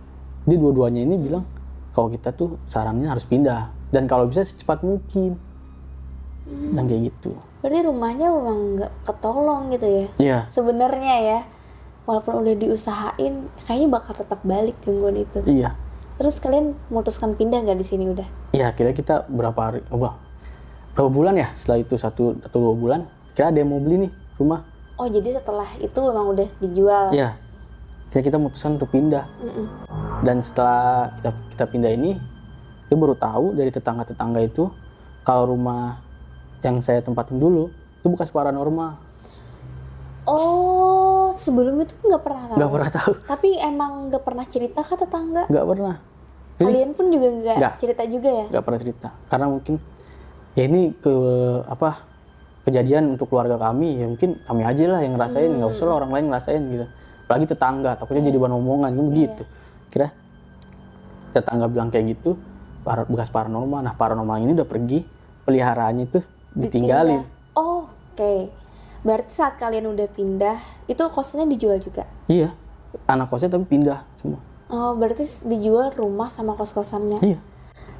Jadi 0.43 0.55
dua-duanya 0.59 1.01
ini 1.01 1.15
bilang 1.15 1.43
kalau 1.91 2.07
kita 2.07 2.31
tuh 2.31 2.59
sarannya 2.65 3.07
harus 3.07 3.23
pindah 3.23 3.71
dan 3.89 4.03
kalau 4.03 4.27
bisa 4.27 4.43
secepat 4.43 4.83
mungkin. 4.83 5.39
Hmm. 6.43 6.75
Dan 6.75 6.83
kayak 6.87 7.01
gitu. 7.07 7.31
Berarti 7.63 7.79
rumahnya 7.87 8.27
memang 8.27 8.57
nggak 8.75 8.91
ketolong 9.07 9.71
gitu 9.71 9.87
ya? 9.87 10.05
Iya, 10.19 10.39
Sebenarnya 10.51 11.15
ya, 11.23 11.39
walaupun 12.03 12.43
udah 12.43 12.55
diusahain, 12.59 13.47
kayaknya 13.63 13.87
bakal 13.87 14.11
tetap 14.11 14.43
balik 14.43 14.75
gangguan 14.83 15.15
itu. 15.15 15.39
iya. 15.47 15.71
Terus 16.23 16.39
kalian 16.39 16.71
memutuskan 16.87 17.35
pindah 17.35 17.67
nggak 17.67 17.75
di 17.75 17.83
sini 17.83 18.07
udah? 18.07 18.23
Iya, 18.55 18.71
kira 18.71 18.95
kita 18.95 19.27
berapa 19.27 19.59
hari, 19.59 19.83
oh, 19.91 19.99
wah, 19.99 20.15
berapa 20.95 21.11
bulan 21.11 21.35
ya 21.35 21.51
setelah 21.59 21.83
itu 21.83 21.99
satu 21.99 22.39
atau 22.39 22.63
dua 22.63 22.73
bulan, 22.79 23.11
kira 23.35 23.51
ada 23.51 23.59
yang 23.59 23.75
mau 23.75 23.83
beli 23.83 24.07
nih 24.07 24.11
rumah. 24.39 24.63
Oh 24.95 25.11
jadi 25.11 25.35
setelah 25.35 25.67
itu 25.83 25.99
memang 25.99 26.31
udah 26.31 26.47
dijual? 26.63 27.11
Iya, 27.11 27.35
kira 28.07 28.23
kita 28.23 28.39
memutuskan 28.39 28.79
untuk 28.79 28.87
pindah. 28.95 29.27
Mm-mm. 29.43 29.67
Dan 30.23 30.39
setelah 30.39 31.11
kita 31.19 31.29
kita 31.59 31.65
pindah 31.67 31.91
ini, 31.91 32.15
kita 32.87 32.95
baru 32.95 33.19
tahu 33.19 33.59
dari 33.59 33.67
tetangga-tetangga 33.75 34.39
itu 34.47 34.71
kalau 35.27 35.51
rumah 35.51 35.99
yang 36.63 36.79
saya 36.79 37.03
tempatin 37.03 37.35
dulu 37.35 37.67
itu 37.99 38.07
bekas 38.07 38.31
paranormal. 38.31 38.95
Oh 40.23 41.35
sebelum 41.35 41.83
itu 41.83 41.91
nggak 41.99 42.23
pernah 42.23 42.43
tahu? 42.47 42.57
Nggak 42.63 42.71
pernah 42.71 42.89
tahu, 42.95 43.11
Tapi 43.27 43.49
emang 43.59 43.91
nggak 44.07 44.23
pernah 44.23 44.45
cerita 44.47 44.79
ke 44.87 44.95
tetangga? 44.95 45.51
nggak 45.51 45.67
pernah, 45.67 45.95
Jadi- 46.63 46.71
Kalian 46.71 46.91
pun 46.95 47.05
juga 47.11 47.27
nggak 47.35 47.73
cerita 47.77 48.03
juga 48.07 48.29
ya? 48.31 48.45
nggak 48.49 48.63
pernah 48.63 48.79
cerita. 48.79 49.07
Karena 49.27 49.45
mungkin 49.51 49.73
ya 50.53 50.63
ini 50.63 50.81
ke 50.95 51.15
apa 51.67 51.89
kejadian 52.63 53.19
untuk 53.19 53.27
keluarga 53.27 53.59
kami 53.59 53.99
ya 53.99 54.05
mungkin 54.07 54.39
kami 54.47 54.61
aja 54.63 54.83
lah 54.87 54.99
yang 55.03 55.19
ngerasain 55.19 55.51
nggak 55.51 55.69
usah 55.73 55.85
lah 55.89 55.95
orang 55.99 56.11
lain 56.15 56.25
ngerasain 56.31 56.61
gitu. 56.63 56.85
Apalagi 57.27 57.45
tetangga 57.51 57.91
takutnya 57.99 58.23
jadi 58.31 58.37
bahan 58.39 58.55
omongan 58.55 58.91
kan 58.95 59.05
begitu. 59.11 59.43
Kira 59.91 60.07
tetangga 61.33 61.65
bilang 61.67 61.89
kayak 61.91 62.15
gitu 62.15 62.39
para, 62.87 63.03
bekas 63.03 63.27
paranormal. 63.27 63.83
Nah 63.83 63.93
paranormal 63.93 64.39
ini 64.39 64.55
udah 64.55 64.67
pergi 64.67 65.03
peliharaannya 65.43 66.05
itu 66.07 66.19
ditinggalin. 66.55 67.21
Ditinggal. 67.27 67.57
Oh, 67.57 67.73
Oke. 68.13 68.53
Berarti 69.01 69.33
saat 69.33 69.57
kalian 69.57 69.89
udah 69.89 70.05
pindah, 70.05 70.61
itu 70.85 71.01
kosnya 71.09 71.49
dijual 71.49 71.81
juga? 71.81 72.05
Iya, 72.29 72.53
anak 73.09 73.33
kosnya 73.33 73.49
tapi 73.49 73.65
pindah 73.65 74.05
semua. 74.21 74.37
Oh, 74.73 74.97
berarti 74.97 75.21
dijual 75.45 75.93
rumah 75.93 76.27
sama 76.27 76.57
kos-kosannya. 76.57 77.21
Iya, 77.21 77.37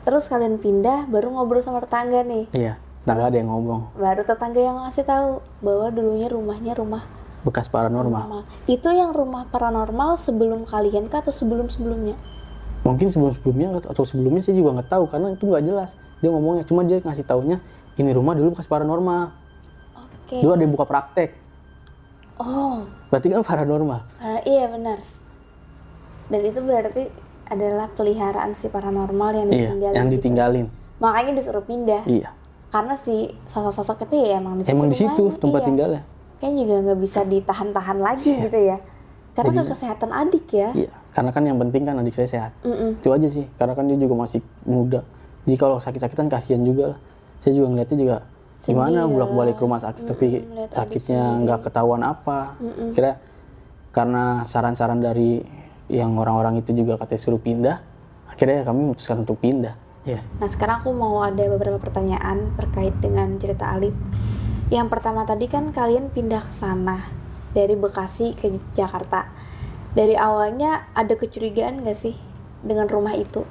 Terus 0.01 0.25
kalian 0.25 0.57
pindah, 0.57 1.05
baru 1.05 1.29
ngobrol 1.29 1.61
sama 1.61 1.79
tetangga 1.79 2.25
nih. 2.25 2.49
iya. 2.51 2.81
Tetangga 3.03 3.27
ada 3.27 3.35
yang 3.35 3.51
ngomong 3.51 3.81
Baru 3.93 4.23
tetangga 4.23 4.57
yang 4.57 4.79
ngasih 4.79 5.03
tahu 5.03 5.29
bahwa 5.59 5.91
dulunya 5.91 6.25
rumahnya 6.25 6.71
rumah 6.73 7.03
bekas 7.43 7.67
paranormal. 7.67 8.15
paranormal. 8.15 8.41
Itu 8.65 8.89
yang 8.89 9.11
rumah 9.11 9.43
paranormal 9.45 10.15
sebelum 10.15 10.63
kalian 10.63 11.11
kah 11.11 11.19
atau 11.19 11.29
sebelum-sebelumnya? 11.29 12.15
Mungkin 12.81 13.11
sebelum-sebelumnya 13.11 13.83
atau 13.85 14.01
sebelumnya 14.01 14.39
saya 14.39 14.55
juga 14.55 14.79
nggak 14.79 14.89
tahu 14.89 15.03
karena 15.07 15.35
itu 15.35 15.43
nggak 15.43 15.63
jelas. 15.63 15.91
Dia 16.23 16.31
ngomongnya 16.31 16.63
cuma 16.63 16.81
dia 16.81 16.97
ngasih 16.97 17.23
taunya 17.23 17.59
ini 17.93 18.09
rumah 18.09 18.33
dulu 18.33 18.55
bekas 18.55 18.65
paranormal. 18.65 19.35
Oke. 20.23 20.39
Dulu 20.39 20.55
ada 20.55 20.63
yang 20.63 20.71
buka 20.71 20.87
praktek. 20.87 21.35
Oh, 22.39 22.87
Berarti 23.11 23.27
kan 23.29 23.43
paranormal. 23.51 23.99
ah, 24.17 24.39
iya 24.43 24.71
benar. 24.71 25.03
Dan 26.33 26.41
itu 26.49 26.59
berarti 26.65 27.03
adalah 27.45 27.85
peliharaan 27.93 28.57
si 28.57 28.65
paranormal 28.65 29.29
yang 29.37 29.47
Iya, 29.53 29.69
ditinggalin. 29.69 29.93
yang 29.93 30.07
gitu. 30.09 30.15
ditinggalin. 30.17 30.65
Makanya 30.97 31.31
disuruh 31.37 31.61
pindah. 31.61 32.01
Iya. 32.09 32.33
Karena 32.73 32.97
si 32.97 33.29
sosok-sosok 33.45 34.09
itu 34.09 34.15
ya 34.17 34.41
emang 34.41 34.57
di 34.57 34.65
Emang 34.65 34.89
di 34.89 34.97
situ 34.97 35.29
tempat 35.37 35.61
iya. 35.61 35.67
tinggalnya. 35.69 36.01
Kayaknya 36.41 36.57
juga 36.65 36.75
nggak 36.89 36.99
bisa 37.05 37.19
ditahan-tahan 37.21 37.97
lagi 38.01 38.31
gitu 38.49 38.59
ya. 38.73 38.77
Karena 39.37 39.61
ke 39.61 39.69
kesehatan 39.77 40.09
adik 40.09 40.45
ya. 40.49 40.69
Iya. 40.73 40.91
Karena 41.13 41.29
kan 41.29 41.45
yang 41.45 41.61
penting 41.61 41.85
kan 41.85 42.01
adik 42.01 42.17
saya 42.17 42.25
sehat. 42.25 42.51
Mm-mm. 42.65 42.97
Itu 42.97 43.13
aja 43.13 43.27
sih. 43.29 43.45
Karena 43.61 43.77
kan 43.77 43.85
dia 43.85 43.97
juga 44.01 44.17
masih 44.17 44.41
muda. 44.65 45.05
Jadi 45.45 45.57
kalau 45.61 45.77
sakit-sakitan 45.77 46.25
kasihan 46.33 46.65
juga 46.65 46.97
lah. 46.97 46.99
Saya 47.45 47.53
juga 47.61 47.67
ngeliatnya 47.77 47.97
juga 48.01 48.17
gimana 48.63 49.03
Sedih 49.03 49.03
ya. 49.03 49.11
bolak-balik 49.11 49.55
ke 49.59 49.61
rumah 49.67 49.81
sakit 49.83 50.03
tapi 50.07 50.25
lihat 50.39 50.71
adik 50.71 50.71
sakitnya 50.71 51.21
nggak 51.45 51.59
ketahuan 51.67 52.01
apa. 52.01 52.55
Kira 52.95 53.19
karena 53.93 54.47
saran-saran 54.49 55.03
dari 55.03 55.43
yang 55.91 56.15
orang-orang 56.15 56.59
itu 56.63 56.71
juga 56.71 56.95
katanya 56.99 57.21
suruh 57.21 57.41
pindah. 57.41 57.77
Akhirnya 58.29 58.63
kami 58.63 58.91
memutuskan 58.91 59.23
untuk 59.23 59.37
pindah. 59.39 59.75
Iya. 60.03 60.19
Nah 60.39 60.49
sekarang 60.51 60.83
aku 60.83 60.91
mau 60.91 61.23
ada 61.23 61.43
beberapa 61.47 61.79
pertanyaan 61.79 62.51
terkait 62.59 62.95
dengan 62.99 63.39
cerita 63.39 63.71
Alif. 63.71 63.95
Yang 64.67 64.87
pertama 64.91 65.23
tadi 65.23 65.47
kan 65.47 65.71
kalian 65.71 66.11
pindah 66.11 66.43
ke 66.43 66.51
sana 66.51 67.07
dari 67.55 67.77
Bekasi 67.77 68.35
ke 68.35 68.51
Jakarta. 68.75 69.29
Dari 69.93 70.17
awalnya 70.17 70.89
ada 70.97 71.13
kecurigaan 71.13 71.85
nggak 71.85 71.97
sih 71.97 72.17
dengan 72.65 72.89
rumah 72.89 73.13
itu? 73.13 73.45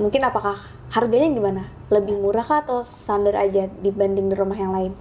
Mungkin 0.00 0.24
apakah 0.24 0.56
harganya 0.90 1.28
gimana? 1.28 1.62
Lebih 1.92 2.16
murah 2.18 2.42
kah 2.42 2.64
atau 2.64 2.80
standar 2.80 3.36
aja 3.36 3.68
dibanding 3.68 4.32
di 4.32 4.34
rumah 4.34 4.56
yang 4.56 4.72
lain? 4.72 4.92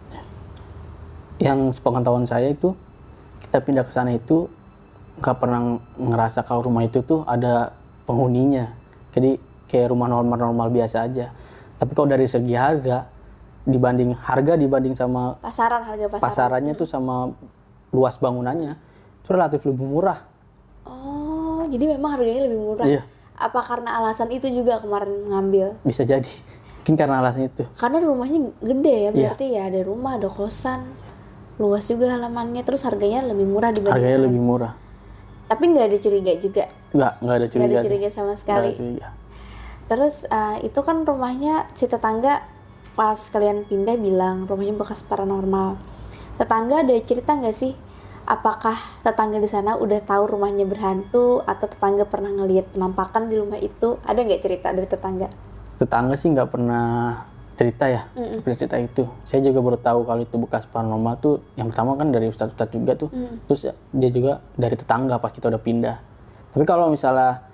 Yang 1.39 1.80
sepengetahuan 1.80 2.28
saya 2.28 2.51
itu 2.51 2.76
kita 3.47 3.63
pindah 3.63 3.88
ke 3.88 3.91
sana 3.95 4.11
itu 4.13 4.51
nggak 5.16 5.36
pernah 5.39 5.61
ngerasa 5.95 6.43
kalau 6.43 6.68
rumah 6.68 6.84
itu 6.84 6.99
tuh 7.01 7.24
ada 7.24 7.72
penghuninya. 8.03 8.72
Jadi 9.16 9.39
kayak 9.66 9.91
rumah 9.91 10.07
normal-normal 10.07 10.68
biasa 10.70 11.07
aja. 11.07 11.32
Tapi 11.76 11.91
kalau 11.91 12.07
dari 12.07 12.28
segi 12.28 12.55
harga 12.55 13.07
dibanding 13.66 14.13
harga 14.13 14.53
dibanding 14.55 14.93
sama 14.93 15.41
Pasaran 15.41 15.82
harga 15.82 16.05
pasaran. 16.05 16.22
pasarannya 16.30 16.74
tuh 16.78 16.86
sama 16.86 17.34
luas 17.89 18.13
bangunannya 18.22 18.78
itu 19.24 19.30
relatif 19.34 19.66
lebih 19.66 19.84
murah. 19.84 20.22
Oh, 20.86 21.66
jadi 21.66 21.97
memang 21.97 22.20
harganya 22.20 22.45
lebih 22.45 22.59
murah. 22.61 22.86
Iya. 22.86 23.01
Apa 23.36 23.59
karena 23.66 23.97
alasan 23.97 24.30
itu 24.32 24.47
juga 24.47 24.78
kemarin 24.80 25.28
ngambil? 25.28 25.82
Bisa 25.82 26.05
jadi. 26.05 26.30
Mungkin 26.86 26.95
karena 26.95 27.18
alasan 27.26 27.49
itu. 27.49 27.66
Karena 27.74 27.97
rumahnya 27.97 28.53
gede 28.61 28.93
ya, 28.93 29.01
Iya. 29.01 29.11
berarti 29.34 29.45
ya 29.49 29.61
ada 29.66 29.80
rumah, 29.82 30.22
ada 30.22 30.30
kosan, 30.30 30.86
luas 31.57 31.89
juga 31.89 32.13
halamannya, 32.13 32.61
terus 32.61 32.86
harganya 32.86 33.26
lebih 33.26 33.49
murah 33.49 33.74
dibanding. 33.74 33.97
Harganya 33.97 34.20
lebih 34.30 34.38
murah. 34.38 34.74
Tapi 35.46 35.64
nggak 35.68 35.86
ada 35.86 35.98
curiga 36.00 36.34
juga, 36.36 36.66
Nggak, 36.91 37.14
nggak 37.22 37.36
ada 37.36 37.39
nggak 37.39 37.54
curiga. 37.54 37.70
ada 37.70 37.78
sih. 37.78 37.86
curiga 37.86 38.10
sama 38.10 38.34
sekali. 38.34 38.68
ada 38.68 38.78
curiga. 38.78 39.08
Terus 39.86 40.16
eh, 40.26 40.58
itu 40.64 40.80
kan 40.82 40.98
rumahnya 41.02 41.70
si 41.72 41.86
tetangga 41.86 42.41
pas 42.93 43.20
kalian 43.30 43.64
pindah 43.64 43.96
bilang 43.96 44.46
rumahnya 44.46 44.74
bekas 44.74 45.06
paranormal. 45.06 45.78
Tetangga 46.36 46.82
ada 46.82 46.93
cerita 47.00 47.38
nggak 47.38 47.54
sih? 47.54 47.78
Apakah 48.26 48.74
tetangga 49.06 49.38
di 49.38 49.46
sana 49.46 49.78
udah 49.78 50.02
tahu 50.02 50.26
rumahnya 50.26 50.66
berhantu 50.66 51.46
atau 51.46 51.70
tetangga 51.70 52.10
pernah 52.10 52.34
ngelihat 52.34 52.74
penampakan 52.74 53.30
di 53.30 53.38
rumah 53.38 53.62
itu? 53.62 54.02
Ada 54.02 54.18
nggak 54.18 54.41
cerita 54.41 54.74
dari 54.74 54.89
tetangga? 54.89 55.30
tetangga 55.76 56.16
sih 56.16 56.32
nggak 56.32 56.56
pernah 56.56 57.20
cerita 57.56 57.88
ya 57.88 58.01
pernah 58.43 58.58
cerita 58.60 58.76
itu. 58.76 59.03
Saya 59.24 59.39
juga 59.41 59.60
baru 59.64 59.78
tahu 59.80 59.99
kalau 60.03 60.22
itu 60.22 60.36
bekas 60.36 60.68
paranormal 60.68 61.16
tuh 61.18 61.39
yang 61.56 61.72
pertama 61.72 61.95
kan 61.95 62.12
dari 62.12 62.28
ustadz 62.28 62.51
ustadz 62.51 62.72
juga 62.72 62.93
tuh. 62.93 63.10
Terus 63.47 63.62
ya, 63.66 63.74
dia 63.91 64.10
juga 64.12 64.32
dari 64.53 64.76
tetangga 64.76 65.16
pas 65.18 65.32
kita 65.32 65.47
udah 65.47 65.62
pindah. 65.62 65.97
Tapi 66.51 66.64
kalau 66.64 66.91
misalnya 66.91 67.47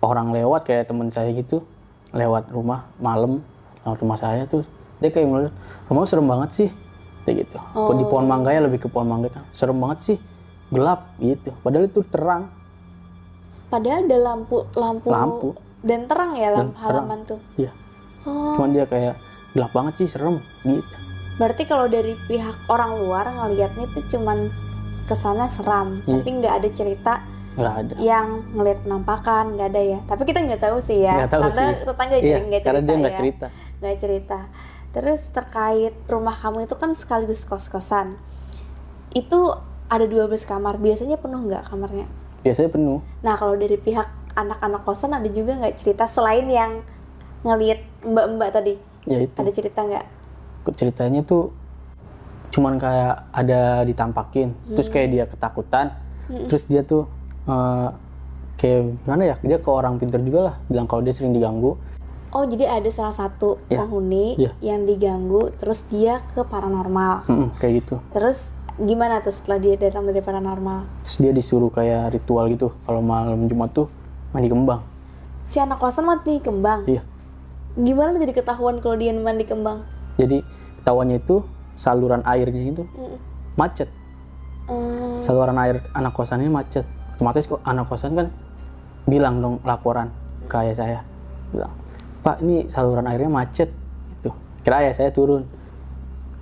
orang 0.00 0.30
lewat 0.30 0.62
kayak 0.62 0.88
teman 0.88 1.08
saya 1.08 1.32
gitu 1.32 1.64
lewat 2.12 2.48
rumah 2.48 2.88
malam 2.96 3.40
lewat 3.84 3.98
rumah 4.00 4.16
saya 4.16 4.44
tuh 4.44 4.64
dia 5.00 5.08
kayak 5.08 5.26
melihat 5.26 5.54
rumah 5.88 6.04
serem 6.04 6.28
banget 6.28 6.50
sih. 6.52 6.68
Kayak 7.24 7.44
gitu. 7.44 7.56
Di 7.92 8.04
pohon 8.08 8.24
mangganya 8.24 8.64
lebih 8.64 8.84
ke 8.84 8.88
pohon 8.88 9.08
mangga 9.08 9.28
kan. 9.28 9.44
Serem 9.52 9.76
banget 9.76 9.98
sih 10.04 10.16
gelap 10.68 11.16
gitu. 11.16 11.52
Padahal 11.60 11.84
itu 11.84 12.00
terang. 12.08 12.48
Padahal 13.68 14.04
ada 14.04 14.16
lampu, 14.16 14.64
lampu, 14.72 15.08
Lampu. 15.12 15.48
dan 15.84 16.08
terang 16.08 16.32
ya 16.34 16.48
lampu 16.52 16.72
terang. 16.72 17.04
halaman 17.04 17.18
tuh. 17.24 17.40
iya 17.56 17.68
Oh, 18.28 18.54
cuman 18.54 18.70
dia 18.70 18.84
kayak 18.84 19.16
gelap 19.50 19.72
banget 19.72 19.94
sih 19.96 20.06
serem 20.06 20.44
gitu 20.62 20.96
berarti 21.34 21.64
kalau 21.64 21.86
dari 21.86 22.12
pihak 22.26 22.68
orang 22.68 22.98
luar 22.98 23.24
ngelihatnya 23.30 23.88
tuh 23.90 24.04
cuman 24.08 24.50
ke 25.02 25.14
sana 25.14 25.46
seram, 25.46 26.02
Iya. 26.02 26.20
tapi 26.20 26.28
nggak 26.36 26.54
ada 26.54 26.68
cerita 26.68 27.12
nggak 27.54 27.74
ada 27.74 27.92
yang 27.96 28.26
ngelihat 28.52 28.78
penampakan, 28.82 29.56
nggak 29.56 29.68
ada 29.72 29.82
ya. 29.82 29.98
Tapi 30.04 30.22
kita 30.22 30.38
nggak 30.42 30.60
tahu 30.60 30.78
sih 30.78 31.00
ya, 31.00 31.24
Nggak 31.24 31.30
tahu 31.32 31.42
karena 31.42 31.64
sih. 31.64 31.82
tetangga 31.82 32.16
jadi 32.16 32.28
nggak 32.38 32.60
cerita 32.60 32.66
karena 32.68 32.82
dia 32.84 32.96
nggak 32.96 33.10
ya. 33.10 33.18
cerita. 33.18 33.46
Nggak 33.80 33.96
cerita. 33.98 34.38
Terus 34.88 35.20
terkait 35.28 35.94
rumah 36.06 36.36
kamu 36.36 36.58
itu 36.62 36.74
kan 36.74 36.90
sekaligus 36.92 37.42
kos-kosan. 37.42 38.14
Itu 39.10 39.56
ada 39.86 40.04
12 40.04 40.44
kamar, 40.44 40.76
biasanya 40.76 41.16
penuh 41.16 41.40
nggak 41.40 41.64
kamarnya? 41.64 42.06
biasanya 42.38 42.70
penuh 42.70 43.02
Nah 43.18 43.34
kalau 43.34 43.54
dari 43.54 43.74
pihak 43.74 44.06
anak-anak 44.32 44.82
kosan 44.82 45.10
ada 45.10 45.26
juga 45.26 45.56
nggak 45.56 45.74
cerita 45.74 46.06
selain 46.06 46.46
yang 46.46 46.86
ngelihat 47.42 47.78
mbak-mbak 48.02 48.50
tadi? 48.50 48.74
ya 49.04 49.18
itu 49.20 49.36
Ada 49.36 49.50
cerita 49.50 49.80
nggak? 49.82 50.06
ceritanya 50.68 51.24
tuh 51.24 51.48
cuman 52.48 52.76
kayak 52.76 53.28
ada 53.30 53.84
ditampakin 53.84 54.52
terus 54.68 54.88
kayak 54.88 55.08
dia 55.08 55.24
ketakutan 55.24 55.96
terus 56.44 56.64
dia 56.64 56.80
tuh 56.82 57.08
eh, 57.44 57.88
kayak 58.54 59.00
gimana 59.00 59.22
ya 59.24 59.36
dia 59.40 59.56
ke 59.56 59.68
orang 59.68 59.96
pinter 59.96 60.20
juga 60.20 60.40
lah 60.42 60.54
bilang 60.64 60.84
kalau 60.84 61.00
dia 61.00 61.12
sering 61.12 61.32
diganggu 61.32 61.76
Oh 62.28 62.44
jadi 62.44 62.68
ada 62.68 62.90
salah 62.92 63.16
satu 63.16 63.56
Iya. 63.66 63.80
penghuni 63.80 64.36
Iya. 64.36 64.52
yang 64.60 64.84
diganggu, 64.84 65.48
terus 65.56 65.88
dia 65.88 66.20
ke 66.28 66.44
paranormal. 66.44 67.24
Mm-mm, 67.24 67.56
kayak 67.56 67.80
gitu 67.80 67.96
Terus 68.12 68.52
gimana 68.76 69.24
tuh 69.24 69.32
setelah 69.32 69.56
dia 69.56 69.74
datang 69.74 70.04
dari 70.04 70.20
paranormal? 70.20 70.84
terus 71.00 71.16
dia 71.16 71.32
disuruh 71.32 71.72
kayak 71.72 72.12
ritual 72.12 72.44
gitu 72.46 72.68
kalau 72.84 73.00
malam 73.00 73.48
Jumat 73.48 73.72
tuh 73.72 73.88
mandi 74.30 74.46
kembang 74.46 74.84
Si 75.42 75.56
anak 75.56 75.80
kosan 75.80 76.04
mati 76.04 76.36
kembang. 76.38 76.84
iya 76.84 77.00
Gimana 77.78 78.18
jadi 78.18 78.34
ketahuan 78.34 78.82
kalau 78.82 78.98
dia 78.98 79.14
mandi 79.14 79.46
kembang? 79.46 79.86
jadi 80.18 80.42
ketahuannya 80.82 81.22
itu 81.22 81.46
saluran 81.78 82.26
airnya 82.26 82.74
itu 82.74 82.82
macet. 83.54 83.86
Hmm, 84.66 85.22
saluran 85.22 85.54
air 85.62 85.86
anak 85.94 86.10
kosannya 86.10 86.50
macet. 86.50 86.82
Otomatis 87.14 87.46
kok 87.46 87.62
anak 87.62 87.86
kosan 87.86 88.18
kan 88.18 88.26
bilang 89.06 89.38
dong 89.38 89.62
laporan 89.62 90.10
ke 90.50 90.54
ayah 90.58 90.74
saya. 90.74 91.00
Bilang 91.54 91.70
pak 92.26 92.42
ini 92.42 92.66
saluran 92.66 93.06
airnya 93.06 93.30
macet. 93.30 93.70
Itu 94.18 94.34
kira 94.66 94.82
ayah 94.82 94.94
saya 94.98 95.14
turun. 95.14 95.46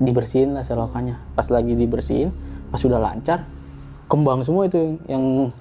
Dibersihin 0.00 0.56
lah 0.56 0.64
selokannya. 0.64 1.20
Pas 1.36 1.52
lagi 1.52 1.76
dibersihin 1.76 2.32
pas 2.72 2.80
sudah 2.80 2.96
lancar 2.96 3.44
kembang 4.08 4.40
semua 4.40 4.64
itu 4.70 4.96
yang, 5.04 5.52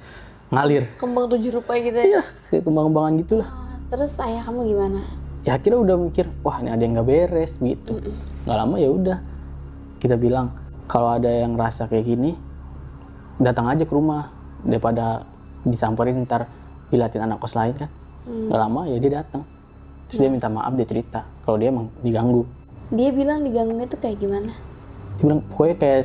ngalir. 0.54 0.88
Kembang 0.96 1.28
tujuh 1.28 1.52
rupa 1.60 1.76
gitu 1.76 2.00
ya. 2.00 2.24
iya 2.54 2.62
kembang-kembangan 2.64 3.12
gitulah. 3.20 3.50
Ah, 3.50 3.76
Terus 3.92 4.14
ayah 4.24 4.44
kamu 4.46 4.72
gimana? 4.72 5.02
Ya 5.46 5.56
akhirnya 5.56 5.80
udah 5.80 5.96
mikir 6.02 6.26
wah 6.41 6.58
ini 6.60 6.74
ada 6.74 6.82
yang 6.82 6.93
nggak 6.98 7.08
beres 7.08 7.56
gitu. 7.62 8.02
Nggak 8.43 8.58
lama 8.58 8.76
ya 8.82 8.89
udah 8.89 9.18
kita 10.02 10.18
bilang 10.18 10.52
kalau 10.89 11.14
ada 11.14 11.30
yang 11.30 11.54
rasa 11.56 11.86
kayak 11.86 12.06
gini 12.06 12.34
datang 13.38 13.70
aja 13.70 13.86
ke 13.86 13.93
rumah 13.93 14.34
daripada 14.66 15.24
disamperin 15.66 16.26
ntar 16.26 16.50
dilatin 16.89 17.22
anak 17.24 17.38
kos 17.39 17.54
lain 17.54 17.78
kan. 17.78 17.89
Nggak 18.26 18.60
lama 18.60 18.82
ya 18.89 18.98
dia 18.98 19.22
datang. 19.22 19.46
Terus 20.10 20.18
dia 20.22 20.30
minta 20.30 20.50
maaf 20.50 20.74
dia 20.74 20.86
cerita 20.86 21.26
kalau 21.46 21.58
dia 21.62 21.70
emang 21.70 21.89
diganggu. 22.02 22.46
Dia 22.93 23.10
bilang 23.10 23.41
diganggunya 23.41 23.89
tuh 23.89 23.98
kayak 23.98 24.22
gimana? 24.22 24.54
dia 25.16 25.24
bilang 25.32 25.41
pokoknya 25.48 25.76
kayak 25.80 26.02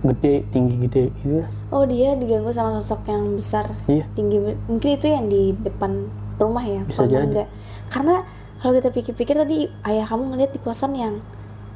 gede 0.00 0.34
tinggi 0.48 0.74
gede 0.80 1.04
gitu 1.20 1.44
Oh 1.68 1.84
dia 1.84 2.16
diganggu 2.16 2.48
sama 2.56 2.80
sosok 2.80 3.04
yang 3.12 3.36
besar 3.36 3.68
iya. 3.84 4.08
tinggi 4.16 4.40
mungkin 4.64 4.90
itu 4.96 5.06
yang 5.12 5.28
di 5.28 5.52
depan 5.60 6.08
rumah 6.40 6.64
ya 6.64 6.80
Bisa 6.88 7.04
jadi. 7.04 7.44
karena 7.92 8.24
kalau 8.60 8.72
kita 8.76 8.88
pikir-pikir 8.90 9.34
tadi 9.34 9.58
ayah 9.84 10.04
kamu 10.04 10.22
ngeliat 10.30 10.52
di 10.52 10.60
kosan 10.60 10.92
yang 10.92 11.16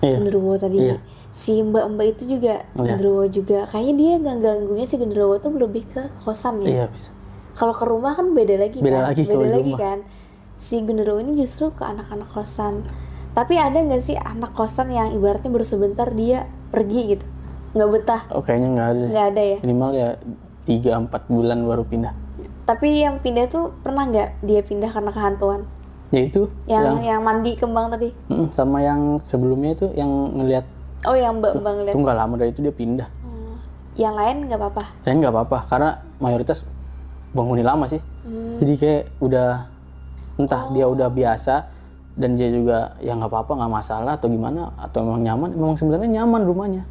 iya. 0.00 0.20
genderuwo 0.20 0.54
tadi. 0.54 0.78
Iya. 0.84 0.96
si 1.34 1.58
mbak-mbak 1.58 2.06
itu 2.14 2.38
juga 2.38 2.62
Oh, 2.76 2.84
iya. 2.84 2.94
genderuwo 2.94 3.24
juga. 3.26 3.66
Kayaknya 3.66 3.94
dia 3.96 4.12
nggak 4.20 4.36
ganggunya 4.38 4.86
si 4.86 4.94
genderuwo 4.96 5.34
tuh 5.36 5.50
lebih 5.50 5.82
ke 5.88 6.02
kosan 6.22 6.62
ya. 6.62 6.68
Iya 6.68 6.84
bisa. 6.92 7.10
Kalau 7.54 7.72
ke 7.72 7.84
rumah 7.84 8.12
kan 8.12 8.30
beda 8.30 8.54
lagi 8.58 8.78
Beda 8.78 9.02
kan? 9.02 9.10
lagi 9.10 9.22
beda 9.24 9.46
lagi 9.48 9.72
rumah. 9.72 9.80
kan? 9.80 9.98
Si 10.54 10.76
genderuwo 10.78 11.18
ini 11.18 11.32
justru 11.34 11.72
ke 11.72 11.82
anak-anak 11.82 12.28
kosan. 12.30 12.86
Tapi 13.34 13.58
ada 13.58 13.74
nggak 13.74 13.98
sih 13.98 14.14
anak 14.14 14.54
kosan 14.54 14.92
yang 14.92 15.10
ibaratnya 15.10 15.50
baru 15.50 15.66
sebentar 15.66 16.06
dia 16.12 16.46
pergi 16.70 17.18
gitu? 17.18 17.26
Nggak 17.74 17.88
betah? 17.90 18.22
Oh 18.30 18.38
kayaknya 18.38 18.68
nggak 18.70 18.88
ada 18.92 19.04
nggak 19.10 19.26
ada 19.34 19.42
ya? 19.42 19.58
Minimal 19.66 19.90
ya 19.90 20.08
tiga 20.62 20.90
empat 20.96 21.26
bulan 21.26 21.66
baru 21.66 21.82
pindah. 21.82 22.14
Tapi 22.64 23.02
yang 23.02 23.18
pindah 23.18 23.50
tuh 23.50 23.74
pernah 23.82 24.06
nggak 24.06 24.38
dia 24.40 24.62
pindah 24.62 24.88
karena 24.88 25.10
kehantuan 25.10 25.66
ya 26.14 26.22
itu 26.24 26.42
yang 26.64 27.02
yang 27.02 27.20
mandi 27.20 27.52
kembang 27.54 27.90
tadi 27.90 28.14
Mm, 28.30 28.46
sama 28.50 28.78
yang 28.78 29.18
sebelumnya 29.20 29.74
itu 29.74 29.86
yang 29.92 30.08
ngelihat 30.32 30.64
oh 31.04 31.12
yang 31.12 31.36
mbak 31.36 31.58
mbak 31.58 31.72
ngeliat 31.74 31.92
itu 31.92 32.00
nggak 32.00 32.16
lama 32.16 32.34
dari 32.36 32.50
itu 32.50 32.60
dia 32.62 32.72
pindah 32.72 33.08
Hmm. 33.20 33.54
yang 33.94 34.14
lain 34.14 34.36
nggak 34.46 34.56
apa-apa 34.56 34.84
dan 35.02 35.12
nggak 35.18 35.32
apa-apa 35.32 35.58
karena 35.66 35.90
mayoritas 36.16 36.62
penghuni 37.30 37.60
lama 37.60 37.84
sih 37.84 37.98
Hmm. 38.22 38.56
jadi 38.56 38.72
kayak 38.76 39.02
udah 39.18 39.50
entah 40.34 40.62
dia 40.70 40.86
Oh. 40.86 40.94
udah 40.94 41.08
biasa 41.08 41.54
dan 42.14 42.34
dia 42.34 42.46
juga 42.48 42.94
ya 42.98 43.12
nggak 43.12 43.26
apa-apa 43.26 43.52
nggak 43.54 43.72
masalah 43.72 44.12
atau 44.14 44.30
gimana 44.30 44.70
atau 44.78 45.02
memang 45.02 45.20
nyaman 45.20 45.50
memang 45.50 45.74
sebenarnya 45.74 46.22
nyaman 46.22 46.42
rumahnya 46.42 46.82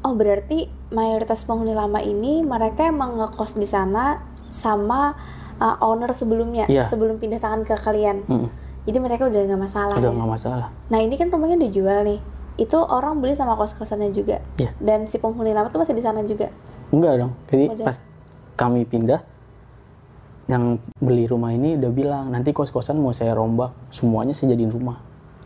oh 0.00 0.12
berarti 0.12 0.66
mayoritas 0.88 1.44
penghuni 1.44 1.72
lama 1.72 2.00
ini 2.00 2.40
mereka 2.40 2.86
emang 2.86 3.16
ngekos 3.16 3.54
di 3.54 3.64
sana 3.64 4.24
sama 4.48 5.12
uh, 5.58 5.76
owner 5.82 6.10
sebelumnya 6.10 6.64
Iya. 6.66 6.86
sebelum 6.86 7.18
pindah 7.18 7.38
tangan 7.38 7.62
ke 7.62 7.74
kalian. 7.74 8.24
Mm, 8.26 8.48
jadi 8.84 8.98
mereka 8.98 9.26
udah 9.26 9.40
nggak 9.44 9.60
masalah 9.60 9.94
udah 9.98 10.10
ya? 10.10 10.16
nggak 10.16 10.30
masalah. 10.30 10.68
Nah 10.88 10.98
ini 10.98 11.14
kan 11.14 11.28
rumahnya 11.28 11.58
dijual 11.58 12.02
nih. 12.02 12.20
Itu 12.58 12.82
orang 12.82 13.22
beli 13.22 13.38
sama 13.38 13.54
kos 13.54 13.70
kosannya 13.74 14.10
juga? 14.10 14.42
Iya. 14.58 14.74
dan 14.82 15.06
si 15.06 15.18
penghuni 15.18 15.54
lama 15.54 15.70
tuh 15.70 15.78
masih 15.78 15.94
di 15.94 16.02
sana 16.02 16.26
juga? 16.26 16.50
Enggak 16.90 17.20
dong. 17.20 17.32
Jadi 17.46 17.64
Udah. 17.70 17.86
pas 17.86 17.96
kami 18.58 18.82
pindah 18.82 19.22
yang 20.48 20.80
beli 20.96 21.28
rumah 21.28 21.52
ini 21.52 21.76
udah 21.76 21.92
bilang 21.92 22.24
nanti 22.32 22.50
kos-kosan 22.50 22.96
mau 22.96 23.12
saya 23.12 23.36
rombak 23.36 23.70
semuanya 23.92 24.32
saya 24.32 24.56
jadiin 24.56 24.72
rumah. 24.72 24.96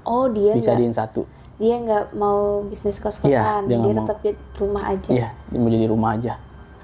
Oh 0.07 0.31
dia 0.31 0.55
bisa 0.55 0.73
jadiin 0.73 0.95
satu. 0.95 1.27
dia 1.61 1.79
nggak 1.79 2.17
mau 2.19 2.65
bisnis 2.67 2.99
kos 2.99 3.23
kosan 3.23 3.31
Iya, 3.31 3.71
dia 3.71 3.79
dia, 3.79 3.95
tetap 4.03 4.19
rumah 4.59 4.83
aja? 4.89 5.11
Iya 5.13 5.29
dia 5.47 5.59
mau 5.59 5.71
jadi 5.71 5.87
rumah 5.87 6.11
aja. 6.17 6.33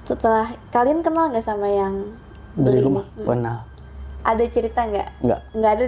Setelah 0.03 0.55
kalian 0.69 1.03
kenal 1.03 1.27
nggak 1.27 1.43
sama 1.43 1.67
yang 1.67 2.15
beli 2.59 2.75
beli. 2.75 2.85
rumah. 2.85 3.05
Ini 3.09 3.23
kenal 3.25 3.57
ada 4.19 4.43
cerita 4.51 4.79
nggak? 4.83 5.07
Enggak 5.23 5.39
nggak 5.55 5.71
ada 5.71 5.85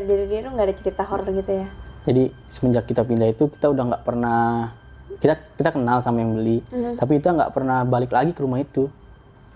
dari 0.00 0.24
tuh 0.40 0.50
nggak 0.54 0.66
ada 0.70 0.76
cerita 0.76 1.02
horor 1.02 1.28
gitu 1.28 1.52
ya? 1.52 1.68
Jadi 2.04 2.22
semenjak 2.46 2.84
kita 2.86 3.02
pindah 3.02 3.28
itu 3.28 3.44
kita 3.48 3.66
udah 3.68 3.84
nggak 3.92 4.02
pernah 4.04 4.70
kita 5.18 5.34
kita 5.56 5.70
kenal 5.72 5.98
sama 6.00 6.20
yang 6.20 6.36
beli, 6.36 6.58
Mhm. 6.70 6.98
tapi 6.98 7.18
kita 7.18 7.32
nggak 7.32 7.50
pernah 7.50 7.82
balik 7.82 8.10
lagi 8.10 8.30
ke 8.30 8.40
rumah 8.40 8.60
itu. 8.60 8.86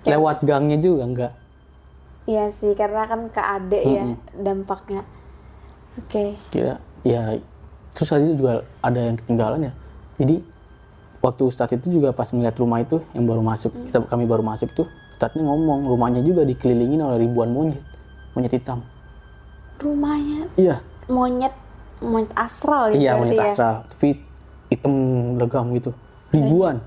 Lewat 0.03 0.43
gangnya 0.43 0.79
juga 0.79 1.03
enggak. 1.05 1.33
Iya 2.25 2.53
sih 2.53 2.73
karena 2.73 3.05
kan 3.05 3.29
ke 3.29 3.41
adek 3.41 3.83
ya 3.83 4.05
dampaknya. 4.35 5.03
Oke. 5.99 6.37
Kira 6.51 6.79
ya 7.03 7.37
terus 7.93 8.09
tadi 8.09 8.31
juga 8.33 8.63
ada 8.79 9.01
yang 9.01 9.17
ketinggalan 9.19 9.69
ya. 9.69 9.73
Jadi 10.19 10.37
waktu 11.19 11.43
Ustadz 11.45 11.75
itu 11.75 11.99
juga 11.99 12.15
pas 12.15 12.31
ngeliat 12.31 12.55
rumah 12.55 12.79
itu 12.79 13.03
yang 13.11 13.27
baru 13.27 13.43
masuk, 13.43 13.75
Mhm. 13.75 13.85
kita 13.91 13.99
kami 14.07 14.25
baru 14.25 14.43
masuk 14.43 14.71
tuh, 14.71 14.87
Ustadznya 15.19 15.51
ngomong 15.51 15.91
rumahnya 15.91 16.23
juga 16.23 16.47
dikelilingin 16.47 17.03
oleh 17.03 17.27
ribuan 17.27 17.51
monyet, 17.51 17.83
monyet 18.39 18.55
hitam. 18.55 18.87
rumahnya 19.83 20.47
Iya, 20.55 20.79
monyet 21.11 21.51
monyet 21.99 22.31
astral 22.39 22.95
ya 22.95 22.99
iya 23.03 23.13
monyet 23.19 23.35
ya 23.35 23.51
astral, 23.51 23.75
tapi 23.91 24.23
hitam 24.71 24.95
legam 25.35 25.75
gitu, 25.75 25.91
ribuan, 26.31 26.79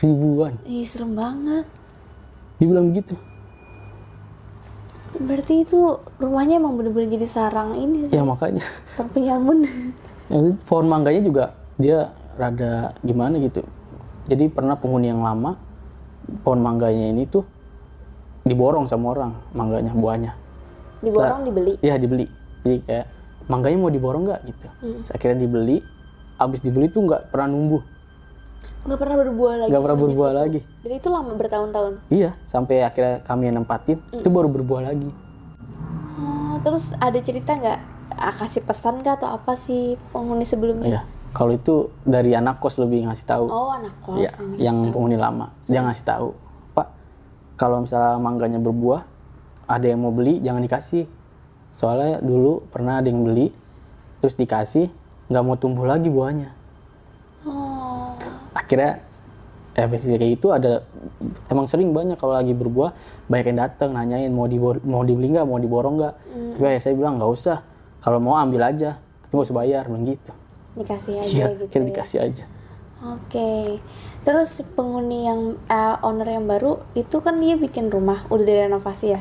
ribuan. 0.00 0.56
Ih 0.64 0.88
serem 0.88 1.12
banget 1.12 1.68
Dibilang 2.56 2.96
gitu. 2.96 3.12
berarti 5.20 5.60
itu 5.60 6.00
rumahnya 6.16 6.56
emang 6.56 6.80
bener-bener 6.80 7.12
jadi 7.12 7.28
sarang 7.28 7.76
ini 7.76 8.08
sih 8.08 8.16
Ya 8.16 8.24
makanya. 8.24 8.64
sarang 8.88 9.12
penyamun 9.12 9.68
itu 10.32 10.56
pohon 10.64 10.88
mangganya 10.88 11.20
juga 11.20 11.44
dia 11.76 12.08
rada 12.40 12.96
gimana 13.04 13.36
gitu. 13.36 13.60
Jadi 14.32 14.48
pernah 14.48 14.80
penghuni 14.80 15.12
yang 15.12 15.20
lama 15.20 15.60
pohon 16.40 16.64
mangganya 16.64 17.12
ini 17.12 17.28
tuh 17.28 17.44
diborong 18.46 18.86
sama 18.86 19.10
orang 19.10 19.32
mangganya 19.50 19.90
buahnya. 19.90 20.32
diborong 20.96 21.42
dibeli 21.42 21.74
Iya 21.82 21.98
dibeli. 21.98 22.24
Jadi 22.62 22.78
kayak 22.82 23.06
mangganya 23.46 23.76
mau 23.76 23.90
diborong 23.90 24.22
nggak 24.24 24.40
gitu. 24.46 24.66
Terus 24.80 25.10
akhirnya 25.10 25.38
dibeli. 25.40 25.82
Abis 26.36 26.60
dibeli 26.60 26.86
tuh 26.86 27.02
nggak 27.02 27.28
pernah 27.28 27.48
numbuh. 27.48 27.82
nggak 28.82 28.98
pernah 28.98 29.16
berbuah 29.18 29.54
lagi 29.58 29.70
Nggak 29.70 29.82
pernah 29.82 29.98
berbuah 29.98 30.30
itu. 30.30 30.38
lagi. 30.38 30.60
dan 30.80 30.92
itu 30.92 31.08
lama 31.08 31.32
bertahun-tahun 31.34 31.92
Iya 32.08 32.30
sampai 32.46 32.82
akhirnya 32.82 33.18
kami 33.20 33.42
yang 33.46 33.56
nempatin 33.58 33.98
itu 34.10 34.28
baru 34.30 34.46
berbuah 34.46 34.82
lagi. 34.86 35.10
Oh, 36.16 36.56
terus 36.62 36.94
ada 36.96 37.18
cerita 37.18 37.52
nggak 37.52 37.78
ah, 38.12 38.34
kasih 38.34 38.62
pesan 38.62 39.02
kah 39.02 39.18
atau 39.18 39.28
apa 39.28 39.52
sih 39.54 39.98
penghuni 40.10 40.46
sebelumnya 40.46 40.86
Iya. 40.88 41.02
Kalau 41.30 41.52
itu 41.52 41.74
dari 42.00 42.32
anak 42.32 42.56
kos 42.58 42.80
lebih 42.80 43.04
ngasih 43.04 43.26
tahu. 43.26 43.44
oh 43.46 43.68
anak 43.68 43.92
kos 44.00 44.16
Iya, 44.16 44.30
yang 44.72 44.88
penghuni 44.88 45.18
lama. 45.18 45.52
Dia 45.68 45.84
ngasih 45.84 46.04
tahu, 46.06 46.28
kalau 47.56 47.82
misalnya 47.84 48.20
mangganya 48.20 48.60
berbuah, 48.60 49.02
ada 49.66 49.86
yang 49.88 50.04
mau 50.04 50.12
beli, 50.12 50.38
jangan 50.44 50.62
dikasih. 50.62 51.04
Soalnya 51.72 52.22
dulu 52.22 52.64
pernah 52.68 53.00
ada 53.00 53.08
yang 53.08 53.24
beli, 53.24 53.50
terus 54.20 54.36
dikasih, 54.36 54.88
nggak 55.32 55.42
mau 55.42 55.56
tumbuh 55.58 55.84
lagi 55.88 56.08
buahnya. 56.12 56.52
oh 57.48 58.12
Akhirnya, 58.56 59.00
ya 59.76 59.84
basically 59.88 60.16
kayak 60.16 60.32
gitu 60.40 60.48
ada, 60.52 60.86
emang 61.52 61.68
sering 61.68 61.92
banyak 61.92 62.16
kalau 62.16 62.36
lagi 62.36 62.56
berbuah, 62.56 62.96
banyak 63.28 63.52
yang 63.52 63.60
datang 63.68 63.92
nanyain 63.92 64.32
mau 64.32 64.48
di 64.48 64.56
mau 64.60 65.02
dibeli 65.04 65.36
nggak, 65.36 65.44
mau 65.44 65.60
diborong 65.60 65.94
nggak. 66.00 66.14
Tapi 66.56 66.64
ya 66.64 66.80
saya 66.80 66.94
bilang 66.96 67.20
nggak 67.20 67.32
usah, 67.32 67.60
kalau 68.00 68.20
mau 68.22 68.40
ambil 68.40 68.64
aja, 68.68 68.96
tapi 69.24 69.32
nggak 69.36 69.46
usah 69.48 69.56
bayar, 69.56 69.82
bilang 69.88 70.04
gitu. 70.08 70.32
dikasih 70.76 71.14
aja 71.24 71.32
Iya, 71.32 71.46
gitu 71.56 71.72
ya 71.72 71.80
dikasih 71.88 72.18
aja. 72.20 72.44
Oke, 73.08 73.78
terus 74.22 74.58
penghuni 74.72 75.24
yang 75.24 75.40
eh, 75.64 75.94
owner 76.00 76.26
yang 76.28 76.44
baru 76.44 76.82
itu 76.92 77.20
kan 77.20 77.38
dia 77.38 77.54
bikin 77.54 77.86
rumah, 77.86 78.26
udah 78.26 78.42
direnovasi 78.42 79.06
ya? 79.12 79.20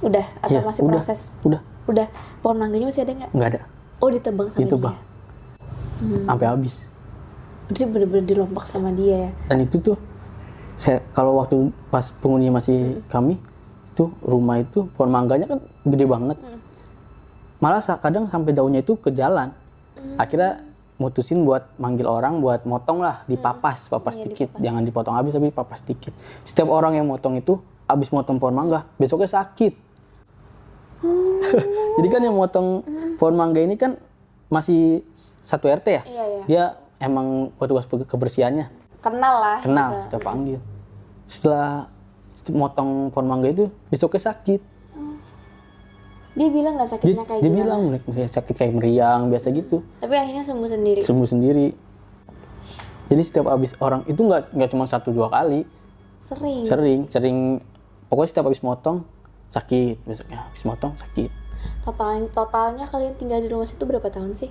Udah? 0.00 0.26
Atau 0.40 0.58
Iya, 0.58 0.66
masih 0.66 0.82
udah, 0.82 0.92
proses? 0.92 1.20
Udah, 1.40 1.60
Udah, 1.84 2.08
pohon 2.40 2.56
mangganya 2.56 2.88
masih 2.88 3.04
ada 3.04 3.12
nggak? 3.14 3.30
nggak 3.30 3.48
ada, 3.50 3.60
Oh 4.00 4.08
ditebang 4.08 4.48
sama 4.48 4.60
itu 4.60 4.74
dia. 4.74 4.82
bang, 4.82 4.96
sampai 6.24 6.46
habis. 6.48 6.74
Berarti 7.64 7.84
bener-bener 7.86 8.24
dilompak 8.26 8.64
sama 8.64 8.90
dia 8.90 9.28
ya? 9.28 9.30
dan 9.46 9.58
itu 9.60 9.76
tuh 9.78 9.96
saya 10.74 11.00
kalau 11.12 11.38
waktu 11.38 11.56
pas 11.86 12.10
penghuni 12.10 12.50
masih 12.50 12.78
kami 13.06 13.38
itu 13.88 14.10
rumah 14.20 14.58
itu 14.58 14.84
pohon 14.92 15.08
mangganya 15.08 15.46
kan 15.46 15.62
gede 15.82 16.04
banget. 16.04 16.36
Malah 17.56 17.78
sa- 17.78 17.96
kadang 17.96 18.26
sampai 18.26 18.50
daunnya 18.50 18.80
itu 18.80 18.98
ke 18.98 19.08
jalan. 19.08 19.54
Akhirnya 20.16 20.60
mutusin 20.94 21.42
buat 21.42 21.74
manggil 21.74 22.06
orang 22.06 22.38
buat 22.38 22.62
motong 22.62 23.02
lah 23.02 23.26
dipapas 23.26 23.90
papas 23.90 24.14
dikit. 24.14 24.54
jangan 24.62 24.86
dipotong 24.86 25.14
habis 25.18 25.34
tapi 25.34 25.50
papas 25.50 25.82
dikit. 25.82 26.14
Setiap 26.46 26.70
orang 26.70 26.94
yang 26.94 27.06
motong 27.10 27.34
itu 27.34 27.58
habis 27.90 28.14
motong 28.14 28.38
pohon 28.38 28.54
mangga 28.54 28.86
besoknya 28.96 29.26
sakit. 29.26 29.74
Jadi 31.98 32.08
kan 32.08 32.20
yang 32.22 32.36
motong 32.38 32.86
pohon 33.18 33.34
mangga 33.34 33.60
ini 33.60 33.74
kan 33.74 33.98
masih 34.48 35.02
satu 35.42 35.66
RT 35.66 35.86
ya? 35.90 36.02
Iya, 36.06 36.24
iya. 36.24 36.42
dia 36.46 36.64
emang 37.02 37.50
petugas 37.58 37.84
pe- 37.90 38.06
kebersihannya? 38.06 38.70
Kenal 39.02 39.34
lah. 39.36 39.58
kenal 39.60 39.90
kita 40.08 40.18
panggil. 40.22 40.58
Setelah 41.28 41.90
motong 42.54 43.10
pohon 43.10 43.26
mangga 43.28 43.50
itu 43.50 43.68
besoknya 43.90 44.32
sakit 44.32 44.73
Dia 46.34 46.48
bilang 46.48 46.74
nggak 46.74 46.88
dia, 46.88 46.94
sakitnya 46.98 47.24
kayak 47.24 47.40
dia 47.40 47.46
gimana. 47.46 47.58
bilang 47.62 47.80
"Mereka 47.88 48.06
sakit 48.28 48.54
kayak 48.54 48.72
meriang 48.74 49.20
biasa 49.28 49.46
gitu 49.50 49.86
Tapi 49.98 50.14
akhirnya 50.14 50.42
sembuh 50.42 50.68
sendiri. 50.68 51.00
sembuh 51.00 51.28
sendiri 51.28 51.66
jadi 53.04 53.22
setiap 53.22 53.46
habis 53.46 53.76
orang 53.78 54.02
itu 54.04 54.18
nggak 54.18 54.50
nggak 54.50 54.70
cuma 54.70 54.84
satu 54.84 55.12
dua 55.12 55.28
kali 55.28 55.62
Sering. 56.18 56.64
sering 56.64 57.00
sering 57.06 57.36
pokoknya 58.08 58.30
setiap 58.30 58.46
habis 58.48 58.58
motong 58.60 59.04
sakit 59.48 60.00
besoknya 60.02 60.40
habis 60.42 60.64
motong 60.64 60.92
sakit 60.96 61.30
Total 61.80 62.20
totalnya 62.28 62.84
kalian 62.84 63.14
tinggal 63.14 63.38
di 63.38 63.48
rumah 63.48 63.64
situ 63.64 63.84
berapa 63.84 64.08
tahun 64.08 64.32
sih? 64.34 64.50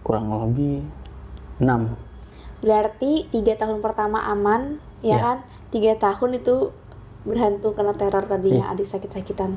kurang 0.00 0.28
lebih 0.28 0.80
enam 1.58 1.94
Berarti 2.58 3.30
tiga 3.30 3.54
tahun 3.54 3.78
pertama 3.78 4.18
aman, 4.26 4.82
ya 4.98 5.14
Iya. 5.14 5.18
kan? 5.20 5.38
Tiga 5.70 5.94
tahun 5.94 6.36
itu 6.36 6.74
berhantu 7.22 7.70
karena 7.70 7.94
teror 7.94 8.26
tadinya 8.26 8.66
adik 8.66 8.82
sakit-sakitan. 8.82 9.54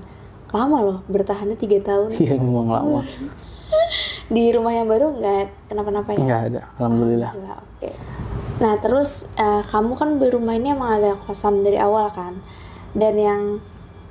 Lama 0.51 0.77
loh, 0.83 0.97
bertahannya 1.07 1.55
tiga 1.55 1.79
tahun. 1.79 2.11
iya 2.19 2.35
memang 2.35 2.67
lama 2.67 2.99
Di 4.35 4.51
rumah 4.51 4.71
yang 4.71 4.87
baru 4.87 5.11
nggak 5.15 5.67
kenapa-napa 5.67 6.15
ya? 6.15 6.19
nggak 6.23 6.41
ada 6.51 6.61
alhamdulillah 6.79 7.31
Alhamdulillah, 7.35 7.59
oke. 7.59 7.89
Nah 8.61 8.73
terus 8.79 9.27
eh, 9.35 9.63
kamu 9.65 9.91
kan 9.95 10.09
di 10.19 10.27
rumah 10.29 10.53
ini 10.55 10.71
emang 10.71 11.01
ada 11.01 11.15
kosan 11.17 11.63
dari 11.63 11.75
awal 11.75 12.07
kan, 12.11 12.39
dan 12.93 13.15
yang 13.15 13.41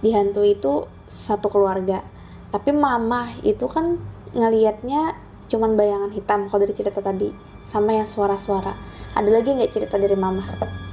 dihantui 0.00 0.56
itu 0.56 0.84
satu 1.06 1.48
keluarga. 1.48 2.04
Tapi 2.50 2.72
mama 2.72 3.30
itu 3.40 3.64
kan 3.64 3.96
ngelihatnya 4.32 5.14
cuman 5.48 5.74
bayangan 5.74 6.10
hitam 6.12 6.46
kalau 6.48 6.62
dari 6.62 6.74
cerita 6.76 7.00
tadi, 7.00 7.30
sama 7.62 7.94
yang 7.94 8.08
suara-suara. 8.08 8.74
Ada 9.16 9.28
lagi 9.28 9.56
nggak 9.56 9.72
cerita 9.72 9.96
dari 9.96 10.16
mama 10.16 10.42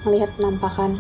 ngelihat 0.04 0.36
penampakan? 0.36 0.95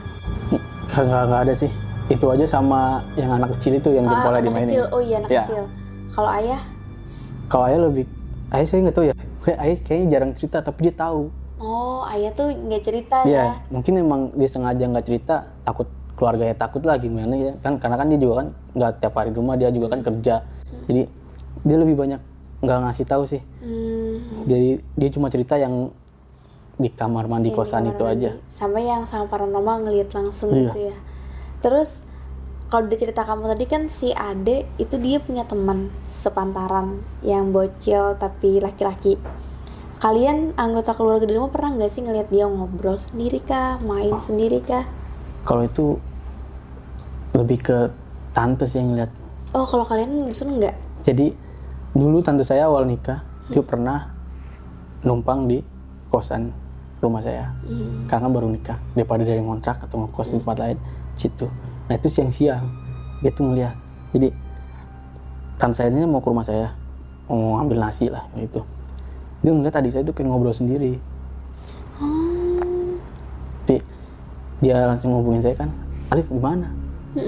nggak 0.87 1.23
nggak 1.29 1.41
ada 1.45 1.53
sih 1.53 1.71
itu 2.07 2.25
aja 2.25 2.45
sama 2.47 3.03
yang 3.13 3.31
anak 3.33 3.51
kecil 3.57 3.75
itu 3.75 3.89
yang 3.91 4.05
jempolnya 4.05 4.31
anak 4.33 4.45
dimainin. 4.45 4.69
kecil, 4.69 4.83
oh 4.89 5.01
iya 5.01 5.15
anak 5.19 5.29
Ya. 5.29 5.41
kecil. 5.43 5.63
Kalau 6.09 6.29
ayah, 6.31 6.61
kalau 7.45 7.63
ayah 7.67 7.79
lebih 7.83 8.03
ayah 8.49 8.65
saya 8.65 8.79
nggak 8.81 8.95
tahu 8.95 9.05
ya. 9.05 9.15
Ayah 9.63 9.77
kayaknya 9.79 10.07
jarang 10.11 10.31
cerita 10.33 10.57
tapi 10.59 10.79
dia 10.83 10.93
tahu. 10.93 11.31
Oh 11.57 12.03
ayah 12.05 12.31
tuh 12.31 12.51
nggak 12.51 12.83
cerita 12.83 13.23
ya. 13.23 13.27
Iya, 13.27 13.43
mungkin 13.69 13.93
emang 13.95 14.21
dia 14.33 14.45
sengaja 14.45 14.83
nggak 14.83 15.05
cerita 15.05 15.35
takut 15.63 15.87
keluarganya 16.13 16.51
takut 16.53 16.83
lah 16.83 16.95
gimana 16.95 17.31
ya. 17.33 17.51
Kan 17.59 17.75
karena 17.77 17.95
kan 17.95 18.07
dia 18.07 18.19
juga 18.19 18.33
kan 18.37 18.47
nggak 18.73 18.91
tiap 18.99 19.13
hari 19.13 19.29
di 19.31 19.37
rumah 19.37 19.55
dia 19.55 19.69
juga 19.69 19.87
kan 19.89 19.99
kerja. 20.01 20.35
Jadi 20.85 21.01
dia 21.63 21.77
lebih 21.77 21.95
banyak 21.95 22.19
nggak 22.59 22.77
ngasih 22.83 23.05
tahu 23.05 23.23
sih. 23.23 23.41
Hmm, 23.59 24.15
jadi 24.43 24.69
dia 24.95 25.09
cuma 25.11 25.27
cerita 25.27 25.55
yang 25.55 25.91
di 26.75 26.89
kamar 26.89 27.25
mandi 27.25 27.49
di 27.49 27.55
kosan 27.55 27.83
kamar 27.83 27.93
itu 27.93 28.03
mandi. 28.03 28.15
aja. 28.17 28.29
Sama 28.45 28.79
yang 28.79 29.01
sama 29.03 29.25
paranormal 29.25 29.87
ngelihat 29.87 30.11
langsung 30.13 30.51
Iya. 30.51 30.61
gitu 30.67 30.79
ya 30.87 30.95
terus 31.59 32.07
kalau 32.67 32.91
dari 32.91 32.99
cerita 32.99 33.23
kamu 33.23 33.47
tadi 33.55 33.65
kan 33.65 33.87
si 33.87 34.11
Ade 34.11 34.67
itu 34.75 34.99
dia 34.99 35.23
punya 35.23 35.47
teman 35.47 35.87
sepantaran 36.03 36.99
yang 37.23 37.55
bocil 37.55 38.19
tapi 38.19 38.59
laki-laki. 38.59 39.15
Kalian 39.97 40.51
anggota 40.59 40.91
keluarga 40.91 41.23
di 41.23 41.39
rumah 41.39 41.47
pernah 41.47 41.79
nggak 41.79 41.89
sih 41.89 42.03
ngelihat 42.03 42.27
dia 42.27 42.45
ngobrol 42.45 42.99
sendiri 42.99 43.39
kah? 43.39 43.79
Main 43.87 44.19
sendiri 44.19 44.59
kah? 44.59 44.83
Kalau 45.47 45.63
itu 45.63 45.95
lebih 47.31 47.59
ke 47.63 47.77
tante 48.35 48.67
sih 48.67 48.83
yang 48.83 48.99
lihat 48.99 49.11
oh 49.55 49.63
kalau 49.63 49.87
kalian 49.87 50.27
justru 50.27 50.51
nggak? 50.59 50.75
Jadi 51.07 51.31
dulu 51.95 52.19
tante 52.19 52.43
saya 52.43 52.67
awal 52.67 52.83
nikah 52.83 53.23
dia 53.47 53.63
pernah 53.63 54.11
numpang 55.07 55.47
di 55.47 55.63
kosan 56.11 56.51
rumah 56.99 57.23
saya. 57.23 57.53
Karena 58.11 58.27
kan 58.27 58.31
baru 58.33 58.51
nikah. 58.51 58.77
Daripada 58.91 59.23
dari 59.23 59.39
ngontrak 59.39 59.87
atau 59.87 60.03
ngekos 60.03 60.33
di 60.33 60.37
tempat 60.43 60.57
lain 60.59 60.77
situ 61.17 61.49
nah 61.87 61.95
itu 61.95 62.07
siang-siang. 62.11 62.67
Dia 63.23 63.31
tuh 63.33 63.49
ngeliat. 63.49 63.73
Jadi 64.13 64.29
tante 65.57 65.73
saya 65.73 65.89
ini 65.89 66.05
mau 66.05 66.21
ke 66.21 66.29
rumah 66.29 66.45
saya 66.45 66.75
mau 67.25 67.57
ngambil 67.59 67.77
nasi 67.81 68.11
lah 68.11 68.27
gitu. 68.37 68.61
Dia 69.41 69.51
ngeliat 69.55 69.75
adik 69.79 69.91
saya 69.95 70.03
tuh 70.05 70.13
kayak 70.13 70.27
ngobrol 70.29 70.53
sendiri. 70.53 70.99
Tapi 73.65 73.81
dia 74.61 74.85
langsung 74.85 75.15
ngubungin 75.15 75.41
saya 75.41 75.55
kan 75.57 75.71
Alif 76.13 76.29
di 76.29 76.39
mana? 76.39 76.69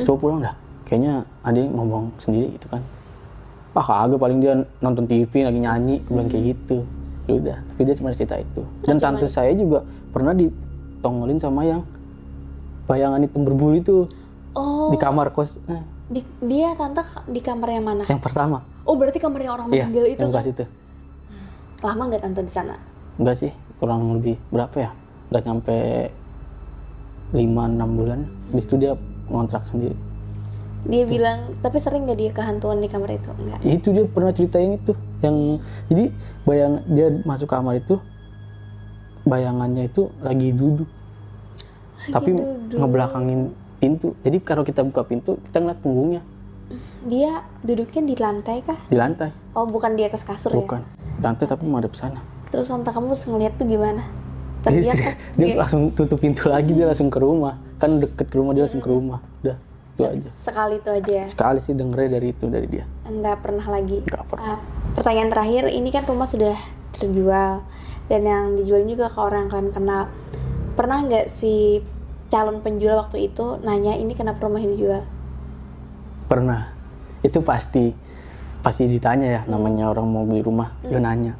Coba 0.06 0.18
pulang 0.20 0.40
dah. 0.44 0.56
Kayaknya 0.86 1.26
adik 1.42 1.68
ngomong 1.72 2.14
sendiri 2.22 2.54
gitu 2.60 2.68
kan. 2.70 2.84
Ah 3.74 3.86
kagak 3.86 4.20
paling 4.20 4.44
dia 4.44 4.60
nonton 4.84 5.08
TV 5.08 5.48
lagi 5.48 5.60
nyanyi 5.64 6.04
bilang 6.06 6.28
kayak 6.28 6.54
gitu. 6.54 6.84
Ya 7.32 7.34
udah 7.40 7.58
tapi 7.72 7.82
dia 7.88 7.96
cuma 7.96 8.12
cerita 8.12 8.36
itu. 8.36 8.62
Dan 8.84 9.00
tante 9.00 9.26
saya 9.26 9.56
juga 9.56 9.88
pernah 10.12 10.36
ditongolin 10.36 11.40
sama 11.40 11.64
yang 11.64 11.82
bayangan 12.90 13.22
hitam 13.22 13.46
berbulu 13.46 13.78
itu 13.78 13.96
oh. 14.58 14.90
di 14.90 14.98
kamar 14.98 15.30
kos. 15.30 15.62
Di- 16.10 16.26
dia 16.42 16.74
tante 16.74 17.06
di 17.30 17.38
kamar 17.38 17.70
yang 17.70 17.86
mana? 17.86 18.04
Yang 18.10 18.22
pertama. 18.26 18.66
Oh 18.82 18.98
berarti 18.98 19.22
kamarnya 19.22 19.54
orang 19.54 19.70
iya 19.70 19.86
meninggal 19.86 20.06
itu 20.10 20.22
yang 20.26 20.34
kan? 20.34 20.46
itu 20.50 20.66
lama 21.86 22.02
nggak 22.10 22.22
tante 22.26 22.42
di 22.42 22.52
sana? 22.52 22.76
Enggak 23.22 23.36
sih 23.38 23.52
kurang 23.78 24.18
lebih 24.18 24.42
berapa 24.50 24.90
ya? 24.90 24.92
Nggak 25.30 25.44
nyampe 25.46 25.78
5-6 27.38 28.00
bulan. 28.02 28.20
Habis 28.50 28.66
itu 28.66 28.76
dia 28.82 28.92
ngontrak 29.30 29.64
sendiri. 29.70 29.94
Dia 30.90 31.04
bilang 31.06 31.54
tapi 31.62 31.78
sering 31.78 32.10
nggak 32.10 32.18
dia 32.18 32.32
kehantuan 32.34 32.82
di 32.82 32.90
kamar 32.90 33.14
itu? 33.14 33.30
Enggak 33.38 33.60
itu 33.62 33.88
dia 33.94 34.06
pernah 34.10 34.34
ceritain 34.34 34.82
itu 34.82 34.98
yang 35.22 35.62
jadi 35.94 36.06
bayang 36.50 36.74
dia 36.90 37.08
masuk 37.22 37.46
kamar 37.46 37.78
itu 37.78 38.02
bayangannya 39.30 39.86
itu 39.86 40.10
lagi 40.26 40.50
duduk 40.56 40.90
tapi 42.10 42.36
ngebelakangin 42.74 43.54
pintu. 43.80 44.18
Jadi 44.26 44.38
kalau 44.44 44.68
kita 44.68 44.84
buka 44.84 45.08
pintu 45.08 45.40
kita 45.50 45.64
ngeliat 45.64 45.80
punggungnya. 45.80 46.22
Dia 47.08 47.42
duduknya 47.66 48.02
di 48.06 48.16
lantai 48.20 48.62
kah? 48.62 48.78
Di 48.92 48.98
lantai. 49.00 49.32
Oh 49.58 49.66
bukan 49.66 49.98
di 49.98 50.06
atas 50.06 50.22
kasur 50.22 50.54
ya? 50.54 50.60
Bukan. 50.60 50.82
Lantai 51.24 51.46
tapi 51.50 51.66
madep 51.66 51.96
sana 51.96 52.40
terus 52.50 52.66
tante 52.70 52.90
kamu 52.90 53.14
ngeliat 53.14 53.54
tuh 53.56 53.68
gimana? 53.70 54.04
Jadi 54.66 54.76
teriak 54.84 54.98
dia, 55.00 55.06
kan 55.06 55.16
dia 55.38 55.48
langsung 55.56 55.82
tutup 55.94 56.20
pintu 56.20 56.50
lagi 56.50 56.72
dia 56.74 56.86
langsung 56.90 57.10
ke 57.14 57.20
rumah. 57.22 57.56
Kan 57.80 58.02
deket 58.02 58.28
ke 58.28 58.36
rumah 58.36 58.52
dia 58.58 58.66
langsung 58.66 58.84
ke 58.84 58.90
rumah. 58.90 59.22
Udah 59.46 59.58
itu 60.00 60.08
aja. 60.08 60.30
sekali 60.32 60.76
itu 60.80 60.90
aja 60.90 61.12
ya? 61.12 61.26
Sekali 61.28 61.60
sih 61.60 61.76
dengernya 61.76 62.10
dari 62.20 62.28
itu 62.32 62.46
dari 62.48 62.68
dia. 62.72 62.86
Nggak 63.04 63.38
pernah 63.44 63.66
lagi. 63.68 64.00
Nggak 64.04 64.26
pernah. 64.32 64.56
Ah, 64.56 64.60
pertanyaan 64.96 65.30
terakhir 65.32 65.64
ini 65.72 65.90
kan 65.92 66.04
rumah 66.08 66.28
sudah 66.28 66.56
terjual. 66.96 67.64
Dan 68.10 68.22
yang 68.26 68.58
dijual 68.58 68.88
juga 68.90 69.12
ke 69.12 69.20
orang 69.22 69.48
yang 69.48 69.52
kalian 69.52 69.72
kenal. 69.76 70.04
Pernah 70.74 70.98
nggak 71.06 71.26
si 71.30 71.84
calon 72.30 72.62
penjual 72.62 72.96
waktu 72.96 73.28
itu 73.28 73.58
nanya 73.62 73.98
ini 73.98 74.14
kenapa 74.14 74.46
rumah 74.46 74.62
ini 74.62 74.78
dijual? 74.78 75.04
Pernah. 76.26 76.70
Itu 77.22 77.42
pasti 77.42 77.92
pasti 78.60 78.86
ditanya 78.86 79.28
ya 79.28 79.42
namanya 79.48 79.88
orang 79.90 80.06
mau 80.06 80.24
beli 80.24 80.44
rumah 80.44 80.76
dia 80.86 81.02
nanya. 81.02 81.34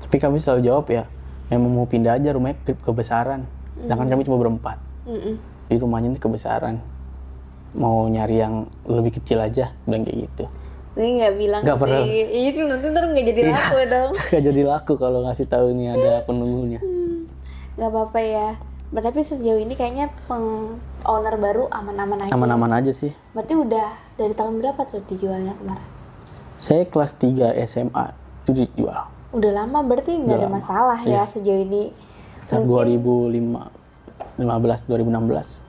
Tapi 0.00 0.16
kami 0.20 0.36
selalu 0.38 0.60
jawab 0.62 0.86
ya 0.90 1.04
emang 1.48 1.72
mau 1.72 1.86
pindah 1.88 2.18
aja 2.18 2.30
rumahnya 2.30 2.60
ke 2.62 2.76
kebesaran. 2.76 3.48
Sedangkan 3.80 4.08
kami 4.08 4.22
cuma 4.24 4.38
berempat. 4.38 4.78
Mm-mm. 5.04 5.36
di 5.68 5.76
rumahnya 5.76 6.12
ini 6.12 6.20
kebesaran. 6.20 6.80
Mau 7.76 8.06
nyari 8.06 8.40
yang 8.40 8.64
lebih 8.86 9.20
kecil 9.20 9.40
aja 9.40 9.72
bilang 9.84 10.04
kayak 10.04 10.28
gitu. 10.28 10.44
Jadi 10.94 11.08
nggak 11.18 11.34
bilang 11.34 11.62
Nggak 11.66 11.78
pernah. 11.80 12.00
Iya 12.06 12.48
itu 12.52 12.60
nanti 12.64 12.86
ntar 12.88 13.04
nggak 13.10 13.24
jadi 13.26 13.40
Iya. 13.42 13.52
laku 13.52 13.76
dong. 13.90 14.10
gak 14.32 14.42
jadi 14.44 14.62
laku 14.62 14.92
kalau 14.94 15.18
ngasih 15.26 15.46
tahu 15.48 15.74
ini 15.74 15.90
ada 15.90 16.20
penunggunya 16.28 16.78
Nggak 17.74 17.88
apa-apa 17.90 18.20
ya. 18.22 18.48
Tapi 18.96 19.20
sejauh 19.20 19.58
ini 19.58 19.74
kayaknya 19.74 20.06
peng 20.24 20.78
owner 21.02 21.34
baru 21.34 21.66
aman-aman 21.68 22.24
aja. 22.24 22.30
aman-aman 22.30 22.70
aja 22.74 22.90
sih 22.90 23.10
Berarti 23.32 23.54
udah 23.54 23.86
dari 24.14 24.32
tahun 24.32 24.58
berapa 24.58 24.80
tuh 24.84 25.02
dijualnya 25.04 25.54
kemarin? 25.54 25.86
saya 26.54 26.82
kelas 26.84 27.12
3 27.14 27.58
SMA 27.64 28.04
itu 28.40 28.50
dijual 28.56 29.10
Udah 29.30 29.50
lama 29.52 29.82
berarti 29.82 30.14
nggak 30.16 30.36
ada 30.36 30.46
lama. 30.46 30.56
masalah 30.56 30.98
ya 31.00 31.20
Iya. 31.20 31.22
sejauh 31.26 31.60
ini. 31.60 31.90
tahun 32.46 32.64
2005 32.64 33.66
15 34.36 34.86
2016 34.86 35.60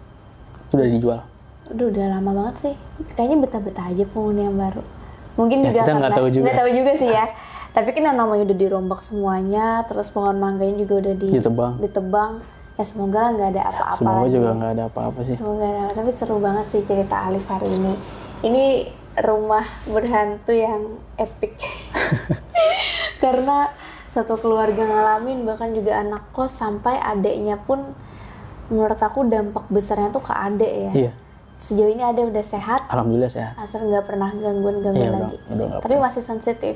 itu 0.62 0.74
udah 0.74 0.90
dijual 0.92 1.22
Aduh, 1.66 1.90
udah 1.90 2.06
lama 2.12 2.30
banget 2.36 2.56
sih. 2.62 2.74
Kayaknya 3.12 3.38
betah-betah 3.42 3.86
aja 3.90 4.06
penghuni 4.06 4.46
yang 4.46 4.54
baru. 4.54 4.86
Mungkin 5.34 5.58
Ya, 5.60 5.66
juga 5.66 5.80
kita 5.82 5.92
nggak 5.98 6.14
tahu 6.14 6.28
juga. 6.30 6.46
nggak 6.46 6.58
tahu 6.62 6.70
juga 6.72 6.92
sih 6.94 7.10
ya. 7.10 7.26
Tapi 7.74 7.90
kan 7.90 8.04
yang 8.06 8.16
namanya 8.16 8.44
udah 8.46 8.54
dirombak 8.56 9.02
semuanya, 9.02 9.82
terus 9.84 10.08
pohon 10.08 10.38
mangganya 10.38 10.78
juga 10.78 11.02
udah 11.02 11.14
di, 11.16 11.28
Ditebang. 11.28 11.74
ditebang. 11.82 12.32
Ya 12.76 12.84
semoga 12.84 13.20
lah 13.22 13.32
nggak 13.32 13.50
ada 13.52 13.64
apa-apa 13.66 13.96
semoga 13.98 14.20
lagi. 14.20 14.34
juga 14.34 14.50
nggak 14.54 14.72
ada 14.72 14.84
apa-apa 14.86 15.20
sih 15.24 15.36
Semoga 15.36 15.64
ada, 15.66 15.84
tapi 15.92 16.10
seru 16.10 16.38
banget 16.38 16.66
sih 16.68 16.82
cerita 16.82 17.16
Alif 17.22 17.46
hari 17.46 17.68
ini. 17.70 17.94
Ini 18.42 18.66
rumah 19.18 19.64
berhantu 19.86 20.52
yang 20.52 20.82
epic. 21.16 21.56
Karena 23.24 23.72
satu 24.08 24.36
keluarga 24.36 24.82
ngalamin 24.82 25.44
bahkan 25.44 25.72
juga 25.72 25.98
anak 25.98 26.32
kos 26.32 26.52
sampai 26.52 26.96
adeknya 26.96 27.56
pun 27.58 27.96
menurut 28.68 28.98
aku 28.98 29.24
dampak 29.24 29.68
besarnya 29.68 30.10
tuh 30.10 30.20
ke 30.22 30.34
adek 30.34 30.74
ya. 30.74 30.92
Iya. 30.94 31.12
Sejauh 31.56 31.88
ini 31.88 32.04
adek 32.04 32.28
udah 32.28 32.44
sehat, 32.44 32.84
Alhamdulillah 32.86 33.32
sehat. 33.32 33.56
asal 33.56 33.88
nggak 33.88 34.04
pernah 34.04 34.28
gangguan-gangguan 34.30 35.00
Iya, 35.00 35.08
udah- 35.10 35.24
lagi. 35.26 35.38
udah 35.48 35.66
nggak 35.66 35.82
Tapi 35.82 35.96
masih 35.98 36.22
sensitif. 36.22 36.76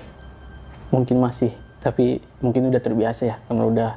Mungkin 0.89 1.19
masih, 1.19 1.51
tapi 1.77 2.05
mungkin 2.39 2.71
udah 2.71 2.79
terbiasa 2.79 3.21
ya 3.25 3.35
karena 3.43 3.63
udah 3.65 3.91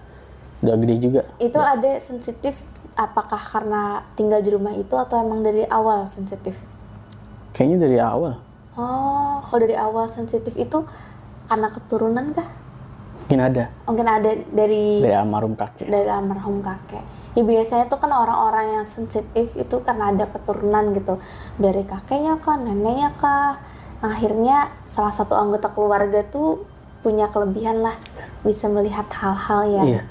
udah 0.62 0.74
gede 0.78 0.96
juga. 0.98 1.20
Itu 1.36 1.58
adek 1.58 1.98
sensitif 1.98 2.62
apakah 2.94 3.40
karena 3.40 4.06
tinggal 4.14 4.40
di 4.40 4.50
rumah 4.50 4.72
itu 4.72 4.94
atau 4.94 5.18
emang 5.18 5.42
dari 5.42 5.66
awal 5.66 6.06
sensitif? 6.06 6.54
Kayaknya 7.52 7.78
dari 7.82 7.98
awal. 7.98 8.38
Oh, 8.72 9.42
kalau 9.44 9.60
dari 9.60 9.76
awal 9.76 10.08
sensitif 10.08 10.56
itu 10.56 10.80
karena 11.44 11.68
keturunan 11.68 12.32
kah? 12.32 12.48
Mungkin 13.22 13.38
ada 13.38 13.64
Mungkin 13.86 14.06
ada 14.08 14.30
dari 14.50 14.98
dari 14.98 15.14
almarhum 15.14 15.54
kakek. 15.54 15.86
dari 15.86 16.08
almarhum 16.08 16.58
kakek. 16.58 17.04
Ya 17.32 17.42
biasanya 17.42 17.88
tuh 17.88 17.96
kan 17.96 18.12
orang-orang 18.12 18.80
yang 18.80 18.86
sensitif 18.86 19.56
itu 19.56 19.76
karena 19.80 20.12
ada 20.12 20.28
keturunan 20.28 20.92
gitu. 20.92 21.16
Dari 21.56 21.82
kakeknya 21.82 22.36
kah, 22.38 22.56
neneknya 22.56 23.12
kah. 23.16 23.56
Nah, 24.02 24.10
akhirnya 24.12 24.68
salah 24.84 25.14
satu 25.14 25.32
anggota 25.32 25.70
keluarga 25.70 26.20
tuh 26.24 26.64
punya 27.00 27.28
kelebihan 27.28 27.80
lah. 27.80 27.96
Bisa 28.42 28.68
melihat 28.68 29.08
hal-hal 29.12 29.60
yang 29.70 29.86
Iya. 29.88 30.02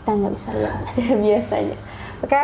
Kita 0.00 0.16
nggak 0.16 0.32
bisa 0.32 0.50
lihat 0.58 0.84
biasanya. 1.20 1.76
Oke, 2.24 2.40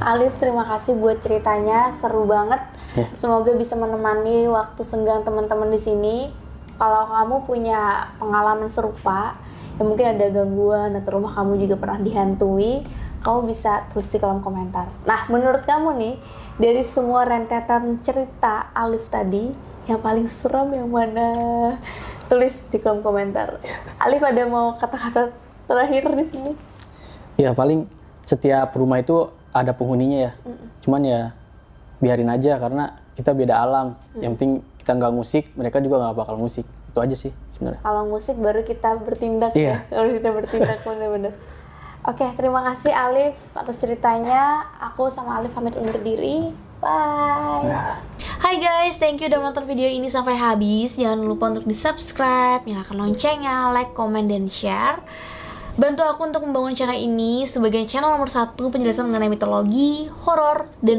Alif 0.00 0.38
terima 0.42 0.66
kasih 0.66 0.98
buat 0.98 1.22
ceritanya. 1.22 1.94
Seru 1.94 2.26
banget. 2.26 2.60
Iya. 2.98 3.06
Semoga 3.14 3.54
bisa 3.54 3.78
menemani 3.78 4.50
waktu 4.50 4.82
senggang 4.82 5.22
teman-teman 5.22 5.70
di 5.70 5.80
sini. 5.80 6.16
Kalau 6.80 7.04
kamu 7.06 7.44
punya 7.44 8.08
pengalaman 8.16 8.72
serupa, 8.72 9.36
ya 9.76 9.82
mungkin 9.84 10.16
ada 10.16 10.32
gangguan 10.32 10.96
atau 10.96 11.20
rumah 11.20 11.28
kamu 11.36 11.60
juga 11.60 11.76
pernah 11.76 12.00
dihantui, 12.00 12.80
kamu 13.20 13.38
bisa 13.52 13.84
tulis 13.92 14.08
di 14.08 14.16
kolom 14.16 14.40
komentar. 14.40 14.88
Nah, 15.04 15.28
menurut 15.28 15.68
kamu 15.68 15.92
nih, 16.00 16.14
dari 16.56 16.80
semua 16.80 17.28
rentetan 17.28 18.00
cerita 18.00 18.72
Alif 18.72 19.12
tadi, 19.12 19.52
yang 19.84 20.00
paling 20.00 20.24
seram 20.24 20.72
yang 20.72 20.88
mana? 20.88 21.28
Tulis 22.32 22.64
di 22.72 22.80
kolom 22.80 23.04
komentar. 23.04 23.60
Alif 24.00 24.24
ada 24.24 24.48
mau 24.48 24.72
kata-kata 24.80 25.36
terakhir 25.68 26.08
di 26.16 26.24
sini? 26.24 26.52
Ya 27.40 27.56
paling 27.56 27.88
setiap 28.28 28.76
rumah 28.76 29.00
itu 29.00 29.32
ada 29.56 29.72
penghuninya 29.72 30.28
ya. 30.28 30.32
Cuman 30.84 31.00
ya 31.08 31.20
biarin 31.96 32.28
aja 32.28 32.60
karena 32.60 33.00
kita 33.16 33.32
beda 33.32 33.56
alam. 33.56 33.96
Yang 34.20 34.32
penting 34.36 34.52
kita 34.76 34.92
nggak 34.92 35.12
musik, 35.16 35.44
mereka 35.56 35.80
juga 35.80 36.04
nggak 36.04 36.16
bakal 36.20 36.36
musik. 36.36 36.68
Itu 36.92 37.00
aja 37.00 37.16
sih 37.16 37.32
sebenarnya. 37.56 37.80
Kalau 37.80 38.04
musik 38.04 38.36
baru 38.36 38.60
kita 38.60 39.00
bertindak 39.00 39.56
Iya. 39.56 39.80
ya. 39.88 39.88
Kalau 39.88 40.10
kita 40.12 40.28
bertindak 40.36 40.78
bener-bener. 40.84 41.32
Oke, 42.00 42.24
terima 42.32 42.64
kasih 42.64 42.92
Alif 42.92 43.36
atas 43.56 43.76
ceritanya. 43.80 44.68
Aku 44.92 45.08
sama 45.08 45.40
Alif 45.40 45.56
pamit 45.56 45.76
undur 45.76 46.00
diri. 46.00 46.52
Bye. 46.80 48.00
Hai 48.40 48.56
guys, 48.56 48.96
thank 48.96 49.20
you 49.20 49.28
udah 49.28 49.36
menonton 49.36 49.68
video 49.68 49.84
ini 49.84 50.08
sampai 50.08 50.32
habis. 50.32 50.96
Jangan 50.96 51.20
lupa 51.20 51.52
untuk 51.52 51.68
di 51.68 51.76
subscribe, 51.76 52.64
nyalakan 52.64 53.04
loncengnya, 53.04 53.68
like, 53.76 53.92
comment, 53.92 54.24
dan 54.24 54.48
share. 54.48 54.96
Bantu 55.78 56.02
aku 56.02 56.26
untuk 56.26 56.42
membangun 56.42 56.74
channel 56.74 56.98
ini 56.98 57.46
sebagai 57.46 57.86
channel 57.86 58.10
nomor 58.10 58.26
satu 58.26 58.74
penjelasan 58.74 59.06
mengenai 59.06 59.30
mitologi, 59.30 60.10
horor, 60.26 60.66
dan 60.82 60.98